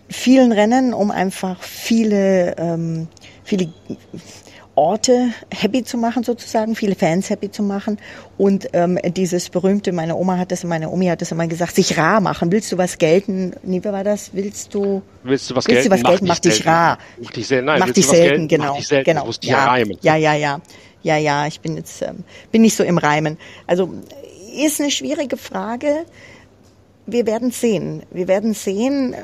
vielen 0.09 0.51
Rennen, 0.51 0.93
um 0.93 1.11
einfach 1.11 1.61
viele, 1.61 2.57
ähm, 2.57 3.07
viele 3.43 3.71
Orte 4.75 5.29
happy 5.53 5.83
zu 5.83 5.97
machen 5.97 6.23
sozusagen, 6.23 6.75
viele 6.75 6.95
Fans 6.95 7.29
happy 7.29 7.51
zu 7.51 7.61
machen 7.61 7.99
und 8.37 8.69
ähm, 8.73 8.97
dieses 9.15 9.49
berühmte, 9.49 9.91
meine 9.91 10.15
Oma 10.15 10.37
hat 10.37 10.51
das, 10.51 10.63
meine 10.63 10.89
Omi 10.89 11.07
hat 11.07 11.21
das 11.21 11.31
immer 11.31 11.47
gesagt, 11.47 11.75
sich 11.75 11.97
rar 11.97 12.21
machen. 12.21 12.51
Willst 12.51 12.71
du 12.71 12.77
was 12.77 12.97
gelten? 12.97 13.53
Nee, 13.63 13.83
wie 13.83 13.89
war 13.89 14.03
das? 14.03 14.31
Willst 14.33 14.73
du? 14.73 15.01
Willst 15.23 15.49
du 15.49 15.55
was 15.55 15.67
willst 15.67 15.89
gelten? 15.89 15.89
Du 15.89 15.91
was 15.91 16.09
gelten? 16.09 16.27
Mach, 16.27 16.39
dich 16.39 16.65
rar. 16.65 16.97
Mach 17.21 17.31
dich 17.31 17.47
selten. 17.47 17.65
Nein, 17.65 17.79
mach 17.79 17.91
dich 17.91 18.07
selten, 18.07 18.47
genau. 18.47 18.65
Mach 18.67 18.75
dich 18.77 18.87
selten. 18.87 19.05
Genau. 19.05 19.21
Du 19.21 19.27
musst 19.27 19.43
ja, 19.43 19.65
reimen. 19.65 19.97
Ja, 20.01 20.15
ja, 20.15 20.33
ja, 20.33 20.61
ja, 21.03 21.17
ja. 21.17 21.47
Ich 21.47 21.59
bin 21.59 21.75
jetzt 21.75 22.01
ähm, 22.01 22.23
bin 22.51 22.61
nicht 22.61 22.75
so 22.75 22.83
im 22.83 22.97
Reimen. 22.97 23.37
Also 23.67 23.93
ist 24.51 24.79
eine 24.79 24.91
schwierige 24.91 25.37
Frage 25.37 26.05
wir 27.05 27.25
werden 27.25 27.51
sehen. 27.51 28.03
Wir 28.11 28.27
werden 28.27 28.53
sehen, 28.53 29.15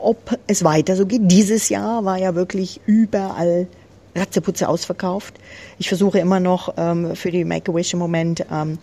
ob 0.00 0.38
es 0.46 0.64
weiter 0.64 0.96
so 0.96 1.06
geht. 1.06 1.22
Dieses 1.24 1.68
Jahr 1.68 2.04
war 2.04 2.18
ja 2.18 2.34
wirklich 2.34 2.80
überall 2.86 3.68
Ratzeputze 4.14 4.68
ausverkauft. 4.68 5.34
Ich 5.78 5.88
versuche 5.88 6.18
immer 6.18 6.40
noch 6.40 6.74
ähm, 6.76 7.16
für 7.16 7.30
die 7.30 7.44
Make-A-Wish 7.44 7.94
im 7.94 7.98
Moment 7.98 8.44
ähm, 8.50 8.78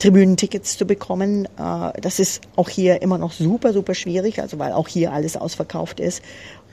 Tribünentickets 0.00 0.76
zu 0.76 0.86
bekommen. 0.86 1.46
Äh, 1.58 2.00
das 2.00 2.18
ist 2.18 2.42
auch 2.56 2.68
hier 2.68 3.02
immer 3.02 3.18
noch 3.18 3.32
super, 3.32 3.72
super 3.72 3.94
schwierig, 3.94 4.40
also 4.40 4.58
weil 4.58 4.72
auch 4.72 4.88
hier 4.88 5.12
alles 5.12 5.36
ausverkauft 5.36 6.00
ist. 6.00 6.22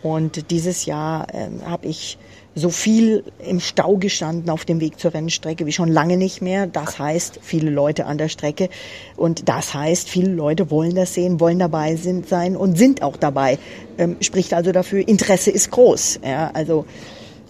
Und 0.02 0.50
dieses 0.50 0.86
Jahr 0.86 1.28
ähm, 1.34 1.62
habe 1.66 1.88
ich 1.88 2.18
so 2.54 2.70
viel 2.70 3.24
im 3.48 3.60
Stau 3.60 3.96
gestanden 3.98 4.50
auf 4.50 4.66
dem 4.66 4.82
Weg 4.82 5.00
zur 5.00 5.14
Rennstrecke 5.14 5.66
wie 5.66 5.72
schon 5.72 5.90
lange 5.90 6.18
nicht 6.18 6.42
mehr. 6.42 6.68
Das 6.68 7.00
heißt, 7.00 7.40
viele 7.42 7.70
Leute 7.70 8.06
an 8.06 8.18
der 8.18 8.28
Strecke. 8.28 8.70
Und 9.16 9.48
das 9.48 9.74
heißt, 9.74 10.10
viele 10.10 10.32
Leute 10.32 10.70
wollen 10.70 10.96
das 10.96 11.14
sehen, 11.14 11.40
wollen 11.40 11.60
dabei 11.60 11.96
sind, 11.96 12.28
sein 12.28 12.58
und 12.58 12.78
sind 12.78 13.04
auch 13.04 13.16
dabei. 13.16 13.58
Ähm, 13.98 14.18
spricht 14.20 14.54
also 14.54 14.72
dafür, 14.72 15.08
Interesse 15.08 15.52
ist 15.52 15.72
groß. 15.72 16.20
Ja, 16.26 16.52
also 16.54 16.86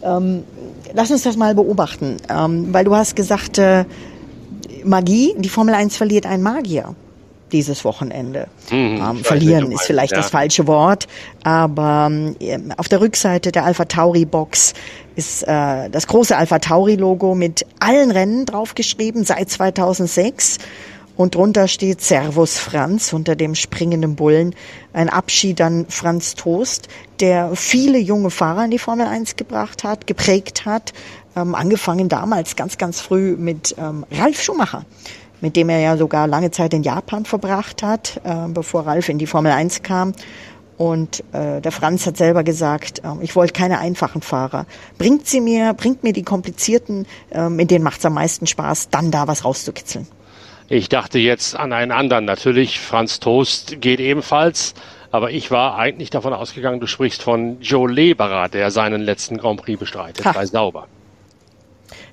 ähm, 0.04 0.44
lass 0.94 1.10
uns 1.10 1.24
das 1.24 1.36
mal 1.36 1.56
beobachten. 1.56 2.18
Ähm, 2.30 2.72
weil 2.72 2.86
du 2.86 2.96
hast 2.96 3.16
gesagt, 3.16 3.58
äh, 3.58 3.86
Magie, 4.84 5.34
die 5.38 5.50
Formel 5.50 5.74
1 5.74 5.98
verliert 5.98 6.26
einen 6.26 6.44
Magier 6.44 6.96
dieses 7.52 7.86
Wochenende. 7.86 8.48
Mhm, 8.70 9.02
ähm, 9.02 9.24
verlieren 9.24 9.72
ist 9.72 9.84
vielleicht 9.84 10.12
ja. 10.12 10.18
das 10.18 10.30
falsche 10.30 10.68
Wort, 10.68 11.08
aber 11.44 12.10
ähm, 12.12 12.74
auf 12.78 12.90
der 12.90 13.02
Rückseite 13.02 13.52
der 13.52 13.66
Alpha 13.66 13.86
Tauri 13.86 14.26
Box 14.26 14.74
ist 15.16 15.44
äh, 15.44 15.90
das 15.90 16.08
große 16.08 16.36
Alpha 16.36 16.60
Tauri 16.60 16.96
Logo 16.96 17.36
mit 17.36 17.66
allen 17.80 18.12
Rennen 18.12 18.46
draufgeschrieben 18.46 19.24
seit 19.26 19.50
2006 19.50 20.60
und 21.18 21.36
drunter 21.36 21.68
steht 21.68 22.02
Servus 22.02 22.58
Franz 22.58 23.14
unter 23.14 23.36
dem 23.36 23.54
springenden 23.54 24.16
Bullen. 24.16 24.56
Ein 24.94 25.10
Abschied 25.10 25.62
an 25.62 25.86
Franz 25.90 26.36
Toast, 26.36 26.88
der 27.20 27.56
viele 27.56 28.00
junge 28.00 28.32
Fahrer 28.32 28.66
in 28.66 28.72
die 28.72 28.80
Formel 28.80 29.06
1 29.06 29.36
gebracht 29.36 29.84
hat, 29.84 30.08
geprägt 30.08 30.66
hat, 30.66 30.94
ähm, 31.36 31.54
angefangen 31.54 32.10
damals 32.10 32.56
ganz, 32.56 32.78
ganz 32.78 33.02
früh 33.02 33.36
mit 33.38 33.76
ähm, 33.78 34.06
Ralf 34.12 34.42
Schumacher 34.42 34.86
mit 35.42 35.56
dem 35.56 35.70
er 35.70 35.80
ja 35.80 35.98
sogar 35.98 36.28
lange 36.28 36.52
Zeit 36.52 36.74
in 36.74 36.84
Japan 36.84 37.26
verbracht 37.26 37.84
hat, 37.84 38.22
äh, 38.24 38.48
bevor 38.48 38.86
Ralf 38.86 39.10
in 39.10 39.18
die 39.18 39.28
Formel 39.28 39.52
1 39.52 39.84
kam. 39.84 40.14
Und 40.78 41.24
äh, 41.32 41.62
der 41.62 41.72
Franz 41.72 42.08
hat 42.08 42.18
selber 42.18 42.44
gesagt, 42.44 43.04
äh, 43.04 43.10
ich 43.22 43.36
wollte 43.36 43.54
keine 43.54 43.80
einfachen 43.80 44.22
Fahrer. 44.22 44.66
Bringt 44.98 45.28
sie 45.28 45.42
mir, 45.42 45.74
bringt 45.74 46.04
mir 46.04 46.14
die 46.14 46.24
komplizierten, 46.24 47.06
äh, 47.30 47.50
mit 47.50 47.70
denen 47.70 47.84
macht 47.84 48.00
es 48.00 48.06
am 48.06 48.14
meisten 48.14 48.48
Spaß, 48.48 48.90
dann 48.90 49.12
da 49.12 49.28
was 49.28 49.46
rauszukitzeln. 49.46 50.08
Ich 50.70 50.90
dachte 50.90 51.20
jetzt 51.20 51.56
an 51.56 51.74
einen 51.74 51.92
anderen. 51.92 52.26
Natürlich, 52.26 52.80
Franz 52.80 53.20
Toast 53.20 53.82
geht 53.82 54.00
ebenfalls. 54.00 54.74
Aber 55.12 55.30
ich 55.30 55.52
war 55.52 55.78
eigentlich 55.78 56.10
davon 56.10 56.34
ausgegangen, 56.34 56.80
du 56.80 56.88
sprichst 56.88 57.22
von 57.22 57.60
Joe 57.60 57.92
Leberer, 57.92 58.48
der 58.48 58.72
seinen 58.72 59.02
letzten 59.02 59.38
Grand 59.38 59.62
Prix 59.62 59.78
bestreitet 59.78 60.26
ha. 60.26 60.32
bei 60.32 60.46
Sauber. 60.46 60.88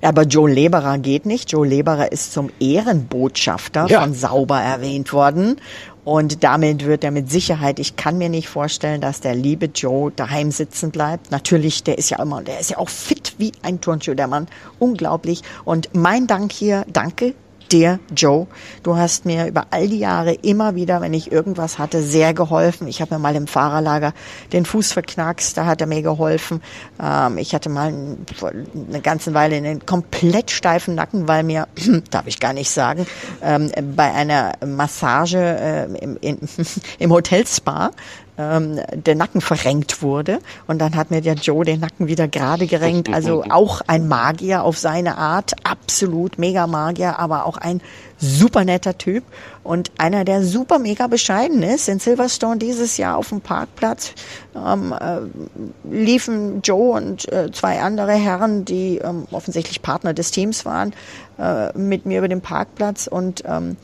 Ja, 0.01 0.09
aber 0.09 0.23
Joe 0.23 0.49
Leberer 0.49 0.97
geht 0.97 1.25
nicht. 1.25 1.51
Joe 1.51 1.67
Leberer 1.67 2.11
ist 2.11 2.31
zum 2.31 2.49
Ehrenbotschafter 2.59 3.87
ja. 3.87 4.01
von 4.01 4.13
Sauber 4.13 4.59
erwähnt 4.59 5.11
worden. 5.13 5.57
Und 6.05 6.43
damit 6.43 6.85
wird 6.85 7.03
er 7.03 7.11
mit 7.11 7.29
Sicherheit, 7.29 7.77
ich 7.77 7.95
kann 7.95 8.17
mir 8.17 8.29
nicht 8.29 8.47
vorstellen, 8.49 9.01
dass 9.01 9.21
der 9.21 9.35
liebe 9.35 9.67
Joe 9.67 10.11
daheim 10.15 10.49
sitzen 10.49 10.91
bleibt. 10.91 11.29
Natürlich, 11.29 11.83
der 11.83 11.97
ist 11.97 12.09
ja 12.09 12.21
immer, 12.21 12.41
der 12.41 12.59
ist 12.59 12.71
ja 12.71 12.77
auch 12.77 12.89
fit 12.89 13.35
wie 13.37 13.51
ein 13.61 13.81
Turnschuh, 13.81 14.15
der 14.15 14.27
Mann. 14.27 14.47
Unglaublich. 14.79 15.43
Und 15.65 15.89
mein 15.93 16.25
Dank 16.25 16.51
hier, 16.51 16.85
danke 16.91 17.35
dir, 17.71 17.99
Joe. 18.15 18.47
Du 18.83 18.97
hast 18.97 19.25
mir 19.25 19.47
über 19.47 19.67
all 19.71 19.87
die 19.87 19.99
Jahre 19.99 20.33
immer 20.33 20.75
wieder, 20.75 21.01
wenn 21.01 21.13
ich 21.13 21.31
irgendwas 21.31 21.79
hatte, 21.79 22.01
sehr 22.01 22.33
geholfen. 22.33 22.87
Ich 22.87 23.01
habe 23.01 23.15
mir 23.15 23.19
mal 23.19 23.35
im 23.35 23.47
Fahrerlager 23.47 24.13
den 24.53 24.65
Fuß 24.65 24.91
verknackst, 24.91 25.57
da 25.57 25.65
hat 25.65 25.81
er 25.81 25.87
mir 25.87 26.01
geholfen. 26.01 26.61
Ähm, 27.01 27.37
ich 27.37 27.53
hatte 27.53 27.69
mal 27.69 27.93
eine 27.93 29.01
ganze 29.01 29.33
Weile 29.33 29.55
einen 29.55 29.85
komplett 29.85 30.51
steifen 30.51 30.95
Nacken, 30.95 31.27
weil 31.27 31.43
mir, 31.43 31.67
darf 32.11 32.27
ich 32.27 32.39
gar 32.39 32.53
nicht 32.53 32.69
sagen, 32.69 33.05
ähm, 33.41 33.71
bei 33.95 34.13
einer 34.13 34.53
Massage 34.65 35.37
äh, 35.37 35.85
im, 35.85 36.17
in, 36.21 36.39
im 36.99 37.11
Hotel 37.11 37.45
Spa 37.47 37.91
ähm, 38.39 38.79
der 38.93 39.15
Nacken 39.15 39.41
verrenkt 39.41 40.01
wurde. 40.01 40.39
Und 40.65 40.79
dann 40.79 40.95
hat 40.95 41.11
mir 41.11 41.21
der 41.21 41.33
Joe 41.33 41.65
den 41.65 41.81
Nacken 41.81 42.07
wieder 42.07 42.29
gerade 42.29 42.65
gerenkt. 42.67 43.13
Also 43.13 43.43
auch 43.49 43.81
ein 43.85 44.07
Magier 44.07 44.63
auf 44.63 44.77
seine 44.77 45.17
Art, 45.17 45.53
absolut 45.65 46.39
mega 46.39 46.65
Magier, 46.65 47.19
aber 47.19 47.45
auch 47.45 47.57
ein 47.57 47.81
super 48.17 48.63
netter 48.63 48.97
Typ 48.97 49.23
und 49.63 49.91
einer, 49.97 50.23
der 50.23 50.43
super 50.43 50.79
mega 50.79 51.07
bescheiden 51.07 51.63
ist. 51.63 51.89
In 51.89 51.99
Silverstone 51.99 52.57
dieses 52.57 52.97
Jahr 52.97 53.17
auf 53.17 53.29
dem 53.29 53.41
Parkplatz 53.41 54.13
ähm, 54.55 54.93
äh, 54.93 55.19
liefen 55.89 56.61
Joe 56.61 56.97
und 56.97 57.31
äh, 57.31 57.51
zwei 57.51 57.81
andere 57.81 58.13
Herren, 58.13 58.63
die 58.63 58.99
ähm, 58.99 59.25
offensichtlich 59.31 59.81
Partner 59.81 60.13
des 60.13 60.31
Teams 60.31 60.65
waren, 60.65 60.93
äh, 61.37 61.77
mit 61.77 62.05
mir 62.05 62.19
über 62.19 62.29
den 62.29 62.41
Parkplatz 62.41 63.07
und 63.07 63.43
ähm, 63.45 63.75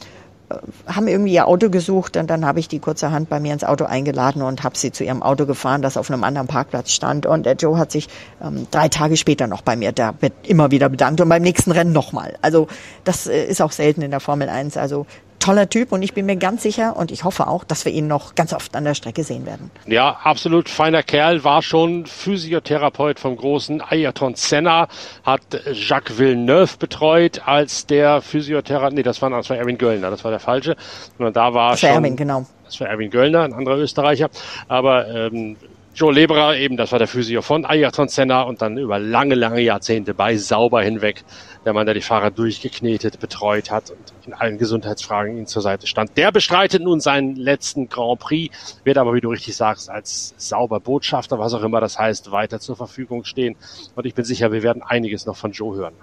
haben 0.87 1.07
irgendwie 1.07 1.33
ihr 1.33 1.47
Auto 1.47 1.69
gesucht 1.69 2.17
und 2.17 2.29
dann 2.29 2.45
habe 2.45 2.59
ich 2.59 2.67
die 2.67 2.79
kurzerhand 2.79 3.29
bei 3.29 3.39
mir 3.39 3.53
ins 3.53 3.63
Auto 3.63 3.85
eingeladen 3.85 4.41
und 4.41 4.63
habe 4.63 4.77
sie 4.77 4.91
zu 4.91 5.03
ihrem 5.03 5.23
Auto 5.23 5.45
gefahren, 5.45 5.81
das 5.81 5.97
auf 5.97 6.09
einem 6.09 6.23
anderen 6.23 6.47
Parkplatz 6.47 6.91
stand. 6.91 7.25
Und 7.25 7.45
der 7.45 7.55
Joe 7.55 7.77
hat 7.77 7.91
sich 7.91 8.09
ähm, 8.41 8.67
drei 8.71 8.89
Tage 8.89 9.17
später 9.17 9.47
noch 9.47 9.61
bei 9.61 9.75
mir 9.75 9.91
da 9.91 10.13
immer 10.43 10.71
wieder 10.71 10.89
bedankt 10.89 11.21
und 11.21 11.29
beim 11.29 11.41
nächsten 11.41 11.71
Rennen 11.71 11.93
nochmal. 11.93 12.35
Also 12.41 12.67
das 13.03 13.27
äh, 13.27 13.45
ist 13.45 13.61
auch 13.61 13.71
selten 13.71 14.01
in 14.01 14.11
der 14.11 14.19
Formel 14.19 14.49
1. 14.49 14.77
Also 14.77 15.05
toller 15.39 15.69
Typ 15.69 15.91
und 15.91 16.01
ich 16.01 16.13
bin 16.13 16.25
mir 16.25 16.35
ganz 16.35 16.63
sicher 16.63 16.95
und 16.97 17.11
ich 17.11 17.23
hoffe 17.23 17.47
auch, 17.47 17.63
dass 17.63 17.85
wir 17.85 17.91
ihn 17.91 18.07
noch 18.07 18.35
ganz 18.35 18.53
oft 18.53 18.75
an 18.75 18.83
der 18.83 18.95
Strecke 18.95 19.23
sehen 19.23 19.45
werden. 19.45 19.71
Ja, 19.85 20.19
absolut 20.23 20.69
feiner 20.69 21.03
Kerl, 21.03 21.43
war 21.43 21.61
schon 21.61 22.05
Physiotherapeut 22.05 23.19
vom 23.19 23.35
großen 23.35 23.81
Ayrton 23.81 24.35
Senna, 24.35 24.87
hat 25.23 25.41
Jacques 25.71 26.17
Villeneuve 26.17 26.77
betreut 26.77 27.41
als 27.45 27.85
der 27.85 28.21
Physiotherapeut, 28.21 28.93
nee, 28.93 29.03
das 29.03 29.21
war, 29.21 29.29
das 29.29 29.49
war 29.49 29.57
Erwin 29.57 29.77
Göllner, 29.77 30.09
das 30.09 30.23
war 30.23 30.31
der 30.31 30.39
falsche, 30.39 30.75
und 31.17 31.35
da 31.35 31.53
war 31.53 31.71
das 31.71 31.83
war 31.83 31.89
schon, 31.89 32.03
Erwin, 32.03 32.15
genau. 32.15 32.45
Das 32.65 32.79
war 32.79 32.87
Erwin 32.87 33.11
Göllner, 33.11 33.43
ein 33.43 33.53
anderer 33.53 33.77
Österreicher, 33.77 34.29
aber 34.67 35.07
ähm, 35.07 35.55
Joe 35.95 36.13
Leberer, 36.13 36.57
eben, 36.57 36.75
das 36.75 36.91
war 36.91 36.99
der 36.99 37.07
Physio 37.07 37.41
von 37.41 37.63
Ayrton 37.63 38.09
Senna 38.09 38.41
und 38.41 38.61
dann 38.61 38.77
über 38.77 38.99
lange, 38.99 39.33
lange 39.33 39.61
Jahrzehnte 39.61 40.13
bei 40.13 40.35
Sauber 40.35 40.81
hinweg, 40.81 41.23
der 41.65 41.73
Mann, 41.73 41.85
der 41.85 41.95
die 41.95 42.01
Fahrer 42.01 42.31
durchgeknetet, 42.31 43.19
betreut 43.19 43.71
hat 43.71 43.91
und 43.91 44.13
in 44.25 44.33
allen 44.33 44.57
Gesundheitsfragen 44.57 45.35
ihnen 45.35 45.47
zur 45.47 45.61
Seite 45.61 45.87
stand. 45.87 46.15
Der 46.15 46.31
bestreitet 46.31 46.83
nun 46.83 46.99
seinen 46.99 47.35
letzten 47.35 47.89
Grand 47.89 48.19
Prix, 48.19 48.55
wird 48.83 48.97
aber, 48.97 49.13
wie 49.13 49.21
du 49.21 49.29
richtig 49.29 49.55
sagst, 49.55 49.89
als 49.89 50.33
sauber 50.37 50.79
Botschafter, 50.79 51.39
was 51.39 51.53
auch 51.53 51.63
immer 51.63 51.81
das 51.81 51.97
heißt, 51.97 52.31
weiter 52.31 52.59
zur 52.59 52.75
Verfügung 52.75 53.23
stehen. 53.23 53.55
Und 53.95 54.05
ich 54.05 54.13
bin 54.13 54.25
sicher, 54.25 54.51
wir 54.51 54.63
werden 54.63 54.83
einiges 54.83 55.25
noch 55.25 55.35
von 55.35 55.51
Joe 55.51 55.75
hören. 55.75 55.93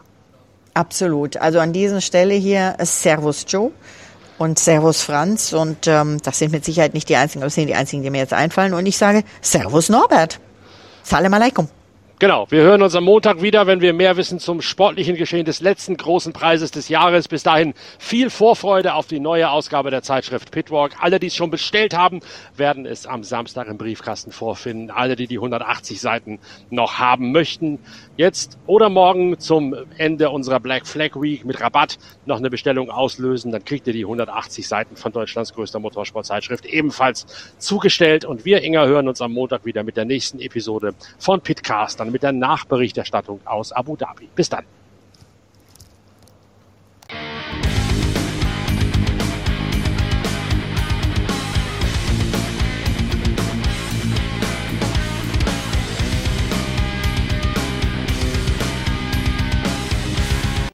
Absolut. 0.74 1.36
Also 1.36 1.60
an 1.60 1.72
dieser 1.72 2.00
Stelle 2.00 2.34
hier 2.34 2.76
Servus 2.80 3.44
Joe 3.46 3.70
und 4.38 4.58
Servus 4.58 5.02
Franz. 5.02 5.52
Und 5.52 5.86
ähm, 5.86 6.18
das 6.22 6.38
sind 6.38 6.52
mit 6.52 6.64
Sicherheit 6.64 6.94
nicht 6.94 7.08
die 7.08 7.16
einzigen, 7.16 7.42
aber 7.42 7.46
das 7.46 7.54
sind 7.54 7.68
die 7.68 7.74
einzigen, 7.74 8.02
die 8.02 8.10
mir 8.10 8.18
jetzt 8.18 8.32
einfallen. 8.32 8.74
Und 8.74 8.86
ich 8.86 8.96
sage 8.96 9.22
Servus 9.40 9.88
Norbert. 9.88 10.40
Salam 11.02 11.34
alaikum. 11.34 11.68
Genau, 12.22 12.46
wir 12.50 12.62
hören 12.62 12.82
uns 12.82 12.94
am 12.94 13.02
Montag 13.02 13.42
wieder, 13.42 13.66
wenn 13.66 13.80
wir 13.80 13.92
mehr 13.92 14.16
wissen 14.16 14.38
zum 14.38 14.62
sportlichen 14.62 15.16
Geschehen 15.16 15.44
des 15.44 15.60
letzten 15.60 15.96
großen 15.96 16.32
Preises 16.32 16.70
des 16.70 16.88
Jahres. 16.88 17.26
Bis 17.26 17.42
dahin 17.42 17.74
viel 17.98 18.30
Vorfreude 18.30 18.94
auf 18.94 19.08
die 19.08 19.18
neue 19.18 19.50
Ausgabe 19.50 19.90
der 19.90 20.04
Zeitschrift 20.04 20.52
Pitwalk. 20.52 20.92
Alle, 21.00 21.18
die 21.18 21.26
es 21.26 21.34
schon 21.34 21.50
bestellt 21.50 21.96
haben, 21.96 22.20
werden 22.56 22.86
es 22.86 23.08
am 23.08 23.24
Samstag 23.24 23.66
im 23.66 23.76
Briefkasten 23.76 24.30
vorfinden. 24.30 24.92
Alle, 24.92 25.16
die 25.16 25.26
die 25.26 25.38
180 25.38 26.00
Seiten 26.00 26.38
noch 26.70 27.00
haben 27.00 27.32
möchten, 27.32 27.80
jetzt 28.16 28.56
oder 28.68 28.88
morgen 28.88 29.40
zum 29.40 29.74
Ende 29.98 30.30
unserer 30.30 30.60
Black 30.60 30.86
Flag 30.86 31.20
Week 31.20 31.44
mit 31.44 31.60
Rabatt 31.60 31.98
noch 32.24 32.36
eine 32.36 32.50
Bestellung 32.50 32.88
auslösen. 32.88 33.50
Dann 33.50 33.64
kriegt 33.64 33.88
ihr 33.88 33.94
die 33.94 34.04
180 34.04 34.68
Seiten 34.68 34.94
von 34.94 35.10
Deutschlands 35.10 35.54
größter 35.54 35.80
Motorsportzeitschrift 35.80 36.66
ebenfalls 36.66 37.26
zugestellt. 37.58 38.24
Und 38.24 38.44
wir, 38.44 38.62
Inga, 38.62 38.86
hören 38.86 39.08
uns 39.08 39.20
am 39.20 39.32
Montag 39.32 39.64
wieder 39.64 39.82
mit 39.82 39.96
der 39.96 40.04
nächsten 40.04 40.38
Episode 40.38 40.94
von 41.18 41.40
Pitcast. 41.40 41.98
Dann 41.98 42.11
mit 42.12 42.22
der 42.22 42.32
Nachberichterstattung 42.32 43.40
aus 43.44 43.72
Abu 43.72 43.96
Dhabi. 43.96 44.28
Bis 44.34 44.48
dann. 44.48 44.64